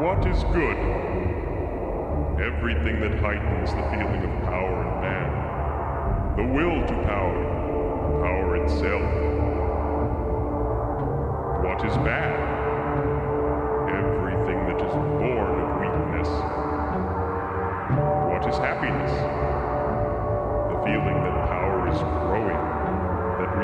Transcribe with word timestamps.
what 0.00 0.26
is 0.26 0.42
good? 0.44 0.78
Everything 2.40 3.00
that 3.00 3.20
heightens 3.20 3.68
the 3.68 3.82
feeling 3.92 4.24
of 4.24 4.44
power 4.48 4.80
in 4.80 5.00
man, 5.04 6.36
the 6.36 6.54
will 6.54 6.80
to 6.86 6.94
power, 7.04 7.36
power 8.24 8.56
itself. 8.64 9.04
What 11.62 11.84
is 11.84 11.94
bad? 11.98 12.32
Everything 13.92 14.58
that 14.68 14.80
is 14.80 14.94
born 15.20 15.60
of 15.60 15.68
weakness. 15.84 16.28
What 18.32 18.48
is 18.48 18.56
happiness? 18.56 19.12
The 20.72 20.78
feeling 20.80 21.18
that 21.24 21.46
power 21.46 21.92
is 21.92 21.98
growing. 21.98 22.80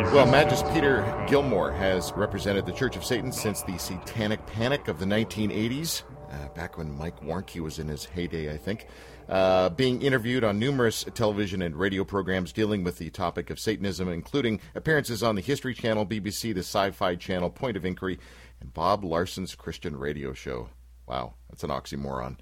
That 0.04 0.12
Well, 0.12 0.26
Magus 0.26 0.62
Peter. 0.74 1.24
Gilmore 1.26 1.72
has 1.72 2.12
represented 2.12 2.66
the 2.66 2.72
Church 2.72 2.94
of 2.94 3.04
Satan 3.04 3.32
since 3.32 3.62
the 3.62 3.78
Satanic 3.78 4.44
Panic 4.46 4.86
of 4.88 4.98
the 4.98 5.06
1980s, 5.06 6.02
uh, 6.02 6.15
back 6.56 6.78
when 6.78 6.96
Mike 6.96 7.20
Warnke 7.20 7.60
was 7.60 7.78
in 7.78 7.88
his 7.88 8.06
heyday, 8.06 8.52
I 8.52 8.56
think. 8.56 8.86
Uh, 9.28 9.68
being 9.68 10.00
interviewed 10.00 10.42
on 10.42 10.58
numerous 10.58 11.04
television 11.14 11.60
and 11.60 11.76
radio 11.76 12.02
programs 12.02 12.52
dealing 12.52 12.82
with 12.82 12.96
the 12.98 13.10
topic 13.10 13.50
of 13.50 13.60
Satanism, 13.60 14.08
including 14.08 14.60
appearances 14.74 15.22
on 15.22 15.34
the 15.34 15.42
History 15.42 15.74
Channel, 15.74 16.06
BBC, 16.06 16.54
the 16.54 16.60
Sci 16.60 16.92
Fi 16.92 17.14
Channel, 17.16 17.50
Point 17.50 17.76
of 17.76 17.84
Inquiry, 17.84 18.18
and 18.60 18.72
Bob 18.72 19.04
Larson's 19.04 19.54
Christian 19.54 19.96
radio 19.98 20.32
show. 20.32 20.70
Wow, 21.06 21.34
that's 21.50 21.62
an 21.62 21.70
oxymoron. 21.70 22.38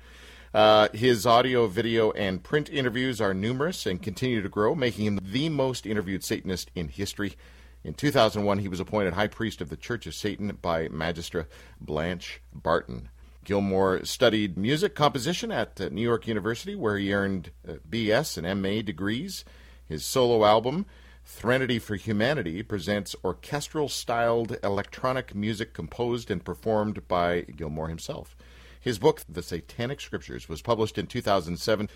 Uh, 0.53 0.89
his 0.93 1.27
audio, 1.27 1.67
video, 1.67 2.13
and 2.13 2.43
print 2.43 2.71
interviews 2.71 3.21
are 3.21 3.35
numerous 3.35 3.87
and 3.87 4.01
continue 4.01 4.41
to 4.41 4.49
grow, 4.49 4.75
making 4.77 5.07
him 5.07 5.19
the 5.23 5.49
most 5.49 5.87
interviewed 5.87 6.23
Satanist 6.23 6.71
in 6.77 6.89
history. 6.89 7.35
In 7.83 7.95
2001, 7.95 8.61
he 8.61 8.69
was 8.69 8.79
appointed 8.79 9.15
High 9.15 9.27
Priest 9.27 9.61
of 9.61 9.71
the 9.71 9.77
Church 9.77 10.07
of 10.07 10.15
Satan 10.15 10.57
by 10.63 10.89
Magistra 10.89 11.47
Blanche 11.81 12.41
Barton. 12.55 13.09
Gilmore 13.45 14.05
studied 14.05 14.57
music 14.57 14.95
composition 14.95 15.53
at 15.53 15.81
uh, 15.81 15.89
New 15.91 16.03
York 16.03 16.27
University, 16.27 16.75
where 16.75 16.99
he 16.99 17.13
earned 17.13 17.51
uh, 17.69 17.75
BS 17.89 18.43
and 18.43 18.63
MA 18.63 18.83
degrees. 18.83 19.45
His 19.87 20.05
solo 20.05 20.45
album, 20.45 20.87
Threnody 21.25 21.79
for 21.79 21.95
Humanity, 21.95 22.63
presents 22.63 23.15
orchestral 23.23 23.89
styled 23.89 24.57
electronic 24.65 25.35
music 25.35 25.75
composed 25.75 26.31
and 26.31 26.45
performed 26.45 27.07
by 27.07 27.43
Gilmore 27.43 27.89
himself. 27.89 28.37
His 28.81 28.99
book, 28.99 29.23
The 29.29 29.43
Satanic 29.43 30.01
Scriptures, 30.01 30.49
was 30.49 30.61
published 30.61 30.99
in 30.99 31.07
2007. 31.07 31.89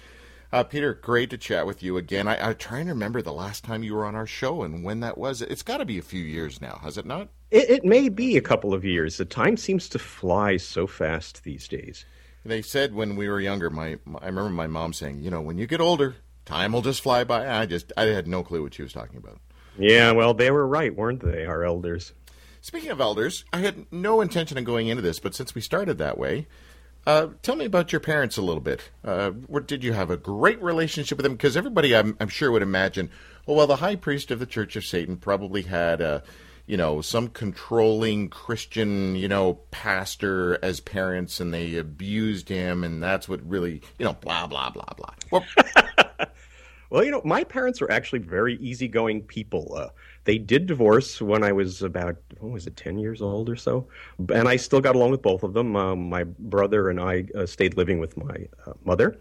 Uh, 0.51 0.65
Peter, 0.65 0.95
great 0.95 1.29
to 1.29 1.37
chat 1.37 1.67
with 1.67 1.83
you 1.83 1.99
again. 1.99 2.27
I, 2.27 2.49
I'm 2.49 2.57
trying 2.57 2.87
to 2.87 2.93
remember 2.93 3.21
the 3.21 3.35
last 3.35 3.65
time 3.65 3.83
you 3.83 3.95
were 3.95 4.07
on 4.07 4.15
our 4.15 4.27
show 4.27 4.63
and 4.63 4.83
when 4.83 5.01
that 5.01 5.19
was. 5.19 5.43
It's 5.43 5.63
got 5.63 5.77
to 5.79 5.85
be 5.85 5.99
a 5.99 6.03
few 6.03 6.23
years 6.23 6.61
now, 6.61 6.81
has 6.83 6.97
it 6.97 7.05
not? 7.05 7.29
It, 7.51 7.69
it 7.69 7.85
may 7.85 8.09
be 8.09 8.37
a 8.37 8.43
couple 8.43 8.73
of 8.73 8.85
years. 8.85 9.19
The 9.19 9.27
time 9.27 9.59
seems 9.59 9.91
to 9.91 9.99
fly 9.99 10.57
so 10.57 10.87
fast 10.87 11.45
these 11.45 11.69
days. 11.69 12.07
They 12.47 12.63
said 12.63 12.95
when 12.95 13.15
we 13.15 13.29
were 13.29 13.41
younger, 13.41 13.69
my, 13.69 13.99
my 14.07 14.21
I 14.23 14.27
remember 14.27 14.51
my 14.51 14.67
mom 14.67 14.95
saying, 14.95 15.21
you 15.21 15.31
know, 15.31 15.43
when 15.43 15.59
you 15.59 15.67
get 15.67 15.83
older, 15.83 16.17
time 16.47 16.73
will 16.73 16.81
just 16.81 17.03
fly 17.03 17.25
by. 17.25 17.47
I 17.47 17.67
just 17.67 17.93
I 17.95 18.05
had 18.05 18.27
no 18.27 18.43
clue 18.43 18.63
what 18.63 18.73
she 18.73 18.83
was 18.83 18.95
talking 18.95 19.19
about. 19.19 19.41
Yeah, 19.79 20.13
well, 20.13 20.33
they 20.33 20.51
were 20.51 20.67
right, 20.67 20.97
weren't 20.97 21.21
they, 21.21 21.45
our 21.45 21.63
elders? 21.63 22.15
Speaking 22.63 22.91
of 22.91 23.01
elders, 23.01 23.45
I 23.53 23.59
had 23.59 23.87
no 23.93 24.23
intention 24.23 24.57
of 24.57 24.65
going 24.65 24.89
into 24.89 25.03
this, 25.03 25.21
but 25.21 25.35
since 25.35 25.55
we 25.55 25.61
started 25.61 25.99
that 25.99 26.19
way, 26.19 26.47
uh, 27.07 27.29
tell 27.43 27.57
me 27.57 27.65
about 27.65 27.93
your 27.93 28.01
parents 28.01 28.37
a 28.37 28.43
little 28.43 28.61
bit. 28.61 28.91
Uh, 29.05 29.31
did 29.67 29.83
you 29.83 29.93
have 29.93 30.11
a 30.11 30.17
great 30.17 30.61
relationship 30.63 31.17
with 31.19 31.25
them? 31.25 31.35
Because 31.35 31.57
everybody, 31.57 31.95
I'm, 31.97 32.17
I'm 32.21 32.29
sure, 32.29 32.51
would 32.51 32.63
imagine, 32.63 33.11
oh, 33.47 33.55
well, 33.55 33.67
the 33.67 33.77
high 33.77 33.97
priest 33.97 34.31
of 34.31 34.39
the 34.39 34.47
Church 34.47 34.77
of 34.77 34.85
Satan 34.85 35.17
probably 35.17 35.63
had 35.63 36.01
a, 36.01 36.23
you 36.67 36.77
know, 36.77 37.01
some 37.01 37.29
controlling 37.29 38.29
Christian, 38.29 39.17
you 39.17 39.27
know, 39.27 39.55
pastor 39.71 40.59
as 40.63 40.81
parents, 40.81 41.41
and 41.41 41.53
they 41.53 41.77
abused 41.77 42.51
him, 42.51 42.85
and 42.85 43.03
that's 43.03 43.29
what 43.29 43.41
really, 43.49 43.81
you 43.99 44.05
know, 44.05 44.13
blah 44.13 44.47
blah 44.47 44.69
blah 44.69 44.93
blah. 44.97 45.15
Well, 45.31 45.45
Well, 46.91 47.05
you 47.05 47.11
know, 47.11 47.21
my 47.25 47.45
parents 47.45 47.83
are 47.83 47.91
actually 47.91 48.21
very 48.21 48.57
easygoing 48.57 49.23
people. 49.23 49.75
Uh, 49.77 49.89
they 50.25 50.39
did 50.39 50.67
divorce 50.67 51.21
when 51.21 51.45
I 51.45 51.53
was 51.53 51.83
about, 51.83 52.17
what 52.39 52.53
was 52.53 52.67
it, 52.67 52.77
10 52.77 52.99
years 52.99 53.21
old 53.21 53.51
or 53.51 53.57
so? 53.57 53.87
And 54.33 54.49
I 54.49 54.57
still 54.57 54.81
got 54.81 54.97
along 54.97 55.11
with 55.11 55.21
both 55.21 55.43
of 55.43 55.53
them. 55.53 55.77
Um, 55.77 56.09
my 56.09 56.25
brother 56.25 56.89
and 56.89 56.99
I 56.99 57.27
uh, 57.35 57.45
stayed 57.45 57.77
living 57.77 57.99
with 57.99 58.17
my 58.17 58.49
uh, 58.67 58.73
mother. 58.85 59.19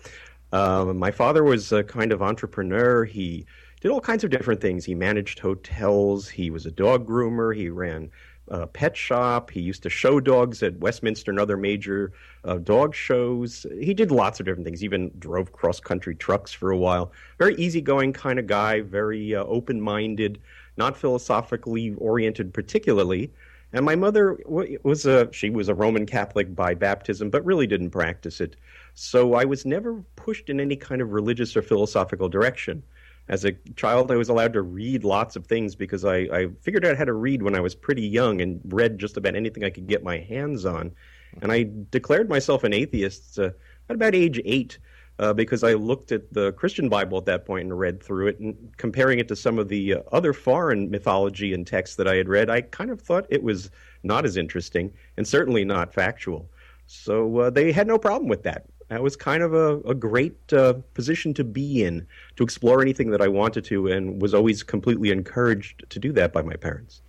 Um, 0.54 0.98
my 0.98 1.12
father 1.12 1.44
was 1.44 1.74
a 1.74 1.84
kind 1.84 2.14
of 2.14 2.22
entrepreneur. 2.22 3.04
He 3.04 3.46
did 3.82 3.92
all 3.92 4.02
kinds 4.02 4.24
of 4.24 4.30
different 4.30 4.62
things. 4.62 4.86
He 4.86 4.96
managed 4.96 5.40
hotels, 5.40 6.28
he 6.30 6.50
was 6.50 6.66
a 6.66 6.72
dog 6.72 7.08
groomer, 7.08 7.56
he 7.56 7.70
ran 7.70 8.10
a 8.50 8.68
pet 8.68 8.96
shop. 8.96 9.52
He 9.52 9.62
used 9.62 9.84
to 9.84 9.90
show 9.90 10.20
dogs 10.20 10.64
at 10.64 10.78
Westminster 10.78 11.32
and 11.32 11.40
other 11.40 11.58
major 11.58 12.14
uh, 12.44 12.58
dog 12.58 12.96
shows. 12.96 13.66
He 13.80 13.94
did 13.94 14.12
lots 14.12 14.40
of 14.40 14.46
different 14.46 14.66
things. 14.66 14.84
Even 14.84 15.12
drove 15.20 15.52
cross 15.52 15.80
country 15.80 16.16
trucks 16.16 16.54
for 16.54 16.72
a 16.72 16.78
while. 16.78 17.12
Very 17.38 17.56
easygoing 17.56 18.14
kind 18.14 18.40
of 18.40 18.48
guy. 18.48 18.82
Very 18.82 19.36
uh, 19.36 19.44
open 19.44 19.82
minded, 19.82 20.40
not 20.78 20.98
philosophically 20.98 21.94
oriented 21.98 22.54
particularly. 22.54 23.32
And 23.74 23.86
my 23.86 23.96
mother 23.96 24.38
was 24.46 25.06
a 25.06 25.32
she 25.34 25.50
was 25.50 25.68
a 25.68 25.76
Roman 25.76 26.06
Catholic 26.06 26.56
by 26.56 26.74
baptism, 26.74 27.30
but 27.30 27.44
really 27.44 27.68
didn't 27.68 27.90
practice 27.90 28.40
it. 28.40 28.56
So 28.94 29.34
I 29.34 29.44
was 29.44 29.66
never 29.66 30.04
pushed 30.16 30.50
in 30.50 30.60
any 30.60 30.78
kind 30.78 31.02
of 31.02 31.12
religious 31.12 31.56
or 31.58 31.62
philosophical 31.62 32.30
direction 32.30 32.82
as 33.30 33.44
a 33.44 33.52
child, 33.76 34.12
I 34.12 34.16
was 34.16 34.30
allowed 34.30 34.54
to 34.54 34.62
read 34.62 35.04
lots 35.04 35.36
of 35.36 35.46
things 35.46 35.76
because 35.76 36.06
I, 36.06 36.18
I 36.18 36.48
figured 36.62 36.86
out 36.86 36.98
how 36.98 37.06
to 37.06 37.14
read 37.14 37.44
when 37.44 37.56
I 37.56 37.60
was 37.60 37.76
pretty 37.76 38.04
young 38.04 38.42
and 38.42 38.62
read 38.66 39.00
just 39.00 39.18
about 39.18 39.36
anything 39.36 39.64
I 39.64 39.70
could 39.70 39.88
get 39.88 40.04
my 40.04 40.20
hands 40.20 40.66
on. 40.66 40.94
And 41.42 41.52
I 41.52 41.70
declared 41.92 42.30
myself 42.30 42.64
an 42.64 42.74
atheist 42.74 43.38
uh, 43.38 43.50
at 43.90 43.96
about 43.96 44.16
age 44.16 44.40
eight 44.46 44.80
uh, 45.20 45.34
because 45.34 45.64
I 45.64 45.74
looked 45.74 46.12
at 46.12 46.32
the 46.34 46.54
Christian 46.54 46.90
Bible 46.90 47.18
at 47.18 47.26
that 47.26 47.46
point 47.46 47.64
and 47.66 47.78
read 47.78 48.02
through 48.02 48.28
it 48.28 48.40
and 48.40 48.56
comparing 48.78 49.20
it 49.20 49.28
to 49.28 49.36
some 49.36 49.60
of 49.60 49.68
the 49.68 49.96
uh, 49.96 50.02
other 50.12 50.32
foreign 50.32 50.90
mythology 50.90 51.54
and 51.54 51.66
texts 51.68 51.96
that 51.98 52.08
I 52.08 52.16
had 52.16 52.30
read, 52.30 52.50
I 52.50 52.62
kind 52.62 52.92
of 52.92 53.02
thought 53.02 53.26
it 53.30 53.44
was 53.44 53.70
not 54.04 54.26
as 54.26 54.38
interesting 54.38 54.94
and 55.18 55.28
certainly 55.28 55.66
not 55.66 55.94
factual. 55.94 56.50
So 56.86 57.40
uh, 57.40 57.50
they 57.50 57.72
had 57.72 57.88
no 57.88 57.98
problem 57.98 58.30
with 58.30 58.44
that. 58.44 58.68
That 58.90 59.04
was 59.04 59.16
kind 59.16 59.44
of 59.44 59.54
a, 59.54 59.80
a 59.80 59.94
great 59.94 60.54
uh, 60.54 60.76
position 60.94 61.34
to 61.34 61.44
be 61.44 61.84
in 61.84 62.08
to 62.38 62.44
explore 62.44 62.82
anything 62.82 63.12
that 63.12 63.22
I 63.22 63.28
wanted 63.28 63.66
to, 63.66 63.88
and 63.88 64.22
was 64.22 64.34
always 64.34 64.64
completely 64.64 65.12
encouraged 65.12 65.90
to 65.90 66.00
do 66.00 66.14
that 66.14 66.32
by 66.32 66.42
my 66.42 66.56
parents. 66.56 67.02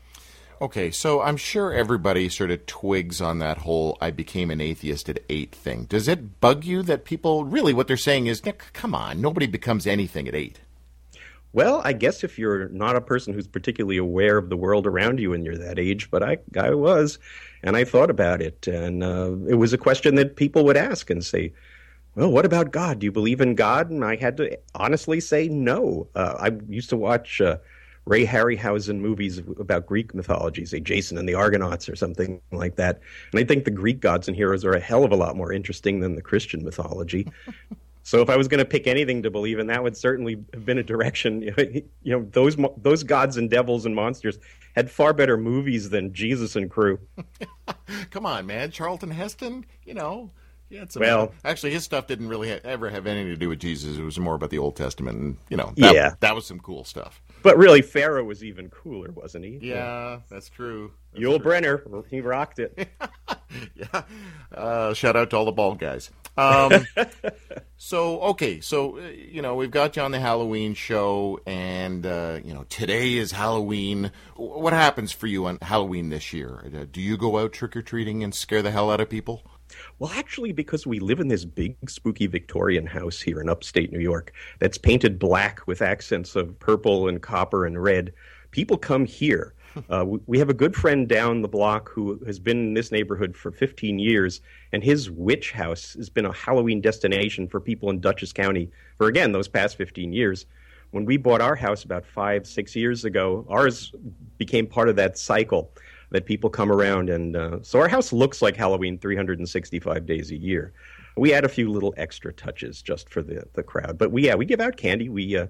Okay, 0.61 0.91
so 0.91 1.23
I'm 1.23 1.37
sure 1.37 1.73
everybody 1.73 2.29
sort 2.29 2.51
of 2.51 2.67
twigs 2.67 3.21
on 3.21 3.39
that 3.39 3.59
whole 3.59 3.97
I 4.01 4.11
became 4.11 4.51
an 4.51 4.61
atheist 4.61 5.09
at 5.09 5.21
eight 5.29 5.55
thing. 5.55 5.85
Does 5.85 6.09
it 6.09 6.41
bug 6.41 6.65
you 6.65 6.83
that 6.83 7.05
people 7.05 7.45
really 7.45 7.73
what 7.73 7.87
they're 7.87 7.97
saying 7.97 8.27
is, 8.27 8.45
Nick, 8.45 8.73
come 8.73 8.93
on, 8.93 9.21
nobody 9.21 9.47
becomes 9.47 9.87
anything 9.87 10.27
at 10.27 10.35
eight? 10.35 10.59
Well, 11.59 11.83
I 11.85 11.93
guess 11.93 12.23
if 12.23 12.39
you're 12.39 12.69
not 12.69 12.95
a 12.95 13.01
person 13.01 13.35
who's 13.35 13.49
particularly 13.49 13.97
aware 13.97 14.39
of 14.39 14.49
the 14.49 14.57
world 14.57 14.87
around 14.87 15.19
you 15.19 15.31
when 15.31 15.45
you're 15.45 15.59
that 15.59 15.77
age, 15.77 16.09
but 16.09 16.23
I, 16.23 16.39
I 16.57 16.73
was, 16.73 17.19
and 17.65 17.77
I 17.77 17.83
thought 17.83 18.11
about 18.11 18.41
it, 18.41 18.69
and 18.69 19.03
uh, 19.03 19.33
it 19.49 19.57
was 19.57 19.73
a 19.73 19.77
question 19.77 20.15
that 20.15 20.37
people 20.37 20.65
would 20.67 20.77
ask 20.77 21.11
and 21.11 21.25
say, 21.25 21.53
well, 22.15 22.31
what 22.31 22.45
about 22.45 22.71
God? 22.71 23.01
Do 23.01 23.07
you 23.07 23.11
believe 23.11 23.41
in 23.41 23.57
God? 23.57 23.91
And 23.91 24.05
I 24.05 24.15
had 24.15 24.37
to 24.37 24.57
honestly 24.77 25.19
say 25.19 25.49
no. 25.49 26.07
Uh, 26.15 26.37
I 26.39 26.53
used 26.69 26.91
to 26.91 26.97
watch 26.97 27.41
uh, 27.41 27.57
Ray 28.05 28.25
Harryhausen 28.25 29.01
movies 29.01 29.39
about 29.59 29.85
Greek 29.85 30.15
mythology, 30.15 30.65
say 30.65 30.79
Jason 30.79 31.19
and 31.19 31.29
the 31.29 31.35
Argonauts 31.35 31.89
or 31.89 31.97
something 31.97 32.41
like 32.53 32.77
that. 32.77 33.01
And 33.33 33.41
I 33.41 33.43
think 33.43 33.65
the 33.65 33.73
Greek 33.73 33.99
gods 33.99 34.29
and 34.29 34.37
heroes 34.37 34.65
are 34.65 34.75
a 34.75 34.81
hell 34.81 35.03
of 35.03 35.11
a 35.11 35.17
lot 35.17 35.35
more 35.35 35.53
interesting 35.53 35.99
than 35.99 36.15
the 36.15 36.23
Christian 36.23 36.63
mythology. 36.63 37.27
So 38.09 38.23
if 38.23 38.31
I 38.31 38.39
was 38.39 38.49
going 38.49 38.61
to 38.61 38.65
pick 38.65 38.87
anything 38.87 39.23
to 39.25 39.31
believe 39.31 39.59
in, 39.59 39.67
that 39.67 39.83
would 39.83 39.95
certainly 39.95 40.43
have 40.55 40.65
been 40.65 40.79
a 40.79 40.83
direction. 40.83 41.55
You 42.03 42.17
know, 42.17 42.27
those 42.31 42.57
those 42.79 43.03
gods 43.03 43.37
and 43.37 43.51
devils 43.51 43.85
and 43.85 43.95
monsters 43.95 44.39
had 44.75 44.91
far 44.91 45.13
better 45.13 45.37
movies 45.37 45.91
than 45.91 46.15
Jesus 46.15 46.57
and 46.57 46.71
crew. 46.71 46.99
Come 48.11 48.25
on, 48.25 48.47
man, 48.47 48.71
Charlton 48.71 49.11
Heston, 49.11 49.67
you 49.85 49.93
know. 49.93 50.31
Yeah, 50.71 50.83
it's 50.83 50.97
Well- 50.97 51.33
actually, 51.45 51.73
his 51.73 51.85
stuff 51.85 52.07
didn't 52.07 52.29
really 52.29 52.51
ha- 52.51 52.61
ever 52.65 52.91
have 52.91 53.07
anything 53.07 53.29
to 53.33 53.37
do 53.37 53.49
with 53.49 53.59
Jesus. 53.61 53.97
It 53.97 54.03
was 54.03 54.19
more 54.19 54.35
about 54.35 54.51
the 54.51 54.59
Old 54.59 54.77
Testament, 54.77 55.19
and 55.19 55.37
you 55.49 55.57
know, 55.57 55.73
that, 55.77 55.95
Yeah. 55.95 56.15
that 56.21 56.35
was 56.35 56.47
some 56.47 56.61
cool 56.61 56.85
stuff. 56.85 57.23
But 57.43 57.57
really, 57.57 57.83
Pharaoh 57.83 58.25
was 58.25 58.43
even 58.45 58.69
cooler, 58.69 59.11
wasn't 59.13 59.45
he? 59.45 59.59
Yeah, 59.63 60.21
that's 60.29 60.49
true. 60.49 60.93
That's 61.13 61.25
Yul 61.25 61.41
true. 61.41 61.53
Brynner, 61.53 62.05
he 62.11 62.21
rocked 62.21 62.59
it. 62.59 62.77
yeah. 63.75 64.03
Uh, 64.55 64.93
shout 64.93 65.17
out 65.17 65.31
to 65.31 65.37
all 65.37 65.45
the 65.45 65.53
bald 65.53 65.79
guys. 65.79 66.11
Um, 66.37 66.87
so 67.77 68.21
okay, 68.21 68.61
so 68.61 68.99
uh, 68.99 69.09
you 69.09 69.41
know 69.43 69.55
we've 69.55 69.71
got 69.71 69.97
you 69.97 70.03
on 70.03 70.11
the 70.11 70.21
Halloween 70.21 70.75
show, 70.75 71.41
and 71.47 72.05
uh, 72.05 72.41
you 72.45 72.53
know 72.55 72.65
today 72.69 73.15
is 73.15 73.33
Halloween. 73.33 74.11
What 74.37 74.73
happens 74.73 75.13
for 75.13 75.27
you 75.27 75.47
on 75.47 75.59
Halloween 75.63 76.11
this 76.11 76.33
year? 76.33 76.65
Uh, 76.67 76.85
do 76.91 77.01
you 77.01 77.17
go 77.17 77.39
out 77.39 77.53
trick 77.53 77.77
or 77.77 77.83
treating 77.83 78.23
and 78.23 78.35
scare 78.35 78.63
the 78.63 78.71
hell 78.71 78.91
out 78.91 79.01
of 79.01 79.09
people? 79.09 79.43
Well, 79.99 80.13
actually, 80.15 80.53
because 80.53 80.87
we 80.87 81.01
live 81.01 81.19
in 81.19 81.27
this 81.27 81.45
big, 81.45 81.77
spooky 81.89 82.29
Victorian 82.29 82.87
house 82.87 83.21
here 83.21 83.41
in 83.41 83.49
upstate 83.49 83.93
New 83.93 83.99
York 83.99 84.33
that's 84.61 84.79
painted 84.79 85.19
black 85.19 85.67
with 85.67 85.83
accents 85.83 86.37
of 86.37 86.57
purple 86.61 87.09
and 87.09 87.21
copper 87.21 87.67
and 87.67 87.83
red, 87.83 88.13
people 88.53 88.79
come 88.79 89.05
here. 89.05 89.55
Uh, 89.91 90.05
we, 90.05 90.19
we 90.27 90.39
have 90.39 90.49
a 90.49 90.55
good 90.55 90.75
friend 90.75 91.09
down 91.09 91.43
the 91.43 91.49
block 91.49 91.89
who 91.91 92.19
has 92.27 92.39
been 92.39 92.59
in 92.59 92.75
this 92.75 92.91
neighborhood 92.91 93.37
for 93.37 93.53
15 93.53 93.99
years, 93.99 94.41
and 94.73 94.83
his 94.83 95.11
witch 95.11 95.53
house 95.53 95.95
has 95.95 96.09
been 96.09 96.25
a 96.25 96.33
Halloween 96.33 96.81
destination 96.81 97.47
for 97.47 97.61
people 97.61 97.91
in 97.91 98.01
Dutchess 98.01 98.33
County 98.33 98.71
for, 98.97 99.09
again, 99.09 99.31
those 99.31 99.47
past 99.47 99.77
15 99.77 100.13
years. 100.13 100.47
When 100.91 101.05
we 101.05 101.17
bought 101.17 101.41
our 101.41 101.55
house 101.55 101.85
about 101.85 102.07
five, 102.07 102.47
six 102.47 102.75
years 102.75 103.05
ago, 103.05 103.47
ours 103.49 103.93
became 104.39 104.67
part 104.67 104.89
of 104.89 104.97
that 104.97 105.19
cycle 105.19 105.71
that 106.11 106.27
people 106.27 106.51
come 106.51 106.73
around. 106.73 107.11
And 107.11 107.37
uh, 107.37 107.59
so 107.63 107.79
our 107.79 107.89
house 107.89 108.13
looks 108.13 108.43
like 108.43 108.57
Halloween 108.57 108.99
365 108.99 110.07
days 110.07 110.31
a 110.31 110.37
year. 110.37 110.73
We 111.17 111.35
add 111.35 111.45
a 111.45 111.49
few 111.49 111.71
little 111.71 111.95
extra 111.97 112.33
touches 112.33 112.81
just 112.81 113.09
for 113.09 113.23
the, 113.23 113.45
the 113.55 113.63
crowd. 113.63 113.99
But 113.99 114.13
we, 114.13 114.27
yeah, 114.27 114.35
we 114.35 114.45
give 114.45 114.61
out 114.61 114.77
candy. 114.77 115.09
We 115.09 115.37
uh, 115.37 115.49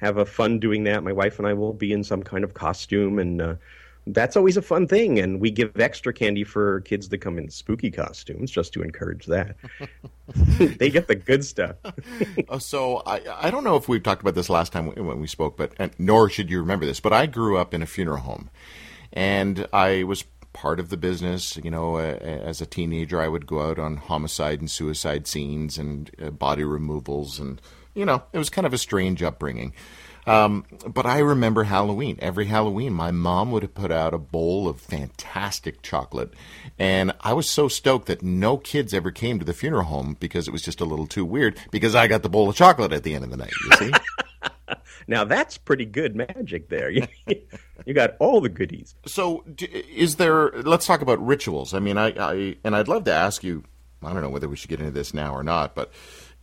have 0.00 0.16
a 0.16 0.24
fun 0.24 0.58
doing 0.58 0.84
that. 0.84 1.02
My 1.02 1.12
wife 1.12 1.38
and 1.38 1.46
I 1.46 1.54
will 1.54 1.72
be 1.72 1.92
in 1.92 2.04
some 2.04 2.22
kind 2.22 2.44
of 2.44 2.54
costume, 2.54 3.18
and 3.18 3.42
uh, 3.42 3.54
that's 4.06 4.36
always 4.36 4.56
a 4.56 4.62
fun 4.62 4.86
thing. 4.86 5.18
And 5.18 5.40
we 5.40 5.50
give 5.50 5.78
extra 5.78 6.12
candy 6.12 6.44
for 6.44 6.80
kids 6.82 7.08
that 7.08 7.18
come 7.18 7.38
in 7.38 7.50
spooky 7.50 7.90
costumes 7.90 8.50
just 8.50 8.72
to 8.74 8.82
encourage 8.82 9.26
that. 9.26 9.56
they 10.78 10.90
get 10.90 11.08
the 11.08 11.16
good 11.16 11.44
stuff. 11.44 11.76
Uh, 12.48 12.58
so 12.58 13.02
I, 13.06 13.22
I 13.40 13.50
don't 13.50 13.64
know 13.64 13.76
if 13.76 13.88
we've 13.88 14.02
talked 14.02 14.22
about 14.22 14.34
this 14.34 14.48
last 14.48 14.72
time 14.72 14.86
when 14.86 15.20
we 15.20 15.26
spoke, 15.26 15.56
but 15.56 15.72
and, 15.78 15.90
nor 15.98 16.30
should 16.30 16.50
you 16.50 16.60
remember 16.60 16.86
this. 16.86 17.00
But 17.00 17.12
I 17.12 17.26
grew 17.26 17.58
up 17.58 17.74
in 17.74 17.82
a 17.82 17.86
funeral 17.86 18.22
home, 18.22 18.50
and 19.12 19.66
I 19.72 20.04
was 20.04 20.24
part 20.52 20.80
of 20.80 20.88
the 20.88 20.96
business. 20.96 21.56
You 21.56 21.70
know, 21.70 21.96
uh, 21.96 22.18
as 22.20 22.60
a 22.60 22.66
teenager, 22.66 23.20
I 23.20 23.28
would 23.28 23.46
go 23.46 23.62
out 23.62 23.78
on 23.78 23.96
homicide 23.96 24.60
and 24.60 24.70
suicide 24.70 25.26
scenes 25.26 25.78
and 25.78 26.10
uh, 26.22 26.30
body 26.30 26.64
removals, 26.64 27.38
and 27.38 27.60
you 27.94 28.04
know, 28.04 28.22
it 28.32 28.38
was 28.38 28.50
kind 28.50 28.66
of 28.66 28.72
a 28.72 28.78
strange 28.78 29.22
upbringing. 29.22 29.72
Um, 30.28 30.66
but 30.86 31.06
I 31.06 31.20
remember 31.20 31.64
Halloween. 31.64 32.18
Every 32.20 32.44
Halloween, 32.46 32.92
my 32.92 33.10
mom 33.10 33.50
would 33.50 33.62
have 33.62 33.74
put 33.74 33.90
out 33.90 34.12
a 34.12 34.18
bowl 34.18 34.68
of 34.68 34.78
fantastic 34.78 35.80
chocolate. 35.80 36.34
And 36.78 37.12
I 37.22 37.32
was 37.32 37.48
so 37.48 37.66
stoked 37.66 38.08
that 38.08 38.22
no 38.22 38.58
kids 38.58 38.92
ever 38.92 39.10
came 39.10 39.38
to 39.38 39.44
the 39.46 39.54
funeral 39.54 39.84
home 39.84 40.18
because 40.20 40.46
it 40.46 40.50
was 40.50 40.60
just 40.60 40.82
a 40.82 40.84
little 40.84 41.06
too 41.06 41.24
weird 41.24 41.58
because 41.70 41.94
I 41.94 42.08
got 42.08 42.22
the 42.22 42.28
bowl 42.28 42.50
of 42.50 42.56
chocolate 42.56 42.92
at 42.92 43.04
the 43.04 43.14
end 43.14 43.24
of 43.24 43.30
the 43.30 43.38
night, 43.38 43.54
you 43.64 43.76
see? 43.78 43.92
now 45.08 45.24
that's 45.24 45.56
pretty 45.56 45.86
good 45.86 46.14
magic 46.14 46.68
there. 46.68 46.90
you 47.86 47.94
got 47.94 48.14
all 48.20 48.40
the 48.40 48.50
goodies. 48.50 48.94
So, 49.06 49.42
is 49.58 50.16
there? 50.16 50.52
Let's 50.52 50.86
talk 50.86 51.00
about 51.00 51.24
rituals. 51.24 51.74
I 51.74 51.80
mean, 51.80 51.96
I, 51.96 52.08
I 52.10 52.56
and 52.62 52.76
I'd 52.76 52.88
love 52.88 53.04
to 53.04 53.12
ask 53.12 53.42
you. 53.42 53.64
I 54.02 54.12
don't 54.12 54.22
know 54.22 54.28
whether 54.28 54.48
we 54.48 54.54
should 54.54 54.70
get 54.70 54.78
into 54.78 54.92
this 54.92 55.12
now 55.12 55.34
or 55.34 55.42
not, 55.42 55.74
but 55.74 55.90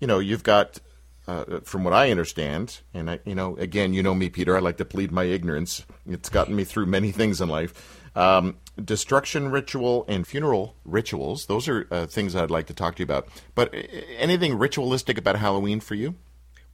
you 0.02 0.08
know, 0.08 0.20
you've 0.20 0.44
got 0.44 0.82
uh, 1.28 1.60
from 1.64 1.84
what 1.84 1.94
I 1.94 2.12
understand, 2.12 2.82
and 2.94 3.10
I, 3.10 3.20
you 3.26 3.36
know, 3.36 3.56
again, 3.58 3.94
you 3.94 4.04
know 4.04 4.14
me, 4.14 4.30
Peter. 4.30 4.58
I 4.58 4.60
like 4.60 4.78
to 4.78 4.86
plead 4.86 5.12
my 5.12 5.24
ignorance. 5.24 5.86
It's 6.08 6.30
gotten 6.30 6.56
me 6.56 6.64
through 6.64 6.88
many 6.88 7.12
things 7.12 7.42
in 7.42 7.50
life. 7.50 8.02
Um, 8.16 8.58
destruction 8.84 9.50
ritual 9.50 10.06
and 10.08 10.26
funeral 10.26 10.76
rituals; 10.86 11.46
those 11.46 11.68
are 11.68 11.88
uh, 11.92 12.08
things 12.08 12.36
I'd 12.36 12.52
like 12.52 12.68
to 12.68 12.74
talk 12.74 12.96
to 12.96 13.00
you 13.02 13.06
about. 13.06 13.28
But 13.54 13.74
uh, 13.74 13.80
anything 14.18 14.58
ritualistic 14.58 15.18
about 15.18 15.38
Halloween 15.38 15.80
for 15.80 15.96
you? 15.96 16.16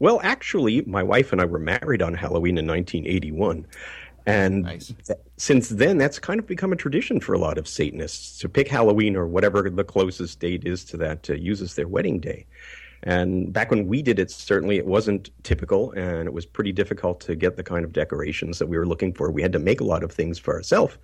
Well, 0.02 0.20
actually, 0.24 0.82
my 0.88 1.04
wife 1.04 1.32
and 1.32 1.40
I 1.40 1.46
were 1.46 1.60
married 1.60 2.02
on 2.02 2.16
Halloween 2.16 2.58
in 2.58 2.66
1981. 2.66 3.68
And 4.26 4.64
nice. 4.64 4.92
th- 5.06 5.20
since 5.38 5.70
then, 5.70 6.00
that's 6.00 6.18
kind 6.18 6.40
of 6.40 6.48
become 6.48 6.74
a 6.74 6.76
tradition 6.76 7.20
for 7.20 7.34
a 7.34 7.38
lot 7.38 7.60
of 7.60 7.68
Satanists 7.68 8.40
to 8.40 8.50
pick 8.50 8.68
Halloween 8.68 9.16
or 9.16 9.28
whatever 9.28 9.70
the 9.70 9.84
closest 9.84 10.40
date 10.40 10.66
is 10.66 10.84
to 10.86 10.98
that 10.98 11.12
uh, 11.12 11.22
to 11.22 11.40
use 11.40 11.62
as 11.62 11.76
their 11.76 11.88
wedding 11.88 12.20
day. 12.20 12.48
And 13.04 13.54
back 13.54 13.70
when 13.70 13.86
we 13.86 14.02
did 14.02 14.18
it, 14.18 14.32
certainly 14.32 14.78
it 14.78 14.88
wasn't 14.88 15.30
typical, 15.44 15.92
and 15.92 16.28
it 16.28 16.34
was 16.34 16.48
pretty 16.48 16.72
difficult 16.72 17.20
to 17.22 17.36
get 17.36 17.56
the 17.56 17.64
kind 17.64 17.86
of 17.86 17.94
decorations 17.94 18.58
that 18.58 18.66
we 18.66 18.80
were 18.80 18.88
looking 18.88 19.14
for. 19.14 19.30
We 19.30 19.44
had 19.44 19.54
to 19.54 19.60
make 19.60 19.82
a 19.82 19.86
lot 19.86 20.02
of 20.02 20.12
things 20.12 20.40
for 20.40 20.56
ourselves. 20.56 20.98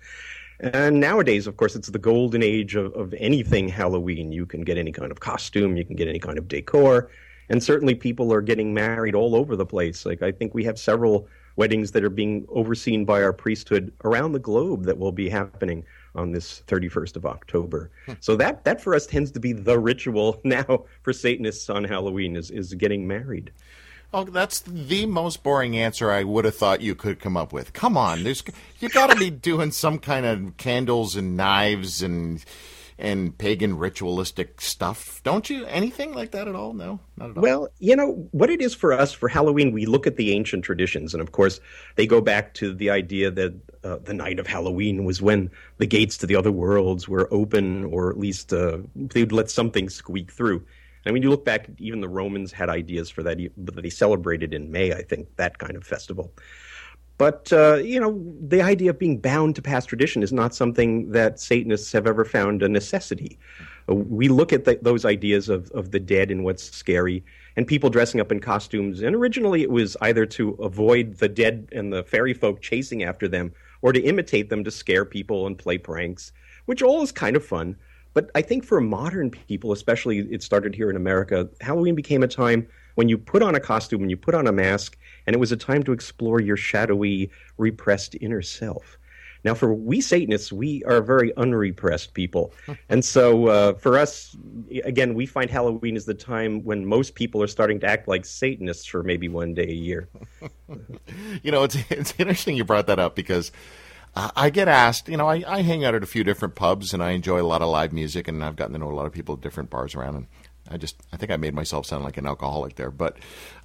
And 0.58 0.98
nowadays, 0.98 1.46
of 1.46 1.56
course, 1.56 1.76
it's 1.76 1.88
the 1.88 2.00
golden 2.00 2.42
age 2.42 2.74
of, 2.74 2.92
of 2.94 3.14
anything 3.18 3.68
Halloween. 3.68 4.32
You 4.32 4.44
can 4.44 4.62
get 4.62 4.76
any 4.76 4.90
kind 4.90 5.12
of 5.12 5.20
costume, 5.20 5.76
you 5.76 5.84
can 5.84 5.94
get 5.94 6.08
any 6.08 6.18
kind 6.18 6.36
of 6.36 6.48
decor, 6.48 7.12
and 7.48 7.62
certainly 7.62 7.94
people 7.94 8.32
are 8.32 8.40
getting 8.40 8.74
married 8.74 9.14
all 9.14 9.34
over 9.34 9.56
the 9.56 9.66
place. 9.66 10.04
Like 10.06 10.22
I 10.22 10.32
think 10.32 10.54
we 10.54 10.64
have 10.64 10.78
several 10.78 11.28
weddings 11.56 11.90
that 11.92 12.04
are 12.04 12.10
being 12.10 12.46
overseen 12.50 13.04
by 13.04 13.22
our 13.22 13.32
priesthood 13.32 13.92
around 14.04 14.32
the 14.32 14.38
globe 14.38 14.84
that 14.84 14.98
will 14.98 15.12
be 15.12 15.28
happening 15.28 15.84
on 16.14 16.32
this 16.32 16.62
31st 16.68 17.16
of 17.16 17.26
October. 17.26 17.90
Hmm. 18.06 18.12
So 18.20 18.36
that 18.36 18.64
that 18.64 18.80
for 18.80 18.94
us 18.94 19.06
tends 19.06 19.30
to 19.32 19.40
be 19.40 19.52
the 19.52 19.78
ritual 19.78 20.40
now 20.44 20.84
for 21.02 21.12
Satanists 21.12 21.68
on 21.68 21.84
Halloween 21.84 22.36
is 22.36 22.50
is 22.50 22.74
getting 22.74 23.06
married. 23.06 23.52
Oh, 24.10 24.24
that's 24.24 24.60
the 24.60 25.04
most 25.04 25.42
boring 25.42 25.76
answer 25.76 26.10
I 26.10 26.24
would 26.24 26.46
have 26.46 26.54
thought 26.54 26.80
you 26.80 26.94
could 26.94 27.20
come 27.20 27.36
up 27.36 27.52
with. 27.52 27.74
Come 27.74 27.96
on, 27.98 28.24
there's 28.24 28.42
you 28.80 28.88
got 28.88 29.10
to 29.10 29.16
be 29.16 29.28
doing 29.28 29.70
some 29.70 29.98
kind 29.98 30.24
of 30.24 30.56
candles 30.56 31.14
and 31.14 31.36
knives 31.36 32.02
and 32.02 32.42
and 32.98 33.36
pagan 33.38 33.78
ritualistic 33.78 34.60
stuff, 34.60 35.22
don't 35.22 35.48
you? 35.48 35.64
Anything 35.66 36.14
like 36.14 36.32
that 36.32 36.48
at 36.48 36.54
all? 36.54 36.72
No, 36.72 36.98
not 37.16 37.30
at 37.30 37.36
all. 37.36 37.42
Well, 37.42 37.68
you 37.78 37.94
know 37.94 38.28
what 38.32 38.50
it 38.50 38.60
is 38.60 38.74
for 38.74 38.92
us 38.92 39.12
for 39.12 39.28
Halloween. 39.28 39.72
We 39.72 39.86
look 39.86 40.06
at 40.06 40.16
the 40.16 40.32
ancient 40.32 40.64
traditions, 40.64 41.14
and 41.14 41.20
of 41.20 41.32
course, 41.32 41.60
they 41.94 42.06
go 42.06 42.20
back 42.20 42.54
to 42.54 42.74
the 42.74 42.90
idea 42.90 43.30
that 43.30 43.54
uh, 43.84 43.98
the 44.02 44.14
night 44.14 44.40
of 44.40 44.46
Halloween 44.46 45.04
was 45.04 45.22
when 45.22 45.50
the 45.78 45.86
gates 45.86 46.16
to 46.18 46.26
the 46.26 46.36
other 46.36 46.52
worlds 46.52 47.08
were 47.08 47.32
open, 47.32 47.84
or 47.84 48.10
at 48.10 48.18
least 48.18 48.52
uh, 48.52 48.78
they'd 48.96 49.32
let 49.32 49.50
something 49.50 49.88
squeak 49.88 50.32
through. 50.32 50.64
I 51.06 51.12
mean, 51.12 51.22
you 51.22 51.30
look 51.30 51.44
back, 51.44 51.70
even 51.78 52.00
the 52.00 52.08
Romans 52.08 52.52
had 52.52 52.68
ideas 52.68 53.08
for 53.08 53.22
that, 53.22 53.38
but 53.56 53.80
they 53.82 53.90
celebrated 53.90 54.52
in 54.52 54.72
May, 54.72 54.92
I 54.92 55.02
think, 55.02 55.36
that 55.36 55.58
kind 55.58 55.76
of 55.76 55.84
festival. 55.84 56.32
But, 57.18 57.52
uh, 57.52 57.74
you 57.76 57.98
know, 57.98 58.24
the 58.40 58.62
idea 58.62 58.90
of 58.90 58.98
being 58.98 59.18
bound 59.18 59.56
to 59.56 59.62
past 59.62 59.88
tradition 59.88 60.22
is 60.22 60.32
not 60.32 60.54
something 60.54 61.10
that 61.10 61.40
Satanists 61.40 61.90
have 61.92 62.06
ever 62.06 62.24
found 62.24 62.62
a 62.62 62.68
necessity. 62.68 63.36
Uh, 63.88 63.94
we 63.96 64.28
look 64.28 64.52
at 64.52 64.64
the, 64.64 64.78
those 64.80 65.04
ideas 65.04 65.48
of, 65.48 65.68
of 65.72 65.90
the 65.90 65.98
dead 65.98 66.30
and 66.30 66.44
what's 66.44 66.70
scary, 66.70 67.24
and 67.56 67.66
people 67.66 67.90
dressing 67.90 68.20
up 68.20 68.30
in 68.30 68.38
costumes. 68.38 69.02
And 69.02 69.16
originally 69.16 69.62
it 69.62 69.70
was 69.70 69.96
either 70.00 70.26
to 70.26 70.50
avoid 70.62 71.18
the 71.18 71.28
dead 71.28 71.68
and 71.72 71.92
the 71.92 72.04
fairy 72.04 72.34
folk 72.34 72.62
chasing 72.62 73.02
after 73.02 73.26
them, 73.26 73.52
or 73.82 73.92
to 73.92 74.00
imitate 74.00 74.48
them 74.48 74.62
to 74.62 74.70
scare 74.70 75.04
people 75.04 75.48
and 75.48 75.58
play 75.58 75.76
pranks, 75.76 76.32
which 76.66 76.82
all 76.82 77.02
is 77.02 77.10
kind 77.10 77.34
of 77.34 77.44
fun. 77.44 77.76
But 78.14 78.30
I 78.36 78.42
think 78.42 78.64
for 78.64 78.80
modern 78.80 79.30
people, 79.30 79.72
especially 79.72 80.20
it 80.30 80.42
started 80.42 80.74
here 80.74 80.88
in 80.88 80.96
America, 80.96 81.48
Halloween 81.60 81.96
became 81.96 82.22
a 82.22 82.28
time 82.28 82.68
when 82.94 83.08
you 83.08 83.18
put 83.18 83.42
on 83.42 83.54
a 83.54 83.60
costume 83.60 84.02
and 84.02 84.10
you 84.10 84.16
put 84.16 84.34
on 84.34 84.46
a 84.46 84.52
mask 84.52 84.96
and 85.28 85.34
it 85.34 85.38
was 85.38 85.52
a 85.52 85.58
time 85.58 85.82
to 85.82 85.92
explore 85.92 86.40
your 86.40 86.56
shadowy, 86.56 87.30
repressed 87.58 88.16
inner 88.18 88.40
self. 88.40 88.96
Now, 89.44 89.52
for 89.52 89.74
we 89.74 90.00
Satanists, 90.00 90.50
we 90.50 90.82
are 90.84 91.02
very 91.02 91.36
unrepressed 91.36 92.14
people. 92.14 92.54
and 92.88 93.04
so 93.04 93.48
uh, 93.48 93.72
for 93.74 93.98
us, 93.98 94.34
again, 94.84 95.12
we 95.12 95.26
find 95.26 95.50
Halloween 95.50 95.98
is 95.98 96.06
the 96.06 96.14
time 96.14 96.64
when 96.64 96.86
most 96.86 97.14
people 97.14 97.42
are 97.42 97.46
starting 97.46 97.78
to 97.80 97.86
act 97.86 98.08
like 98.08 98.24
Satanists 98.24 98.86
for 98.86 99.02
maybe 99.02 99.28
one 99.28 99.52
day 99.52 99.68
a 99.68 99.74
year. 99.74 100.08
you 101.42 101.52
know, 101.52 101.62
it's, 101.62 101.76
it's 101.90 102.14
interesting 102.16 102.56
you 102.56 102.64
brought 102.64 102.86
that 102.86 102.98
up 102.98 103.14
because. 103.14 103.52
I 104.16 104.50
get 104.50 104.66
asked, 104.66 105.08
you 105.08 105.16
know, 105.16 105.28
I, 105.28 105.44
I 105.46 105.62
hang 105.62 105.84
out 105.84 105.94
at 105.94 106.02
a 106.02 106.06
few 106.06 106.24
different 106.24 106.56
pubs 106.56 106.92
and 106.92 107.04
I 107.04 107.10
enjoy 107.10 107.40
a 107.40 107.46
lot 107.46 107.62
of 107.62 107.68
live 107.68 107.92
music 107.92 108.26
and 108.26 108.42
I've 108.42 108.56
gotten 108.56 108.72
to 108.72 108.78
know 108.80 108.90
a 108.90 108.94
lot 108.94 109.06
of 109.06 109.12
people 109.12 109.36
at 109.36 109.42
different 109.42 109.70
bars 109.70 109.94
around. 109.94 110.16
And 110.16 110.26
I 110.70 110.76
just, 110.76 110.96
I 111.12 111.16
think 111.16 111.30
I 111.30 111.36
made 111.36 111.54
myself 111.54 111.86
sound 111.86 112.04
like 112.04 112.16
an 112.16 112.26
alcoholic 112.26 112.76
there. 112.76 112.90
But 112.90 113.16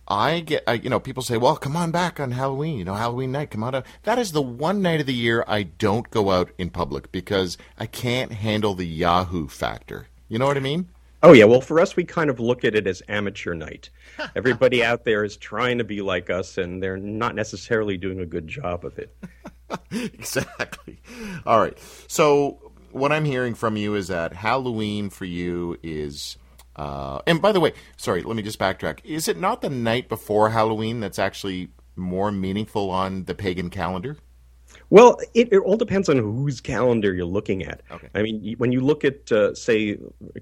I 0.07 0.41
get, 0.41 0.63
I, 0.67 0.73
you 0.73 0.89
know, 0.89 0.99
people 0.99 1.23
say, 1.23 1.37
well, 1.37 1.55
come 1.55 1.75
on 1.75 1.91
back 1.91 2.19
on 2.19 2.31
Halloween, 2.31 2.77
you 2.77 2.85
know, 2.85 2.95
Halloween 2.95 3.31
night, 3.31 3.51
come 3.51 3.63
on 3.63 3.75
out. 3.75 3.85
That 4.03 4.19
is 4.19 4.31
the 4.31 4.41
one 4.41 4.81
night 4.81 4.99
of 4.99 5.05
the 5.05 5.13
year 5.13 5.43
I 5.47 5.63
don't 5.63 6.09
go 6.09 6.31
out 6.31 6.51
in 6.57 6.69
public 6.69 7.11
because 7.11 7.57
I 7.77 7.85
can't 7.85 8.31
handle 8.31 8.73
the 8.73 8.87
Yahoo 8.87 9.47
factor. 9.47 10.07
You 10.27 10.39
know 10.39 10.47
what 10.47 10.57
I 10.57 10.61
mean? 10.61 10.89
Oh, 11.21 11.31
yeah. 11.31 11.45
Well, 11.45 11.61
for 11.61 11.79
us, 11.79 11.95
we 11.95 12.03
kind 12.03 12.29
of 12.29 12.41
look 12.41 12.65
at 12.65 12.75
it 12.75 12.85
as 12.85 13.01
amateur 13.07 13.53
night. 13.53 13.89
Everybody 14.35 14.83
out 14.83 15.05
there 15.05 15.23
is 15.23 15.37
trying 15.37 15.77
to 15.77 15.85
be 15.85 16.01
like 16.01 16.29
us, 16.29 16.57
and 16.57 16.83
they're 16.83 16.97
not 16.97 17.33
necessarily 17.33 17.97
doing 17.97 18.19
a 18.19 18.25
good 18.25 18.45
job 18.45 18.83
of 18.83 18.99
it. 18.99 19.15
exactly. 19.91 20.99
All 21.45 21.59
right. 21.59 21.77
So, 22.07 22.73
what 22.91 23.13
I'm 23.13 23.23
hearing 23.23 23.55
from 23.55 23.77
you 23.77 23.95
is 23.95 24.09
that 24.09 24.33
Halloween 24.33 25.09
for 25.09 25.23
you 25.23 25.79
is 25.81 26.37
uh, 26.75 27.19
and 27.27 27.41
by 27.41 27.51
the 27.51 27.59
way, 27.59 27.73
sorry, 27.97 28.23
let 28.23 28.35
me 28.35 28.43
just 28.43 28.59
backtrack. 28.59 28.99
Is 29.03 29.27
it 29.27 29.37
not 29.37 29.61
the 29.61 29.69
night 29.69 30.09
before 30.09 30.49
Halloween 30.49 30.99
that's 30.99 31.19
actually 31.19 31.69
more 31.95 32.31
meaningful 32.31 32.89
on 32.89 33.25
the 33.25 33.35
pagan 33.35 33.69
calendar? 33.69 34.17
Well, 34.89 35.17
it, 35.33 35.51
it 35.51 35.57
all 35.59 35.77
depends 35.77 36.09
on 36.09 36.17
whose 36.17 36.61
calendar 36.61 37.13
you're 37.13 37.25
looking 37.25 37.63
at. 37.63 37.81
Okay. 37.91 38.09
I 38.13 38.21
mean, 38.21 38.55
when 38.57 38.71
you 38.71 38.81
look 38.81 39.03
at, 39.03 39.31
uh, 39.31 39.55
say, 39.55 39.97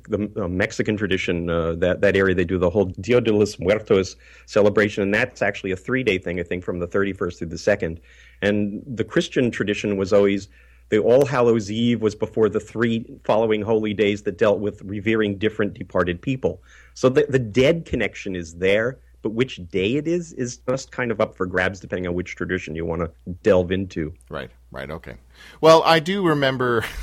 the 0.10 0.32
uh, 0.36 0.48
Mexican 0.48 0.98
tradition, 0.98 1.50
uh, 1.50 1.76
that 1.76 2.02
that 2.02 2.16
area, 2.16 2.36
they 2.36 2.46
do 2.46 2.58
the 2.58 2.70
whole 2.70 2.86
Dia 2.86 3.22
de 3.22 3.34
los 3.34 3.60
Muertos 3.60 4.16
celebration, 4.46 5.04
and 5.04 5.14
that's 5.14 5.42
actually 5.42 5.72
a 5.72 5.78
three 5.78 6.04
day 6.04 6.18
thing, 6.18 6.40
I 6.40 6.44
think, 6.44 6.64
from 6.64 6.80
the 6.80 6.88
31st 6.88 7.38
through 7.38 7.48
the 7.48 7.56
2nd. 7.56 8.00
And 8.42 8.82
the 8.86 9.04
Christian 9.04 9.52
tradition 9.52 9.98
was 9.98 10.12
always 10.12 10.50
the 10.92 11.00
All 11.00 11.26
Hallows 11.26 11.72
Eve 11.72 12.02
was 12.02 12.16
before 12.16 12.50
the 12.50 12.60
three 12.60 13.06
following 13.24 13.62
holy 13.62 13.94
days 13.94 14.24
that 14.24 14.38
dealt 14.38 14.60
with 14.60 14.82
revering 14.84 15.38
different 15.38 15.74
departed 15.74 16.22
people. 16.22 16.62
So 16.94 17.08
the, 17.08 17.26
the 17.28 17.40
dead 17.40 17.86
connection 17.86 18.36
is 18.36 18.56
there, 18.56 19.00
but 19.22 19.30
which 19.30 19.66
day 19.70 19.96
it 19.96 20.06
is 20.06 20.34
is 20.34 20.58
just 20.58 20.92
kind 20.92 21.10
of 21.10 21.22
up 21.22 21.36
for 21.36 21.46
grabs 21.46 21.80
depending 21.80 22.08
on 22.08 22.14
which 22.14 22.36
tradition 22.36 22.76
you 22.76 22.86
want 22.86 23.02
to 23.02 23.12
delve 23.42 23.72
into. 23.72 24.14
Right, 24.30 24.52
right, 24.70 24.92
okay. 24.92 25.16
Well, 25.62 25.82
I 25.84 26.00
do 26.00 26.28
remember. 26.28 26.84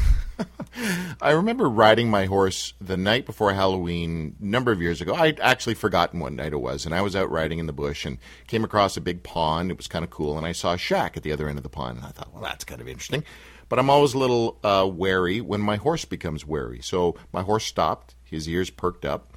I 1.20 1.32
remember 1.32 1.68
riding 1.68 2.10
my 2.10 2.26
horse 2.26 2.74
the 2.80 2.96
night 2.96 3.26
before 3.26 3.52
Halloween 3.54 4.36
a 4.40 4.44
number 4.44 4.70
of 4.70 4.80
years 4.80 5.00
ago. 5.00 5.14
I'd 5.14 5.40
actually 5.40 5.74
forgotten 5.74 6.20
what 6.20 6.32
night 6.32 6.52
it 6.52 6.60
was, 6.60 6.86
and 6.86 6.94
I 6.94 7.00
was 7.00 7.16
out 7.16 7.28
riding 7.28 7.58
in 7.58 7.66
the 7.66 7.72
bush 7.72 8.04
and 8.04 8.18
came 8.46 8.62
across 8.62 8.96
a 8.96 9.00
big 9.00 9.24
pond. 9.24 9.72
It 9.72 9.76
was 9.76 9.88
kind 9.88 10.04
of 10.04 10.10
cool, 10.10 10.38
and 10.38 10.46
I 10.46 10.52
saw 10.52 10.74
a 10.74 10.78
shack 10.78 11.16
at 11.16 11.24
the 11.24 11.32
other 11.32 11.48
end 11.48 11.58
of 11.58 11.64
the 11.64 11.68
pond. 11.68 11.96
And 11.98 12.06
I 12.06 12.10
thought, 12.10 12.32
well, 12.32 12.42
that's 12.42 12.64
kind 12.64 12.80
of 12.80 12.86
interesting. 12.86 13.24
But 13.68 13.78
I'm 13.78 13.90
always 13.90 14.14
a 14.14 14.18
little 14.18 14.58
uh, 14.64 14.88
wary 14.90 15.40
when 15.40 15.60
my 15.60 15.76
horse 15.76 16.04
becomes 16.04 16.46
wary. 16.46 16.80
So 16.82 17.16
my 17.32 17.42
horse 17.42 17.64
stopped, 17.64 18.14
his 18.24 18.48
ears 18.48 18.70
perked 18.70 19.04
up, 19.04 19.32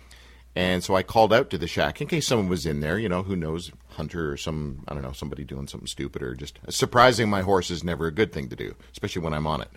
and 0.55 0.83
so 0.83 0.95
I 0.95 1.03
called 1.03 1.33
out 1.33 1.49
to 1.51 1.57
the 1.57 1.67
shack 1.67 2.01
in 2.01 2.07
case 2.07 2.27
someone 2.27 2.49
was 2.49 2.65
in 2.65 2.79
there. 2.79 2.97
You 2.99 3.09
know, 3.09 3.23
who 3.23 3.35
knows, 3.35 3.71
hunter 3.89 4.31
or 4.31 4.37
some 4.37 4.83
I 4.87 4.93
don't 4.93 5.03
know, 5.03 5.11
somebody 5.11 5.43
doing 5.43 5.67
something 5.67 5.87
stupid 5.87 6.21
or 6.21 6.35
just 6.35 6.59
surprising 6.69 7.29
my 7.29 7.41
horse 7.41 7.71
is 7.71 7.83
never 7.83 8.07
a 8.07 8.11
good 8.11 8.31
thing 8.31 8.49
to 8.49 8.55
do, 8.55 8.75
especially 8.91 9.21
when 9.21 9.33
I'm 9.33 9.47
on 9.47 9.61
it. 9.61 9.69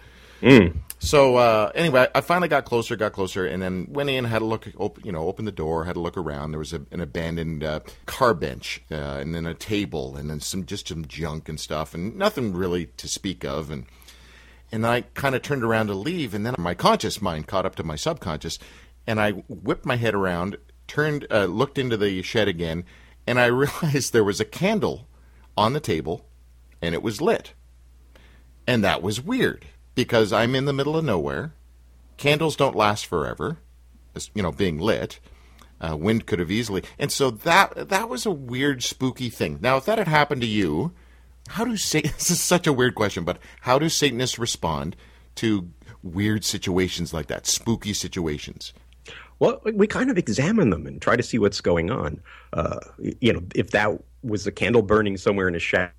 Mm. 0.43 0.77
So 0.99 1.37
uh, 1.37 1.71
anyway, 1.75 2.09
I 2.15 2.21
finally 2.21 2.49
got 2.49 2.65
closer, 2.65 2.97
got 2.97 3.13
closer, 3.13 3.47
and 3.47 3.63
then 3.63 3.87
went 3.91 4.11
in, 4.11 4.25
had 4.25 4.43
a 4.43 4.45
look, 4.45 4.69
op- 4.79 5.05
you 5.05 5.13
know, 5.13 5.27
opened 5.27 5.49
the 5.49 5.53
door, 5.53 5.85
had 5.85 5.97
a 5.97 6.01
look 6.01 6.17
around. 6.17 6.51
There 6.51 6.59
was 6.59 6.73
a, 6.73 6.83
an 6.91 7.01
abandoned 7.01 7.65
uh, 7.65 7.81
car 8.07 8.35
bench, 8.35 8.83
uh, 8.91 8.95
and 8.95 9.35
then 9.35 9.47
a 9.47 9.55
table, 9.55 10.17
and 10.17 10.29
then 10.29 10.41
some 10.41 10.67
just 10.67 10.89
some 10.89 11.07
junk 11.07 11.49
and 11.49 11.59
stuff, 11.59 11.95
and 11.95 12.17
nothing 12.17 12.53
really 12.53 12.87
to 12.97 13.09
speak 13.09 13.45
of. 13.45 13.71
And 13.71 13.87
and 14.75 14.83
then 14.83 14.91
I 14.91 15.01
kind 15.03 15.37
of 15.37 15.43
turned 15.43 15.63
around 15.63 15.87
to 15.87 15.95
leave, 15.95 16.35
and 16.35 16.45
then 16.45 16.57
my 16.59 16.75
conscious 16.75 17.23
mind 17.23 17.47
caught 17.47 17.65
up 17.65 17.77
to 17.77 17.85
my 17.85 17.95
subconscious, 17.95 18.59
and 19.07 19.21
I 19.21 19.31
whipped 19.31 19.87
my 19.87 19.95
head 19.95 20.17
around, 20.17 20.57
turned, 20.89 21.29
uh, 21.31 21.45
looked 21.45 21.79
into 21.79 21.97
the 21.97 22.23
shed 22.23 22.49
again, 22.49 22.83
and 23.25 23.39
I 23.39 23.47
realized 23.47 24.13
there 24.13 24.25
was 24.25 24.41
a 24.41 24.45
candle 24.45 25.07
on 25.57 25.75
the 25.75 25.81
table, 25.81 26.27
and 26.83 26.93
it 26.93 27.05
was 27.05 27.21
lit, 27.21 27.53
and 28.67 28.83
that 28.83 29.01
was 29.01 29.21
weird 29.21 29.65
because 29.95 30.33
I'm 30.33 30.57
in 30.57 30.65
the 30.65 30.73
middle 30.73 30.97
of 30.97 31.05
nowhere. 31.05 31.55
Candles 32.17 32.57
don't 32.57 32.75
last 32.75 33.07
forever, 33.07 33.59
you 34.35 34.43
know, 34.43 34.51
being 34.51 34.81
lit. 34.81 35.21
Uh, 35.81 35.97
wind 35.97 36.27
could 36.27 36.41
have 36.41 36.51
easily, 36.51 36.83
and 36.99 37.13
so 37.13 37.31
that 37.31 37.91
that 37.91 38.09
was 38.09 38.27
a 38.27 38.33
weird, 38.33 38.83
spooky 38.83 39.31
thing. 39.31 39.61
Now, 39.61 39.77
if 39.77 39.85
that 39.85 39.99
had 39.99 40.09
happened 40.09 40.41
to 40.41 40.49
you, 40.49 40.93
how 41.49 41.65
do 41.65 41.77
Satan? 41.77 42.13
This 42.19 42.31
is 42.31 42.41
such 42.41 42.67
a 42.67 42.73
weird 42.73 42.95
question, 42.95 43.25
but 43.25 43.39
how 43.63 43.79
do 43.79 43.89
Satanists 43.89 44.39
respond 44.39 44.97
to 45.37 45.71
weird 46.03 46.45
situations 46.45 47.13
like 47.13 47.27
that, 47.29 47.47
spooky 47.47 47.93
situations? 47.93 48.73
Well, 49.41 49.61
we 49.65 49.87
kind 49.87 50.11
of 50.11 50.17
examine 50.17 50.71
them 50.71 50.87
and 50.87 51.03
try 51.03 51.17
to 51.17 51.23
see 51.23 51.39
what's 51.39 51.61
going 51.61 51.91
on. 51.91 52.21
Uh, 52.53 52.79
you 53.21 53.33
know, 53.33 53.43
if 53.55 53.71
that 53.71 53.91
was 54.23 54.47
a 54.47 54.53
candle 54.53 54.83
burning 54.83 55.17
somewhere 55.17 55.49
in 55.49 55.55
a 55.55 55.59
shack 55.59 55.95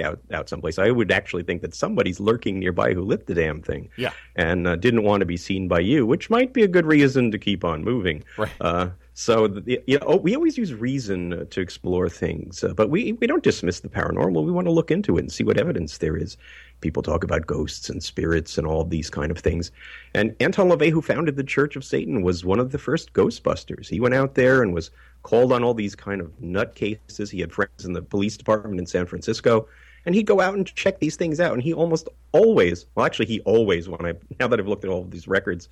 out 0.00 0.20
out 0.32 0.48
someplace. 0.48 0.78
I 0.78 0.90
would 0.90 1.10
actually 1.10 1.42
think 1.42 1.62
that 1.62 1.74
somebody's 1.74 2.20
lurking 2.20 2.58
nearby 2.58 2.92
who 2.92 3.02
lit 3.02 3.26
the 3.26 3.34
damn 3.34 3.62
thing, 3.62 3.88
yeah, 3.96 4.12
and 4.36 4.66
uh, 4.66 4.76
didn't 4.76 5.02
want 5.02 5.20
to 5.20 5.26
be 5.26 5.36
seen 5.36 5.66
by 5.66 5.80
you, 5.80 6.06
which 6.06 6.30
might 6.30 6.52
be 6.52 6.62
a 6.62 6.68
good 6.68 6.86
reason 6.86 7.30
to 7.30 7.38
keep 7.38 7.64
on 7.64 7.82
moving. 7.82 8.22
Right. 8.36 8.50
Uh, 8.60 8.90
so 9.20 9.48
the, 9.48 9.82
you 9.86 9.98
know, 9.98 10.16
we 10.16 10.34
always 10.34 10.56
use 10.56 10.72
reason 10.72 11.46
to 11.50 11.60
explore 11.60 12.08
things, 12.08 12.64
uh, 12.64 12.72
but 12.72 12.88
we 12.88 13.12
we 13.12 13.26
don't 13.26 13.42
dismiss 13.42 13.80
the 13.80 13.90
paranormal. 13.90 14.46
We 14.46 14.50
want 14.50 14.66
to 14.66 14.70
look 14.72 14.90
into 14.90 15.18
it 15.18 15.20
and 15.20 15.30
see 15.30 15.44
what 15.44 15.58
evidence 15.58 15.98
there 15.98 16.16
is. 16.16 16.38
People 16.80 17.02
talk 17.02 17.22
about 17.22 17.46
ghosts 17.46 17.90
and 17.90 18.02
spirits 18.02 18.56
and 18.56 18.66
all 18.66 18.82
these 18.82 19.10
kind 19.10 19.30
of 19.30 19.36
things. 19.36 19.72
And 20.14 20.34
Anton 20.40 20.70
LaVey, 20.70 20.88
who 20.88 21.02
founded 21.02 21.36
the 21.36 21.44
Church 21.44 21.76
of 21.76 21.84
Satan, 21.84 22.22
was 22.22 22.46
one 22.46 22.58
of 22.58 22.72
the 22.72 22.78
first 22.78 23.12
Ghostbusters. 23.12 23.90
He 23.90 24.00
went 24.00 24.14
out 24.14 24.36
there 24.36 24.62
and 24.62 24.72
was 24.72 24.90
called 25.22 25.52
on 25.52 25.62
all 25.62 25.74
these 25.74 25.94
kind 25.94 26.22
of 26.22 26.32
nutcases. 26.40 27.30
He 27.30 27.40
had 27.40 27.52
friends 27.52 27.84
in 27.84 27.92
the 27.92 28.00
police 28.00 28.38
department 28.38 28.80
in 28.80 28.86
San 28.86 29.04
Francisco, 29.04 29.68
and 30.06 30.14
he'd 30.14 30.24
go 30.24 30.40
out 30.40 30.54
and 30.54 30.66
check 30.74 30.98
these 30.98 31.16
things 31.16 31.40
out. 31.40 31.52
And 31.52 31.62
he 31.62 31.74
almost 31.74 32.08
always, 32.32 32.86
well, 32.94 33.04
actually, 33.04 33.26
he 33.26 33.40
always, 33.40 33.86
when 33.86 34.06
I 34.06 34.14
now 34.38 34.48
that 34.48 34.58
I've 34.58 34.66
looked 34.66 34.84
at 34.84 34.90
all 34.90 35.02
of 35.02 35.10
these 35.10 35.28
records, 35.28 35.68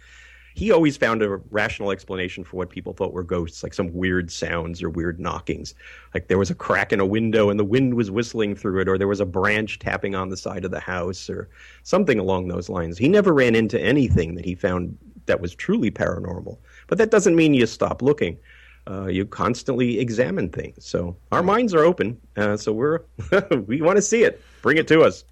he 0.58 0.72
always 0.72 0.96
found 0.96 1.22
a 1.22 1.36
rational 1.50 1.92
explanation 1.92 2.42
for 2.42 2.56
what 2.56 2.68
people 2.68 2.92
thought 2.92 3.12
were 3.12 3.22
ghosts, 3.22 3.62
like 3.62 3.72
some 3.72 3.92
weird 3.94 4.28
sounds 4.28 4.82
or 4.82 4.90
weird 4.90 5.20
knockings. 5.20 5.72
Like 6.14 6.26
there 6.26 6.36
was 6.36 6.50
a 6.50 6.54
crack 6.54 6.92
in 6.92 6.98
a 6.98 7.06
window 7.06 7.48
and 7.48 7.60
the 7.60 7.64
wind 7.64 7.94
was 7.94 8.10
whistling 8.10 8.56
through 8.56 8.80
it, 8.80 8.88
or 8.88 8.98
there 8.98 9.06
was 9.06 9.20
a 9.20 9.24
branch 9.24 9.78
tapping 9.78 10.16
on 10.16 10.30
the 10.30 10.36
side 10.36 10.64
of 10.64 10.72
the 10.72 10.80
house, 10.80 11.30
or 11.30 11.48
something 11.84 12.18
along 12.18 12.48
those 12.48 12.68
lines. 12.68 12.98
He 12.98 13.08
never 13.08 13.32
ran 13.32 13.54
into 13.54 13.80
anything 13.80 14.34
that 14.34 14.44
he 14.44 14.56
found 14.56 14.98
that 15.26 15.40
was 15.40 15.54
truly 15.54 15.92
paranormal. 15.92 16.58
But 16.88 16.98
that 16.98 17.12
doesn't 17.12 17.36
mean 17.36 17.54
you 17.54 17.66
stop 17.66 18.02
looking. 18.02 18.36
Uh, 18.90 19.06
you 19.06 19.26
constantly 19.26 20.00
examine 20.00 20.48
things. 20.48 20.84
So 20.84 21.16
our 21.30 21.44
minds 21.44 21.72
are 21.72 21.84
open. 21.84 22.20
Uh, 22.36 22.56
so 22.56 22.72
we're 22.72 23.02
we 23.66 23.80
want 23.80 23.94
to 23.94 24.02
see 24.02 24.24
it. 24.24 24.42
Bring 24.60 24.76
it 24.76 24.88
to 24.88 25.02
us. 25.02 25.22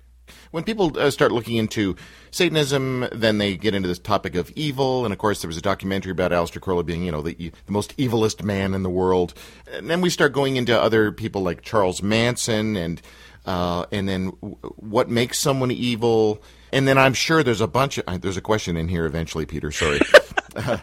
When 0.50 0.64
people 0.64 0.98
uh, 0.98 1.10
start 1.10 1.32
looking 1.32 1.56
into 1.56 1.96
Satanism, 2.30 3.06
then 3.12 3.38
they 3.38 3.56
get 3.56 3.74
into 3.74 3.88
this 3.88 3.98
topic 3.98 4.34
of 4.34 4.50
evil, 4.56 5.04
and 5.04 5.12
of 5.12 5.18
course, 5.18 5.42
there 5.42 5.48
was 5.48 5.56
a 5.56 5.62
documentary 5.62 6.12
about 6.12 6.32
Aleister 6.32 6.60
Crowley 6.60 6.84
being, 6.84 7.04
you 7.04 7.12
know, 7.12 7.22
the, 7.22 7.34
the 7.34 7.72
most 7.72 7.96
evilest 7.96 8.42
man 8.42 8.74
in 8.74 8.82
the 8.82 8.90
world. 8.90 9.34
And 9.72 9.90
then 9.90 10.00
we 10.00 10.10
start 10.10 10.32
going 10.32 10.56
into 10.56 10.78
other 10.78 11.12
people 11.12 11.42
like 11.42 11.62
Charles 11.62 12.02
Manson, 12.02 12.76
and 12.76 13.02
uh, 13.44 13.86
and 13.92 14.08
then 14.08 14.28
what 14.28 15.08
makes 15.08 15.38
someone 15.38 15.70
evil. 15.70 16.42
And 16.72 16.86
then 16.86 16.98
I'm 16.98 17.14
sure 17.14 17.42
there's 17.42 17.60
a 17.60 17.68
bunch 17.68 17.98
of 17.98 18.20
there's 18.20 18.36
a 18.36 18.42
question 18.42 18.76
in 18.76 18.88
here 18.88 19.06
eventually, 19.06 19.46
Peter. 19.46 19.70
Sorry. 19.70 20.00
uh, 20.56 20.78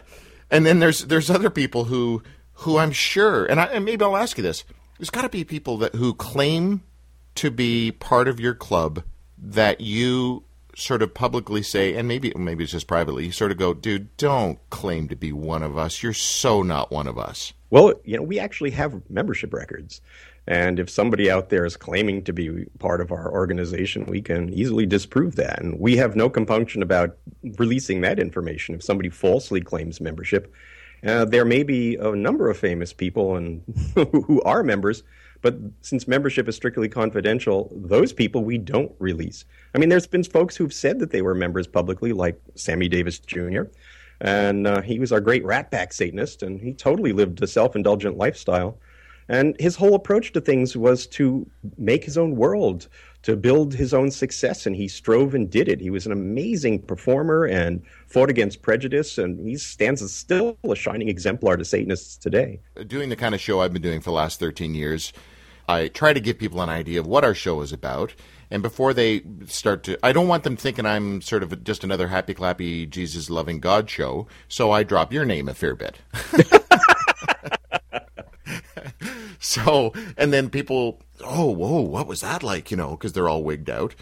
and 0.50 0.64
then 0.64 0.78
there's 0.78 1.04
there's 1.06 1.30
other 1.30 1.50
people 1.50 1.84
who 1.84 2.22
who 2.58 2.78
I'm 2.78 2.92
sure, 2.92 3.44
and, 3.46 3.60
I, 3.60 3.64
and 3.64 3.84
maybe 3.84 4.04
I'll 4.04 4.16
ask 4.16 4.36
you 4.36 4.42
this: 4.42 4.64
there's 4.98 5.10
got 5.10 5.22
to 5.22 5.28
be 5.28 5.44
people 5.44 5.76
that 5.78 5.94
who 5.94 6.14
claim 6.14 6.82
to 7.36 7.50
be 7.50 7.92
part 7.92 8.28
of 8.28 8.38
your 8.38 8.54
club 8.54 9.02
that 9.44 9.80
you 9.80 10.44
sort 10.76 11.02
of 11.02 11.14
publicly 11.14 11.62
say, 11.62 11.94
and 11.94 12.08
maybe 12.08 12.32
maybe 12.36 12.64
it's 12.64 12.72
just 12.72 12.86
privately, 12.86 13.26
you 13.26 13.32
sort 13.32 13.52
of 13.52 13.58
go, 13.58 13.74
dude, 13.74 14.14
don't 14.16 14.58
claim 14.70 15.08
to 15.08 15.16
be 15.16 15.32
one 15.32 15.62
of 15.62 15.76
us. 15.78 16.02
You're 16.02 16.12
so 16.12 16.62
not 16.62 16.90
one 16.90 17.06
of 17.06 17.18
us. 17.18 17.52
Well, 17.70 17.94
you 18.04 18.16
know, 18.16 18.22
we 18.22 18.38
actually 18.38 18.70
have 18.70 19.00
membership 19.10 19.52
records. 19.52 20.00
And 20.46 20.78
if 20.78 20.90
somebody 20.90 21.30
out 21.30 21.48
there 21.48 21.64
is 21.64 21.76
claiming 21.76 22.22
to 22.24 22.32
be 22.32 22.66
part 22.78 23.00
of 23.00 23.10
our 23.10 23.32
organization, 23.32 24.04
we 24.06 24.20
can 24.20 24.52
easily 24.52 24.84
disprove 24.84 25.36
that. 25.36 25.60
And 25.60 25.80
we 25.80 25.96
have 25.96 26.16
no 26.16 26.28
compunction 26.28 26.82
about 26.82 27.16
releasing 27.58 28.02
that 28.02 28.18
information. 28.18 28.74
If 28.74 28.82
somebody 28.82 29.08
falsely 29.08 29.62
claims 29.62 30.02
membership, 30.02 30.52
uh, 31.06 31.24
there 31.24 31.46
may 31.46 31.62
be 31.62 31.96
a 31.96 32.14
number 32.14 32.50
of 32.50 32.58
famous 32.58 32.92
people 32.92 33.36
and 33.36 33.62
who 33.94 34.42
are 34.42 34.62
members, 34.62 35.02
but 35.44 35.58
since 35.82 36.08
membership 36.08 36.48
is 36.48 36.56
strictly 36.56 36.88
confidential, 36.88 37.70
those 37.76 38.14
people 38.14 38.42
we 38.42 38.56
don't 38.56 38.90
release. 38.98 39.44
I 39.74 39.78
mean, 39.78 39.90
there's 39.90 40.06
been 40.06 40.24
folks 40.24 40.56
who've 40.56 40.72
said 40.72 41.00
that 41.00 41.10
they 41.10 41.20
were 41.20 41.34
members 41.34 41.66
publicly, 41.66 42.14
like 42.14 42.40
Sammy 42.54 42.88
Davis 42.88 43.18
Jr., 43.18 43.64
and 44.22 44.66
uh, 44.66 44.80
he 44.80 44.98
was 44.98 45.12
our 45.12 45.20
great 45.20 45.44
rat 45.44 45.70
pack 45.70 45.92
Satanist, 45.92 46.42
and 46.42 46.62
he 46.62 46.72
totally 46.72 47.12
lived 47.12 47.42
a 47.42 47.46
self 47.46 47.76
indulgent 47.76 48.16
lifestyle. 48.16 48.78
And 49.28 49.54
his 49.60 49.76
whole 49.76 49.94
approach 49.94 50.32
to 50.32 50.40
things 50.40 50.78
was 50.78 51.06
to 51.08 51.46
make 51.76 52.04
his 52.04 52.16
own 52.16 52.36
world, 52.36 52.88
to 53.22 53.36
build 53.36 53.74
his 53.74 53.92
own 53.92 54.10
success, 54.10 54.64
and 54.64 54.74
he 54.74 54.88
strove 54.88 55.34
and 55.34 55.50
did 55.50 55.68
it. 55.68 55.78
He 55.78 55.90
was 55.90 56.06
an 56.06 56.12
amazing 56.12 56.82
performer 56.82 57.44
and 57.44 57.82
fought 58.06 58.30
against 58.30 58.62
prejudice, 58.62 59.18
and 59.18 59.46
he 59.46 59.56
stands 59.56 60.00
as 60.00 60.14
still 60.14 60.56
a 60.64 60.74
shining 60.74 61.08
exemplar 61.08 61.58
to 61.58 61.66
Satanists 61.66 62.16
today. 62.16 62.60
Doing 62.86 63.10
the 63.10 63.16
kind 63.16 63.34
of 63.34 63.42
show 63.42 63.60
I've 63.60 63.74
been 63.74 63.82
doing 63.82 64.00
for 64.00 64.08
the 64.08 64.16
last 64.16 64.40
13 64.40 64.74
years, 64.74 65.12
I 65.68 65.88
try 65.88 66.12
to 66.12 66.20
give 66.20 66.38
people 66.38 66.60
an 66.60 66.68
idea 66.68 67.00
of 67.00 67.06
what 67.06 67.24
our 67.24 67.34
show 67.34 67.60
is 67.60 67.72
about. 67.72 68.14
And 68.50 68.62
before 68.62 68.92
they 68.92 69.22
start 69.46 69.82
to, 69.84 69.98
I 70.04 70.12
don't 70.12 70.28
want 70.28 70.44
them 70.44 70.56
thinking 70.56 70.86
I'm 70.86 71.22
sort 71.22 71.42
of 71.42 71.64
just 71.64 71.82
another 71.82 72.08
happy 72.08 72.34
clappy 72.34 72.88
Jesus 72.88 73.30
loving 73.30 73.58
God 73.58 73.88
show. 73.88 74.26
So 74.48 74.70
I 74.70 74.82
drop 74.82 75.12
your 75.12 75.24
name 75.24 75.48
a 75.48 75.54
fair 75.54 75.74
bit. 75.74 75.98
so, 79.40 79.92
and 80.16 80.32
then 80.32 80.50
people, 80.50 81.00
oh, 81.22 81.50
whoa, 81.50 81.80
what 81.80 82.06
was 82.06 82.20
that 82.20 82.42
like? 82.42 82.70
You 82.70 82.76
know, 82.76 82.90
because 82.90 83.12
they're 83.12 83.28
all 83.28 83.42
wigged 83.42 83.70
out. 83.70 83.94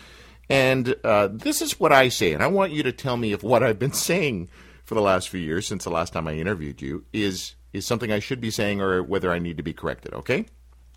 And 0.50 0.94
uh, 1.04 1.28
this 1.32 1.62
is 1.62 1.80
what 1.80 1.92
I 1.92 2.08
say, 2.08 2.32
and 2.32 2.42
I 2.42 2.48
want 2.48 2.72
you 2.72 2.82
to 2.82 2.92
tell 2.92 3.16
me 3.16 3.32
if 3.32 3.42
what 3.42 3.62
I've 3.62 3.78
been 3.78 3.92
saying 3.92 4.50
for 4.84 4.94
the 4.94 5.00
last 5.00 5.30
few 5.30 5.40
years, 5.40 5.66
since 5.66 5.84
the 5.84 5.90
last 5.90 6.12
time 6.12 6.28
I 6.28 6.34
interviewed 6.34 6.82
you, 6.82 7.04
is 7.12 7.54
is 7.72 7.86
something 7.86 8.12
I 8.12 8.18
should 8.18 8.40
be 8.40 8.50
saying 8.50 8.82
or 8.82 9.02
whether 9.02 9.32
I 9.32 9.38
need 9.38 9.56
to 9.56 9.62
be 9.62 9.72
corrected. 9.72 10.12
Okay? 10.12 10.44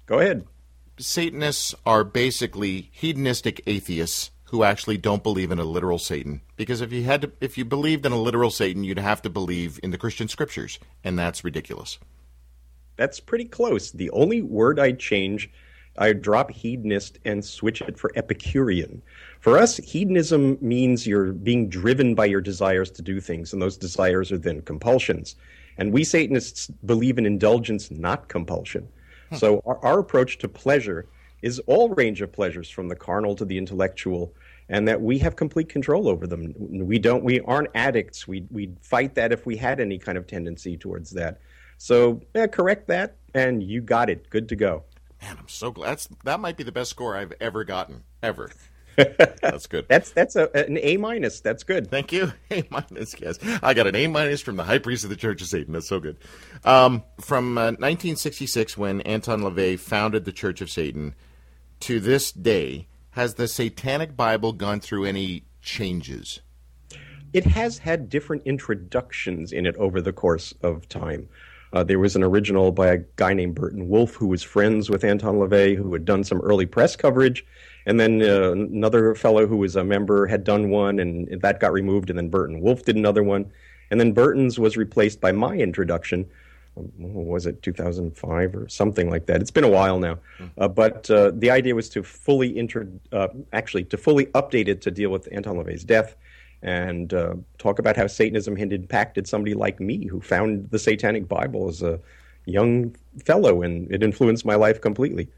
Go 0.07 0.19
ahead. 0.19 0.45
Satanists 0.97 1.75
are 1.85 2.05
basically 2.05 2.89
hedonistic 2.93 3.61
atheists 3.67 4.31
who 4.45 4.63
actually 4.63 4.97
don't 4.97 5.23
believe 5.23 5.51
in 5.51 5.59
a 5.59 5.65
literal 5.65 5.99
Satan. 5.99 6.41
Because 6.55 6.79
if 6.79 6.93
you 6.93 7.03
had 7.03 7.21
to, 7.23 7.31
if 7.41 7.57
you 7.57 7.65
believed 7.65 8.05
in 8.05 8.13
a 8.13 8.21
literal 8.21 8.49
Satan, 8.49 8.85
you'd 8.85 8.99
have 8.99 9.21
to 9.23 9.29
believe 9.29 9.79
in 9.83 9.91
the 9.91 9.97
Christian 9.97 10.29
scriptures, 10.29 10.79
and 11.03 11.19
that's 11.19 11.43
ridiculous. 11.43 11.99
That's 12.95 13.19
pretty 13.19 13.45
close. 13.45 13.91
The 13.91 14.09
only 14.11 14.41
word 14.41 14.79
I'd 14.79 14.99
change, 14.99 15.49
I'd 15.97 16.21
drop 16.21 16.51
hedonist 16.51 17.19
and 17.25 17.43
switch 17.43 17.81
it 17.81 17.99
for 17.99 18.13
Epicurean. 18.15 19.01
For 19.41 19.57
us, 19.57 19.77
hedonism 19.77 20.57
means 20.61 21.05
you're 21.05 21.33
being 21.33 21.67
driven 21.67 22.15
by 22.15 22.25
your 22.25 22.41
desires 22.41 22.89
to 22.91 23.01
do 23.01 23.19
things, 23.19 23.51
and 23.51 23.61
those 23.61 23.75
desires 23.75 24.31
are 24.31 24.37
then 24.37 24.61
compulsions. 24.61 25.35
And 25.77 25.91
we 25.91 26.05
Satanists 26.05 26.67
believe 26.85 27.17
in 27.17 27.25
indulgence, 27.25 27.91
not 27.91 28.29
compulsion. 28.29 28.87
So 29.37 29.61
our, 29.65 29.83
our 29.83 29.99
approach 29.99 30.37
to 30.39 30.47
pleasure 30.47 31.07
is 31.41 31.59
all 31.67 31.89
range 31.89 32.21
of 32.21 32.31
pleasures 32.31 32.69
from 32.69 32.87
the 32.87 32.95
carnal 32.95 33.35
to 33.35 33.45
the 33.45 33.57
intellectual 33.57 34.33
and 34.69 34.87
that 34.87 35.01
we 35.01 35.19
have 35.19 35.35
complete 35.35 35.69
control 35.69 36.07
over 36.07 36.25
them. 36.25 36.53
We 36.57 36.97
don't 36.97 37.23
we 37.23 37.39
aren't 37.41 37.69
addicts. 37.75 38.27
We 38.27 38.45
we 38.49 38.71
fight 38.81 39.15
that 39.15 39.31
if 39.31 39.45
we 39.45 39.57
had 39.57 39.79
any 39.79 39.97
kind 39.97 40.17
of 40.17 40.25
tendency 40.25 40.77
towards 40.77 41.11
that. 41.11 41.39
So 41.77 42.21
yeah, 42.33 42.47
correct 42.47 42.87
that 42.87 43.17
and 43.33 43.61
you 43.61 43.81
got 43.81 44.09
it. 44.09 44.29
Good 44.29 44.49
to 44.49 44.55
go. 44.55 44.83
Man, 45.21 45.37
I'm 45.39 45.47
so 45.47 45.71
glad. 45.71 45.89
That's, 45.89 46.09
that 46.23 46.39
might 46.39 46.57
be 46.57 46.63
the 46.63 46.71
best 46.71 46.89
score 46.89 47.15
I've 47.15 47.33
ever 47.39 47.63
gotten 47.63 48.03
ever. 48.23 48.49
That's 48.95 49.67
good. 49.67 49.85
that's 49.87 50.11
that's 50.11 50.35
a, 50.35 50.49
an 50.55 50.77
A 50.81 50.97
minus. 50.97 51.41
That's 51.41 51.63
good. 51.63 51.89
Thank 51.89 52.11
you. 52.11 52.31
A 52.51 52.63
minus. 52.69 53.15
Yes, 53.19 53.37
I 53.61 53.73
got 53.73 53.87
an 53.87 53.95
A 53.95 54.07
minus 54.07 54.41
from 54.41 54.55
the 54.55 54.63
High 54.63 54.79
Priest 54.79 55.03
of 55.03 55.09
the 55.09 55.15
Church 55.15 55.41
of 55.41 55.47
Satan. 55.47 55.73
That's 55.73 55.87
so 55.87 55.99
good. 55.99 56.17
Um, 56.63 57.03
from 57.19 57.57
uh, 57.57 57.75
1966, 57.77 58.77
when 58.77 59.01
Anton 59.01 59.41
LaVey 59.41 59.79
founded 59.79 60.25
the 60.25 60.31
Church 60.31 60.61
of 60.61 60.69
Satan, 60.69 61.15
to 61.81 61.99
this 61.99 62.31
day, 62.31 62.87
has 63.11 63.35
the 63.35 63.47
Satanic 63.47 64.15
Bible 64.15 64.53
gone 64.53 64.79
through 64.79 65.05
any 65.05 65.43
changes? 65.61 66.41
It 67.33 67.45
has 67.45 67.79
had 67.79 68.09
different 68.09 68.43
introductions 68.45 69.51
in 69.51 69.65
it 69.65 69.75
over 69.77 70.01
the 70.01 70.13
course 70.13 70.53
of 70.61 70.87
time. 70.87 71.27
Uh, 71.73 71.83
there 71.83 71.99
was 71.99 72.15
an 72.15 72.23
original 72.23 72.71
by 72.71 72.87
a 72.87 72.99
guy 73.17 73.33
named 73.33 73.55
Burton 73.55 73.89
Wolfe 73.89 74.15
who 74.15 74.27
was 74.27 74.41
friends 74.41 74.89
with 74.89 75.03
Anton 75.03 75.35
LaVey, 75.35 75.75
who 75.75 75.91
had 75.91 76.05
done 76.05 76.23
some 76.23 76.39
early 76.39 76.65
press 76.65 76.95
coverage. 76.95 77.45
And 77.85 77.99
then 77.99 78.21
uh, 78.21 78.51
another 78.51 79.13
fellow 79.15 79.45
who 79.45 79.57
was 79.57 79.75
a 79.75 79.83
member 79.83 80.25
had 80.25 80.43
done 80.43 80.69
one, 80.69 80.99
and 80.99 81.41
that 81.41 81.59
got 81.59 81.71
removed. 81.71 82.09
And 82.09 82.17
then 82.17 82.29
Burton 82.29 82.61
Wolfe 82.61 82.83
did 82.83 82.95
another 82.95 83.23
one. 83.23 83.51
And 83.91 83.99
then 83.99 84.11
Burton's 84.11 84.59
was 84.59 84.77
replaced 84.77 85.21
by 85.21 85.31
my 85.31 85.55
introduction. 85.55 86.25
Was 86.97 87.45
it 87.45 87.61
2005 87.61 88.55
or 88.55 88.67
something 88.67 89.09
like 89.09 89.27
that? 89.27 89.39
It's 89.39 89.51
been 89.51 89.63
a 89.63 89.69
while 89.69 89.99
now. 89.99 90.17
Uh, 90.57 90.67
but 90.67 91.09
uh, 91.09 91.31
the 91.33 91.49
idea 91.51 91.75
was 91.75 91.87
to 91.89 92.03
fully 92.03 92.49
intro, 92.49 92.87
uh, 93.11 93.27
actually 93.53 93.85
to 93.85 93.97
fully 93.97 94.25
update 94.27 94.67
it 94.67 94.81
to 94.81 94.91
deal 94.91 95.09
with 95.09 95.29
Anton 95.31 95.57
LaVey's 95.57 95.83
death 95.83 96.15
and 96.61 97.13
uh, 97.13 97.35
talk 97.59 97.79
about 97.79 97.95
how 97.95 98.07
Satanism 98.07 98.55
had 98.55 98.73
impacted 98.73 99.27
somebody 99.27 99.53
like 99.53 99.79
me 99.79 100.05
who 100.05 100.19
found 100.19 100.69
the 100.71 100.79
Satanic 100.79 101.27
Bible 101.27 101.69
as 101.69 101.83
a 101.83 101.99
young 102.45 102.95
fellow, 103.23 103.61
and 103.61 103.91
it 103.91 104.03
influenced 104.03 104.45
my 104.45 104.55
life 104.55 104.81
completely. 104.81 105.29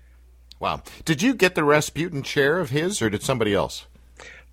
Wow. 0.60 0.82
Did 1.06 1.22
you 1.22 1.34
get 1.34 1.56
the 1.56 1.64
Rasputin 1.64 2.24
chair 2.24 2.60
of 2.60 2.72
his, 2.72 3.02
or 3.02 3.10
did 3.10 3.24
somebody 3.24 3.54
else? 3.54 3.86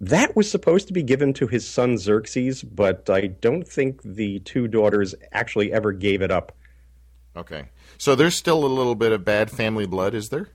That 0.00 0.36
was 0.36 0.50
supposed 0.50 0.86
to 0.88 0.92
be 0.92 1.02
given 1.02 1.32
to 1.34 1.46
his 1.46 1.66
son 1.66 1.96
Xerxes, 1.96 2.62
but 2.62 3.08
I 3.08 3.28
don't 3.28 3.66
think 3.66 4.02
the 4.02 4.40
two 4.40 4.68
daughters 4.68 5.14
actually 5.32 5.72
ever 5.72 5.92
gave 5.92 6.20
it 6.20 6.30
up. 6.30 6.52
Okay. 7.36 7.68
So 7.96 8.14
there's 8.14 8.34
still 8.34 8.64
a 8.64 8.66
little 8.66 8.94
bit 8.94 9.12
of 9.12 9.24
bad 9.24 9.50
family 9.50 9.86
blood, 9.86 10.14
is 10.14 10.28
there? 10.28 10.50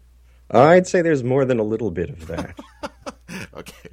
I'd 0.51 0.87
say 0.87 1.01
there's 1.01 1.23
more 1.23 1.45
than 1.45 1.59
a 1.59 1.63
little 1.63 1.91
bit 1.91 2.09
of 2.09 2.27
that. 2.27 2.59
okay. 3.53 3.89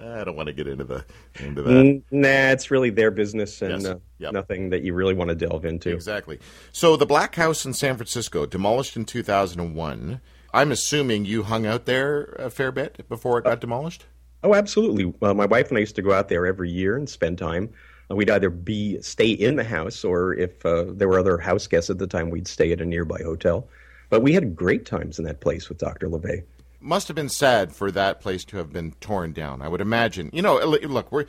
I 0.00 0.22
don't 0.22 0.36
want 0.36 0.46
to 0.46 0.52
get 0.52 0.68
into 0.68 0.84
the 0.84 1.04
into 1.40 1.62
that. 1.62 2.02
Nah, 2.10 2.50
it's 2.52 2.70
really 2.70 2.90
their 2.90 3.10
business 3.10 3.60
and 3.62 3.82
yes. 3.82 3.90
uh, 3.90 3.98
yep. 4.18 4.32
nothing 4.32 4.70
that 4.70 4.82
you 4.82 4.94
really 4.94 5.14
want 5.14 5.30
to 5.30 5.34
delve 5.34 5.64
into. 5.64 5.92
Exactly. 5.92 6.38
So 6.72 6.96
the 6.96 7.06
Black 7.06 7.34
House 7.34 7.64
in 7.64 7.72
San 7.72 7.96
Francisco, 7.96 8.46
demolished 8.46 8.96
in 8.96 9.04
2001. 9.04 10.20
I'm 10.52 10.72
assuming 10.72 11.24
you 11.24 11.42
hung 11.42 11.66
out 11.66 11.86
there 11.86 12.22
a 12.38 12.50
fair 12.50 12.72
bit 12.72 13.08
before 13.08 13.38
it 13.38 13.44
got 13.44 13.52
uh, 13.52 13.56
demolished. 13.56 14.06
Oh, 14.42 14.54
absolutely. 14.54 15.12
Uh, 15.20 15.34
my 15.34 15.46
wife 15.46 15.68
and 15.68 15.76
I 15.76 15.80
used 15.80 15.96
to 15.96 16.02
go 16.02 16.12
out 16.12 16.28
there 16.28 16.46
every 16.46 16.70
year 16.70 16.96
and 16.96 17.08
spend 17.08 17.38
time. 17.38 17.70
Uh, 18.10 18.16
we'd 18.16 18.30
either 18.30 18.50
be 18.50 19.00
stay 19.02 19.30
in 19.30 19.56
the 19.56 19.64
house, 19.64 20.04
or 20.04 20.34
if 20.34 20.64
uh, 20.64 20.84
there 20.88 21.08
were 21.08 21.18
other 21.18 21.38
house 21.38 21.66
guests 21.66 21.90
at 21.90 21.98
the 21.98 22.06
time, 22.06 22.30
we'd 22.30 22.48
stay 22.48 22.72
at 22.72 22.80
a 22.80 22.86
nearby 22.86 23.20
hotel. 23.22 23.68
But 24.10 24.22
we 24.22 24.32
had 24.32 24.56
great 24.56 24.86
times 24.86 25.18
in 25.18 25.24
that 25.26 25.40
place 25.40 25.68
with 25.68 25.78
Dr. 25.78 26.08
LaVey 26.08 26.44
must 26.80 27.08
have 27.08 27.14
been 27.14 27.28
sad 27.28 27.72
for 27.72 27.90
that 27.90 28.20
place 28.20 28.44
to 28.44 28.56
have 28.56 28.72
been 28.72 28.92
torn 29.00 29.32
down. 29.32 29.62
I 29.62 29.68
would 29.68 29.80
imagine. 29.80 30.30
You 30.32 30.42
know, 30.42 30.64
look, 30.64 31.10
we're 31.10 31.26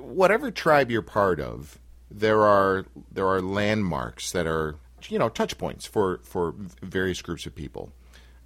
whatever 0.00 0.50
tribe 0.50 0.90
you're 0.90 1.02
part 1.02 1.40
of, 1.40 1.78
there 2.10 2.42
are 2.42 2.84
there 3.10 3.26
are 3.26 3.40
landmarks 3.40 4.32
that 4.32 4.46
are 4.46 4.76
you 5.08 5.18
know 5.18 5.28
touch 5.28 5.58
points 5.58 5.86
for 5.86 6.20
for 6.22 6.54
various 6.82 7.22
groups 7.22 7.46
of 7.46 7.54
people. 7.54 7.92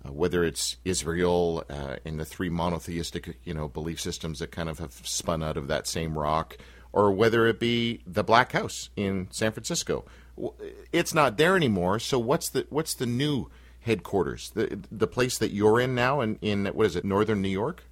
Uh, 0.03 0.13
whether 0.13 0.45
it's 0.45 0.77
Israel 0.85 1.63
uh, 1.69 1.97
in 2.07 2.17
the 2.17 2.25
three 2.25 2.49
monotheistic 2.49 3.37
you 3.45 3.53
know 3.53 3.69
belief 3.69 4.01
systems 4.01 4.39
that 4.39 4.51
kind 4.51 4.69
of 4.69 4.79
have 4.79 4.93
spun 5.05 5.43
out 5.43 5.59
of 5.59 5.69
that 5.69 5.87
same 5.87 6.19
rock, 6.19 6.57
or 6.93 7.13
whether 7.13 7.47
it 7.47 7.61
be 7.61 8.01
the 8.07 8.25
Black 8.25 8.53
House 8.53 8.89
in 8.97 9.29
San 9.31 9.53
Francisco, 9.53 10.07
it's 10.91 11.13
not 11.13 11.37
there 11.37 11.55
anymore. 11.55 11.99
So 11.99 12.19
what's 12.19 12.49
the 12.49 12.67
what's 12.71 12.95
the 12.95 13.07
new 13.07 13.51
headquarters, 13.81 14.51
the 14.55 14.81
the 14.91 15.07
place 15.07 15.37
that 15.39 15.53
you're 15.53 15.81
in 15.81 15.95
now, 15.95 16.21
in 16.21 16.39
in 16.41 16.67
what 16.67 16.87
is 16.87 16.97
it, 16.97 17.05
northern 17.05 17.43
New 17.43 17.49
York? 17.49 17.85